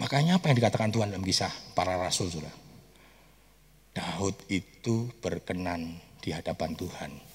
Makanya 0.00 0.40
apa 0.40 0.48
yang 0.48 0.56
dikatakan 0.56 0.90
Tuhan 0.90 1.12
dalam 1.12 1.26
kisah 1.26 1.52
para 1.76 1.98
rasul 2.00 2.32
sudah? 2.32 2.54
Daud 3.90 4.38
itu 4.48 5.10
berkenan 5.18 5.98
di 6.22 6.30
hadapan 6.30 6.72
Tuhan 6.78 7.29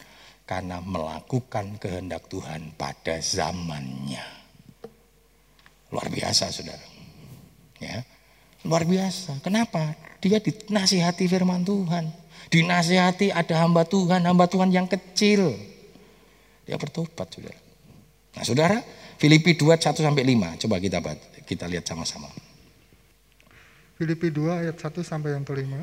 karena 0.46 0.78
melakukan 0.82 1.82
kehendak 1.82 2.30
Tuhan 2.30 2.78
pada 2.78 3.18
zamannya. 3.18 4.22
Luar 5.90 6.08
biasa, 6.10 6.54
saudara. 6.54 6.86
Ya, 7.82 8.06
luar 8.64 8.86
biasa. 8.86 9.42
Kenapa? 9.42 9.98
Dia 10.22 10.40
dinasihati 10.40 11.26
firman 11.26 11.66
Tuhan. 11.66 12.08
Dinasihati 12.50 13.34
ada 13.34 13.66
hamba 13.66 13.84
Tuhan, 13.84 14.22
hamba 14.24 14.46
Tuhan 14.46 14.70
yang 14.70 14.86
kecil. 14.86 15.58
Dia 16.66 16.78
bertobat, 16.78 17.30
saudara. 17.30 17.60
Nah, 18.38 18.44
saudara, 18.46 18.78
Filipi 19.18 19.58
2, 19.58 19.76
1 19.78 20.02
sampai 20.02 20.24
5. 20.24 20.62
Coba 20.66 20.78
kita 20.78 21.02
kita 21.46 21.66
lihat 21.70 21.86
sama-sama. 21.86 22.28
Filipi 23.96 24.28
2 24.28 24.66
ayat 24.66 24.76
1 24.76 25.02
sampai 25.06 25.40
yang 25.40 25.48
kelima. 25.48 25.80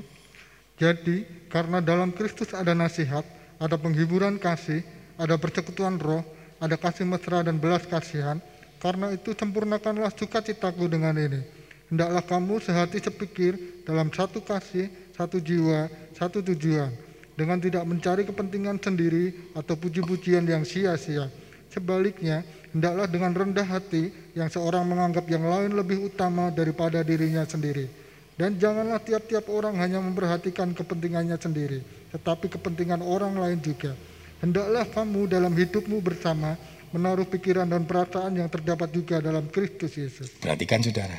Jadi, 0.77 1.49
karena 1.49 1.81
dalam 1.81 2.13
Kristus 2.13 2.53
ada 2.53 2.77
nasihat, 2.77 3.25
ada 3.63 3.79
penghiburan 3.79 4.43
kasih, 4.43 4.83
ada 5.15 5.39
persekutuan 5.39 5.95
roh, 6.03 6.27
ada 6.59 6.75
kasih 6.75 7.07
mesra 7.07 7.47
dan 7.47 7.63
belas 7.63 7.87
kasihan, 7.87 8.43
karena 8.83 9.15
itu 9.15 9.31
sempurnakanlah 9.39 10.11
sukacitaku 10.19 10.91
dengan 10.91 11.15
ini. 11.15 11.47
Hendaklah 11.87 12.27
kamu 12.27 12.59
sehati 12.59 12.99
sepikir 12.99 13.55
dalam 13.87 14.11
satu 14.11 14.43
kasih, 14.43 14.91
satu 15.15 15.39
jiwa, 15.39 15.87
satu 16.19 16.43
tujuan, 16.43 16.91
dengan 17.39 17.63
tidak 17.63 17.87
mencari 17.87 18.27
kepentingan 18.27 18.83
sendiri 18.83 19.55
atau 19.55 19.79
puji-pujian 19.79 20.43
yang 20.43 20.67
sia-sia. 20.67 21.31
Sebaliknya, 21.71 22.43
hendaklah 22.75 23.07
dengan 23.07 23.31
rendah 23.31 23.69
hati 23.69 24.11
yang 24.35 24.51
seorang 24.51 24.91
menganggap 24.91 25.25
yang 25.31 25.47
lain 25.47 25.79
lebih 25.79 26.11
utama 26.11 26.51
daripada 26.51 27.07
dirinya 27.07 27.47
sendiri 27.47 28.02
dan 28.37 28.57
janganlah 28.57 29.01
tiap-tiap 29.05 29.49
orang 29.53 29.77
hanya 29.77 30.01
memperhatikan 30.01 30.73
kepentingannya 30.73 31.37
sendiri, 31.37 31.85
tetapi 32.17 32.49
kepentingan 32.49 33.05
orang 33.05 33.37
lain 33.37 33.61
juga. 33.61 33.93
Hendaklah 34.41 34.89
kamu 34.91 35.31
dalam 35.31 35.55
hidupmu 35.55 36.03
bersama 36.03 36.59
menaruh 36.91 37.29
pikiran 37.29 37.69
dan 37.69 37.87
perasaan 37.87 38.37
yang 38.41 38.51
terdapat 38.51 38.91
juga 38.91 39.23
dalam 39.23 39.47
Kristus 39.49 39.95
Yesus. 39.95 40.29
Perhatikan 40.43 40.83
saudara, 40.83 41.17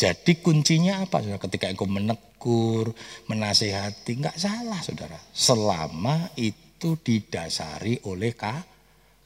jadi 0.00 0.32
kuncinya 0.40 1.04
apa 1.04 1.20
saudara? 1.20 1.42
Ketika 1.44 1.68
engkau 1.68 1.84
menegur, 1.84 2.96
menasehati, 3.28 4.16
nggak 4.16 4.36
salah 4.40 4.80
saudara. 4.80 5.20
Selama 5.28 6.32
itu 6.40 6.96
didasari 7.04 8.00
oleh 8.08 8.32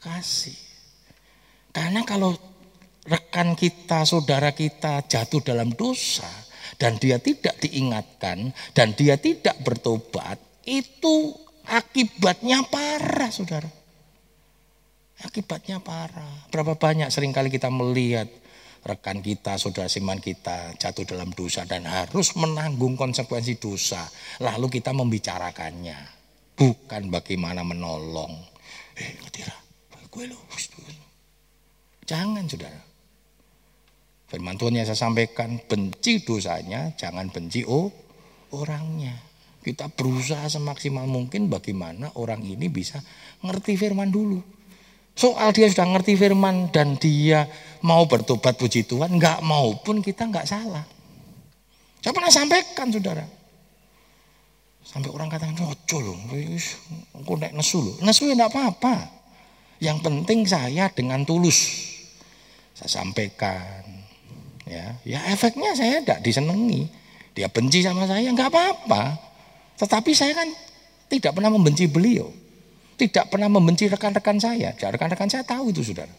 kasih. 0.02 0.58
Karena 1.70 2.02
kalau 2.02 2.34
rekan 3.06 3.54
kita, 3.54 4.02
saudara 4.02 4.50
kita 4.50 5.06
jatuh 5.06 5.42
dalam 5.46 5.70
dosa, 5.74 6.26
dan 6.76 6.98
dia 6.98 7.18
tidak 7.22 7.58
diingatkan 7.62 8.50
dan 8.74 8.92
dia 8.94 9.18
tidak 9.18 9.58
bertobat, 9.62 10.38
itu 10.64 11.32
akibatnya 11.68 12.64
parah, 12.68 13.30
saudara. 13.32 13.70
Akibatnya 15.24 15.80
parah. 15.80 16.50
Berapa 16.50 16.76
banyak 16.76 17.08
sering 17.08 17.32
kali 17.32 17.48
kita 17.48 17.70
melihat 17.70 18.28
rekan 18.84 19.24
kita, 19.24 19.56
saudara 19.56 19.88
siman 19.88 20.20
kita 20.20 20.76
jatuh 20.76 21.08
dalam 21.08 21.32
dosa 21.32 21.64
dan 21.64 21.88
harus 21.88 22.36
menanggung 22.36 23.00
konsekuensi 23.00 23.56
dosa. 23.56 24.04
Lalu 24.44 24.68
kita 24.80 24.92
membicarakannya. 24.92 25.96
Bukan 26.54 27.10
bagaimana 27.10 27.66
menolong. 27.66 28.30
Eh, 28.94 29.18
ngetira, 29.26 29.56
gue 30.06 30.24
lu. 30.30 30.38
Jangan, 32.04 32.44
saudara. 32.46 32.93
Firman 34.34 34.58
Tuhan 34.58 34.74
yang 34.74 34.82
saya 34.82 34.98
sampaikan, 34.98 35.62
benci 35.62 36.26
dosanya, 36.26 36.90
jangan 36.98 37.30
benci 37.30 37.62
oh 37.70 37.86
orangnya. 38.50 39.14
Kita 39.62 39.86
berusaha 39.86 40.50
semaksimal 40.50 41.06
mungkin 41.06 41.46
bagaimana 41.46 42.10
orang 42.18 42.42
ini 42.42 42.66
bisa 42.66 42.98
ngerti 43.46 43.78
firman 43.78 44.10
dulu. 44.10 44.42
Soal 45.14 45.54
dia 45.54 45.70
sudah 45.70 45.86
ngerti 45.86 46.18
firman 46.18 46.74
dan 46.74 46.98
dia 46.98 47.46
mau 47.86 48.10
bertobat 48.10 48.58
puji 48.58 48.82
Tuhan, 48.90 49.22
nggak 49.22 49.38
mau 49.46 49.78
pun 49.78 50.02
kita 50.02 50.26
nggak 50.26 50.50
salah. 50.50 50.82
Saya 52.02 52.10
pernah 52.10 52.34
sampaikan 52.34 52.90
saudara. 52.90 53.22
Sampai 54.82 55.14
orang 55.14 55.30
katakan, 55.30 55.62
ojo 55.62 55.96
loh, 56.02 56.18
aku 57.22 57.38
naik 57.38 57.54
nesu 57.54 57.78
loh. 57.86 57.94
Nesu 58.02 58.26
ya 58.26 58.34
enggak 58.34 58.50
apa-apa. 58.50 58.94
Yang 59.78 59.98
penting 60.02 60.42
saya 60.42 60.90
dengan 60.90 61.22
tulus. 61.22 61.70
Saya 62.74 63.00
sampaikan, 63.00 64.03
ya 64.64 64.96
ya 65.04 65.20
efeknya 65.32 65.76
saya 65.76 66.00
tidak 66.00 66.20
disenangi. 66.24 66.88
Dia 67.34 67.50
benci 67.50 67.82
sama 67.82 68.06
saya 68.06 68.30
nggak 68.30 68.48
apa-apa. 68.48 69.02
Tetapi 69.74 70.10
saya 70.14 70.32
kan 70.38 70.48
tidak 71.10 71.34
pernah 71.34 71.50
membenci 71.50 71.90
beliau. 71.90 72.30
Tidak 72.94 73.26
pernah 73.26 73.50
membenci 73.50 73.90
rekan-rekan 73.90 74.38
saya. 74.38 74.70
Dan 74.78 74.94
rekan-rekan 74.94 75.26
saya 75.26 75.42
tahu 75.42 75.74
itu 75.74 75.82
saudara. 75.82 76.14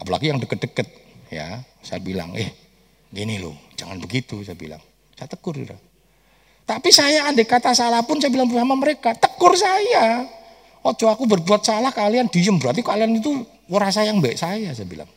Apalagi 0.00 0.32
yang 0.32 0.40
deket-deket 0.40 0.88
ya. 1.28 1.60
Saya 1.84 2.00
bilang 2.00 2.32
eh 2.32 2.48
gini 3.12 3.40
loh 3.40 3.54
jangan 3.76 4.00
begitu 4.00 4.40
saya 4.40 4.56
bilang. 4.56 4.80
Saya 5.14 5.28
tegur 5.28 5.52
saudara. 5.60 5.80
Tapi 6.64 6.88
saya 6.92 7.28
andai 7.28 7.44
kata 7.44 7.76
salah 7.76 8.04
pun 8.04 8.20
saya 8.20 8.32
bilang 8.32 8.48
sama 8.48 8.72
mereka 8.72 9.12
tegur 9.12 9.52
saya. 9.52 10.24
Ojo 10.80 11.12
aku 11.12 11.28
berbuat 11.28 11.60
salah 11.60 11.92
kalian 11.92 12.32
diem. 12.32 12.56
Berarti 12.56 12.80
kalian 12.80 13.20
itu 13.20 13.44
rasa 13.68 14.08
yang 14.08 14.24
baik 14.24 14.40
saya 14.40 14.72
saya 14.72 14.88
bilang 14.88 15.08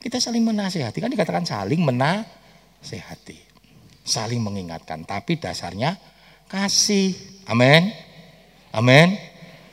kita 0.00 0.16
saling 0.16 0.40
menasehati, 0.40 0.98
kan 0.98 1.12
dikatakan 1.12 1.44
saling 1.44 1.84
menasehati. 1.84 3.52
Saling 4.00 4.40
mengingatkan, 4.40 5.04
tapi 5.04 5.36
dasarnya 5.36 6.00
kasih. 6.48 7.12
Amin. 7.44 7.92
Amin. 8.72 9.14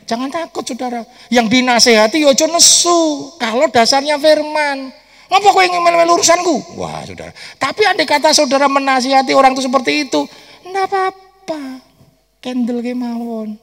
Jangan 0.08 0.32
takut 0.32 0.64
saudara. 0.64 1.04
Yang 1.28 1.60
dinasehati 1.60 2.24
yojo 2.24 2.48
ya 2.48 2.52
nesu. 2.52 3.00
Kalau 3.36 3.68
dasarnya 3.68 4.16
firman. 4.16 4.88
Ngapa 5.28 5.48
kau 5.52 5.60
ingin 5.60 5.84
melu 5.84 6.16
urusanku? 6.16 6.80
Wah 6.80 7.04
saudara. 7.04 7.32
Tapi 7.60 7.84
andai 7.84 8.08
kata 8.08 8.32
saudara 8.32 8.64
menasihati 8.72 9.36
orang 9.36 9.52
itu 9.52 9.68
seperti 9.68 10.08
itu. 10.08 10.24
Enggak 10.64 10.88
apa-apa. 10.88 11.84
Kendel 12.40 12.80
kemawon. 12.80 13.60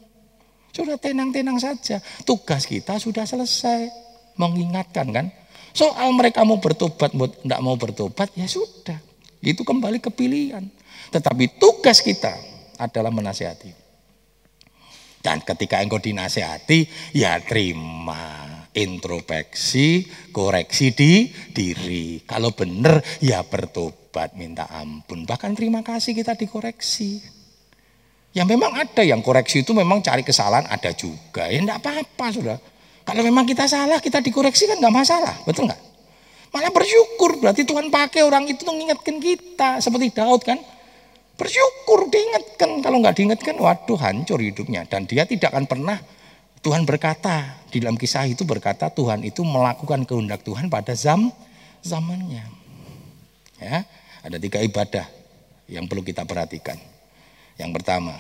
Sudah 0.69 1.01
tenang-tenang 1.01 1.57
saja. 1.57 1.97
Tugas 2.21 2.69
kita 2.69 3.01
sudah 3.01 3.25
selesai. 3.25 3.89
Mengingatkan 4.37 5.09
kan. 5.09 5.25
Soal 5.75 6.07
mereka 6.15 6.47
mau 6.47 6.63
bertobat, 6.63 7.11
tidak 7.11 7.59
mau 7.59 7.75
bertobat, 7.75 8.31
ya 8.31 8.47
sudah. 8.47 8.95
Itu 9.43 9.67
kembali 9.67 9.99
ke 9.99 10.07
pilihan. 10.07 10.63
Tetapi 11.11 11.59
tugas 11.59 11.99
kita 11.99 12.31
adalah 12.79 13.11
menasihati. 13.11 13.83
Dan 15.19 15.43
ketika 15.43 15.83
engkau 15.83 15.99
dinasehati, 15.99 17.11
ya 17.11 17.35
terima 17.43 18.45
introspeksi, 18.71 20.07
koreksi 20.31 20.95
di 20.95 21.27
diri. 21.51 22.23
Kalau 22.23 22.55
benar, 22.55 23.03
ya 23.19 23.43
bertobat, 23.43 24.31
minta 24.39 24.71
ampun. 24.71 25.27
Bahkan 25.27 25.59
terima 25.59 25.83
kasih 25.83 26.15
kita 26.15 26.39
dikoreksi. 26.39 27.19
Ya 28.35 28.43
memang 28.43 28.75
ada 28.75 29.03
yang 29.03 29.23
koreksi 29.23 29.63
itu 29.63 29.71
memang 29.71 30.03
cari 30.03 30.23
kesalahan 30.23 30.67
ada 30.67 30.91
juga. 30.91 31.47
Ya 31.47 31.59
enggak 31.59 31.79
apa-apa 31.83 32.25
sudah. 32.35 32.57
Kalau 33.05 33.21
memang 33.21 33.45
kita 33.45 33.69
salah, 33.69 34.01
kita 34.01 34.17
dikoreksi 34.19 34.65
kan 34.65 34.81
nggak 34.81 34.95
masalah, 34.95 35.33
betul 35.45 35.69
nggak? 35.69 35.77
Malah 36.49 36.71
bersyukur, 36.73 37.37
berarti 37.37 37.61
Tuhan 37.61 37.93
pakai 37.93 38.25
orang 38.25 38.49
itu 38.49 38.65
mengingatkan 38.65 39.21
kita, 39.21 39.77
seperti 39.77 40.09
Daud 40.09 40.41
kan. 40.41 40.57
Bersyukur 41.35 42.09
diingatkan, 42.09 42.81
kalau 42.81 42.97
nggak 43.03 43.15
diingatkan, 43.19 43.55
waduh 43.61 43.99
hancur 43.99 44.41
hidupnya. 44.41 44.87
Dan 44.89 45.05
dia 45.05 45.27
tidak 45.29 45.53
akan 45.53 45.69
pernah, 45.69 45.99
Tuhan 46.65 46.81
berkata, 46.87 47.61
di 47.69 47.77
dalam 47.77 47.93
kisah 47.93 48.25
itu 48.25 48.41
berkata 48.41 48.89
Tuhan 48.89 49.21
itu 49.21 49.45
melakukan 49.45 50.07
kehendak 50.07 50.41
Tuhan 50.41 50.65
pada 50.71 50.97
zam 50.97 51.29
zamannya. 51.85 52.41
Ya, 53.61 53.85
ada 54.25 54.37
tiga 54.41 54.65
ibadah 54.65 55.05
yang 55.69 55.85
perlu 55.85 56.01
kita 56.01 56.25
perhatikan. 56.25 56.79
Yang 57.61 57.71
pertama, 57.77 58.17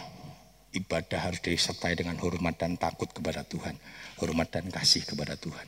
ibadah 0.75 1.31
harus 1.31 1.39
disertai 1.39 1.95
dengan 1.95 2.19
hormat 2.19 2.59
dan 2.59 2.75
takut 2.75 3.07
kepada 3.09 3.47
Tuhan, 3.47 3.79
hormat 4.19 4.51
dan 4.51 4.67
kasih 4.67 5.07
kepada 5.07 5.39
Tuhan. 5.39 5.65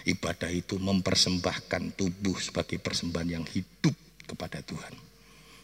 Ibadah 0.00 0.50
itu 0.50 0.80
mempersembahkan 0.80 1.94
tubuh 1.94 2.36
sebagai 2.40 2.80
persembahan 2.80 3.40
yang 3.40 3.44
hidup 3.46 3.92
kepada 4.26 4.64
Tuhan. 4.64 4.94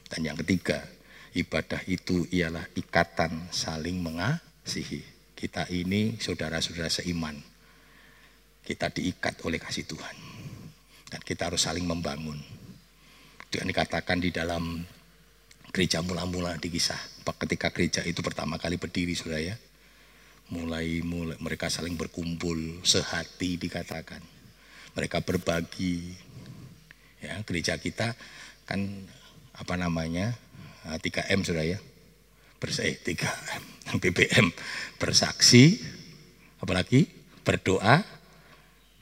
Dan 0.06 0.20
yang 0.22 0.36
ketiga, 0.38 0.84
ibadah 1.34 1.82
itu 1.88 2.28
ialah 2.30 2.62
ikatan 2.76 3.50
saling 3.50 3.98
mengasihi. 3.98 5.02
Kita 5.36 5.68
ini 5.72 6.16
saudara-saudara 6.20 6.88
seiman. 6.88 7.36
Kita 8.62 8.92
diikat 8.92 9.44
oleh 9.44 9.60
kasih 9.60 9.88
Tuhan. 9.88 10.16
Dan 11.06 11.20
kita 11.22 11.48
harus 11.48 11.64
saling 11.64 11.86
membangun. 11.86 12.38
Itu 13.46 13.62
yang 13.62 13.70
dikatakan 13.70 14.18
di 14.20 14.34
dalam 14.34 14.82
gereja 15.76 16.00
mula-mula 16.00 16.56
di 16.56 16.72
kisah. 16.72 16.96
Ketika 17.20 17.68
gereja 17.68 18.00
itu 18.08 18.24
pertama 18.24 18.56
kali 18.56 18.80
berdiri, 18.80 19.12
saudara 19.12 19.44
ya. 19.44 19.56
Mulai, 20.48 21.04
mulai 21.04 21.36
mereka 21.36 21.68
saling 21.68 22.00
berkumpul, 22.00 22.80
sehati 22.80 23.60
dikatakan. 23.60 24.24
Mereka 24.96 25.20
berbagi. 25.20 26.16
Ya, 27.20 27.36
gereja 27.44 27.76
kita 27.76 28.16
kan 28.64 29.04
apa 29.52 29.74
namanya 29.76 30.32
3M 30.84 31.42
sudah 31.42 31.64
ya 31.64 31.78
bersih 32.60 32.96
3M 33.00 33.62
BBM 34.02 34.46
bersaksi 35.00 35.80
apalagi 36.60 37.08
berdoa 37.46 38.04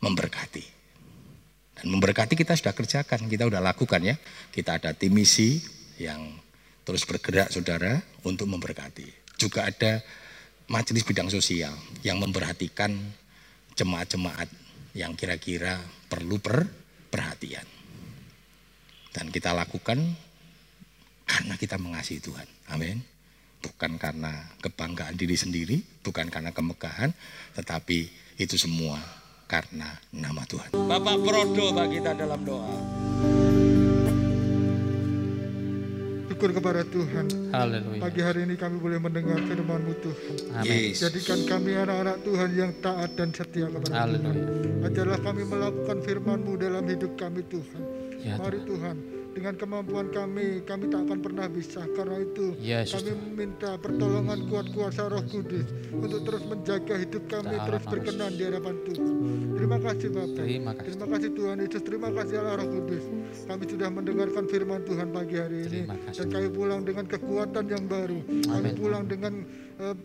memberkati 0.04 0.64
dan 1.80 1.86
memberkati 1.90 2.38
kita 2.38 2.54
sudah 2.54 2.76
kerjakan 2.76 3.26
kita 3.26 3.48
sudah 3.48 3.62
lakukan 3.62 4.00
ya 4.04 4.16
kita 4.52 4.78
ada 4.78 4.92
tim 4.94 5.16
misi 5.16 5.58
yang 5.98 6.43
terus 6.84 7.08
bergerak 7.08 7.50
saudara 7.50 8.00
untuk 8.24 8.48
memberkati 8.48 9.36
juga 9.40 9.66
ada 9.66 10.04
majelis 10.70 11.04
bidang 11.04 11.28
sosial 11.28 11.74
yang 12.06 12.20
memperhatikan 12.20 12.94
jemaat-jemaat 13.74 14.48
yang 14.94 15.18
kira-kira 15.18 15.82
perlu 16.06 16.38
per 16.38 16.70
perhatian 17.10 17.66
dan 19.14 19.30
kita 19.30 19.54
lakukan 19.54 19.98
karena 21.24 21.54
kita 21.56 21.78
mengasihi 21.80 22.20
Tuhan. 22.20 22.44
Amin. 22.68 23.00
Bukan 23.62 23.96
karena 23.96 24.44
kebanggaan 24.60 25.16
diri 25.16 25.38
sendiri, 25.40 25.80
bukan 26.04 26.28
karena 26.28 26.52
kemegahan, 26.52 27.14
tetapi 27.56 28.12
itu 28.36 28.60
semua 28.60 29.00
karena 29.48 29.96
nama 30.12 30.44
Tuhan. 30.44 30.76
Bapak 30.76 31.16
Prodo 31.24 31.72
bagi 31.72 32.02
kita 32.02 32.12
dalam 32.12 32.40
doa. 32.44 32.74
Syukur 36.44 36.60
kepada 36.60 36.84
Tuhan. 36.84 37.26
Haleluya. 37.56 38.04
Pagi 38.04 38.20
hari 38.20 38.44
ini 38.44 38.60
kami 38.60 38.76
boleh 38.76 39.00
mendengar 39.00 39.40
firman-Mu 39.48 39.96
Tuhan. 39.96 40.36
Amin. 40.60 40.92
Yes. 40.92 41.00
Jadikan 41.00 41.40
kami 41.48 41.72
anak-anak 41.72 42.20
Tuhan 42.20 42.50
yang 42.52 42.72
taat 42.84 43.16
dan 43.16 43.32
setia 43.32 43.64
kepada 43.72 43.88
Tuhan. 43.88 43.96
Haleluya. 43.96 44.44
Ajarlah 44.84 45.20
kami 45.24 45.42
melakukan 45.48 45.96
firman-Mu 46.04 46.52
dalam 46.60 46.84
hidup 46.84 47.16
kami 47.16 47.48
Tuhan. 47.48 47.80
Ya, 48.20 48.36
Mari 48.36 48.60
Tuhan, 48.60 48.96
dengan 49.34 49.54
kemampuan 49.58 50.08
kami, 50.14 50.62
kami 50.62 50.88
tak 50.88 51.10
akan 51.10 51.18
pernah 51.18 51.46
bisa. 51.50 51.82
Karena 51.92 52.22
itu, 52.22 52.54
Yesus 52.62 53.02
kami 53.02 53.12
minta 53.34 53.74
pertolongan 53.76 54.46
kuat 54.46 54.70
kuasa 54.70 55.10
Roh 55.10 55.26
Kudus 55.26 55.66
untuk 55.90 56.22
terus 56.22 56.42
menjaga 56.46 56.94
hidup 57.02 57.22
kami 57.26 57.54
terus 57.58 57.82
berkenan 57.90 58.32
di 58.38 58.42
hadapan 58.46 58.74
Tuhan. 58.86 59.14
Terima 59.58 59.78
kasih 59.82 60.08
Bapak. 60.14 60.44
Terima 60.46 60.72
kasih. 60.72 60.90
Terima 60.94 61.06
kasih 61.10 61.30
Tuhan 61.34 61.56
Yesus. 61.58 61.82
Terima 61.82 62.08
kasih 62.14 62.34
Allah 62.40 62.54
Roh 62.62 62.68
Kudus. 62.70 63.04
Kami 63.44 63.64
sudah 63.66 63.88
mendengarkan 63.90 64.44
firman 64.46 64.80
Tuhan 64.86 65.08
pagi 65.10 65.36
hari 65.36 65.58
ini 65.66 65.80
dan 65.90 66.26
kami 66.30 66.48
pulang 66.54 66.80
dengan 66.86 67.04
kekuatan 67.10 67.64
yang 67.66 67.84
baru. 67.90 68.18
Kami 68.46 68.70
pulang 68.78 69.04
dengan 69.10 69.42
eh, 69.82 69.96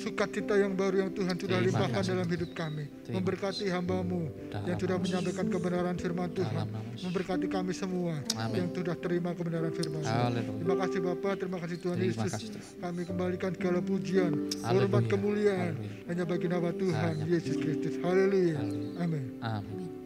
sukacita 0.00 0.56
yang 0.56 0.72
baru 0.72 1.04
yang 1.06 1.10
Tuhan 1.12 1.36
sudah 1.36 1.60
limpahkan 1.60 2.02
dalam 2.08 2.28
hidup 2.28 2.50
kami. 2.56 2.88
Memberkati 3.10 3.68
hambamu 3.68 4.32
yang 4.64 4.78
sudah 4.80 4.96
menyampaikan 4.96 5.46
kebenaran 5.52 5.96
firman 6.00 6.32
Tuhan. 6.32 6.66
Memberkati 7.04 7.46
kami 7.52 7.72
semua 7.76 8.16
yang 8.56 8.72
sudah 8.72 8.96
terima 8.96 9.36
kebenaran 9.36 9.72
firman 9.76 10.00
Tuhan. 10.00 10.32
Terima 10.40 10.76
kasih 10.80 11.00
Bapak, 11.04 11.32
terima 11.36 11.58
kasih 11.60 11.76
Tuhan 11.78 11.98
Yesus. 12.00 12.32
Kami 12.80 13.02
kembalikan 13.04 13.52
segala 13.52 13.84
pujian, 13.84 14.48
hormat 14.64 15.04
kemuliaan 15.06 15.76
hanya 16.08 16.24
bagi 16.24 16.48
nama 16.48 16.72
Tuhan 16.72 17.28
Yesus 17.28 17.60
Kristus. 17.60 18.00
Haleluya. 18.00 18.56
Haleluya. 18.56 19.04
Amin. 19.04 19.24
Amin. 19.44 19.99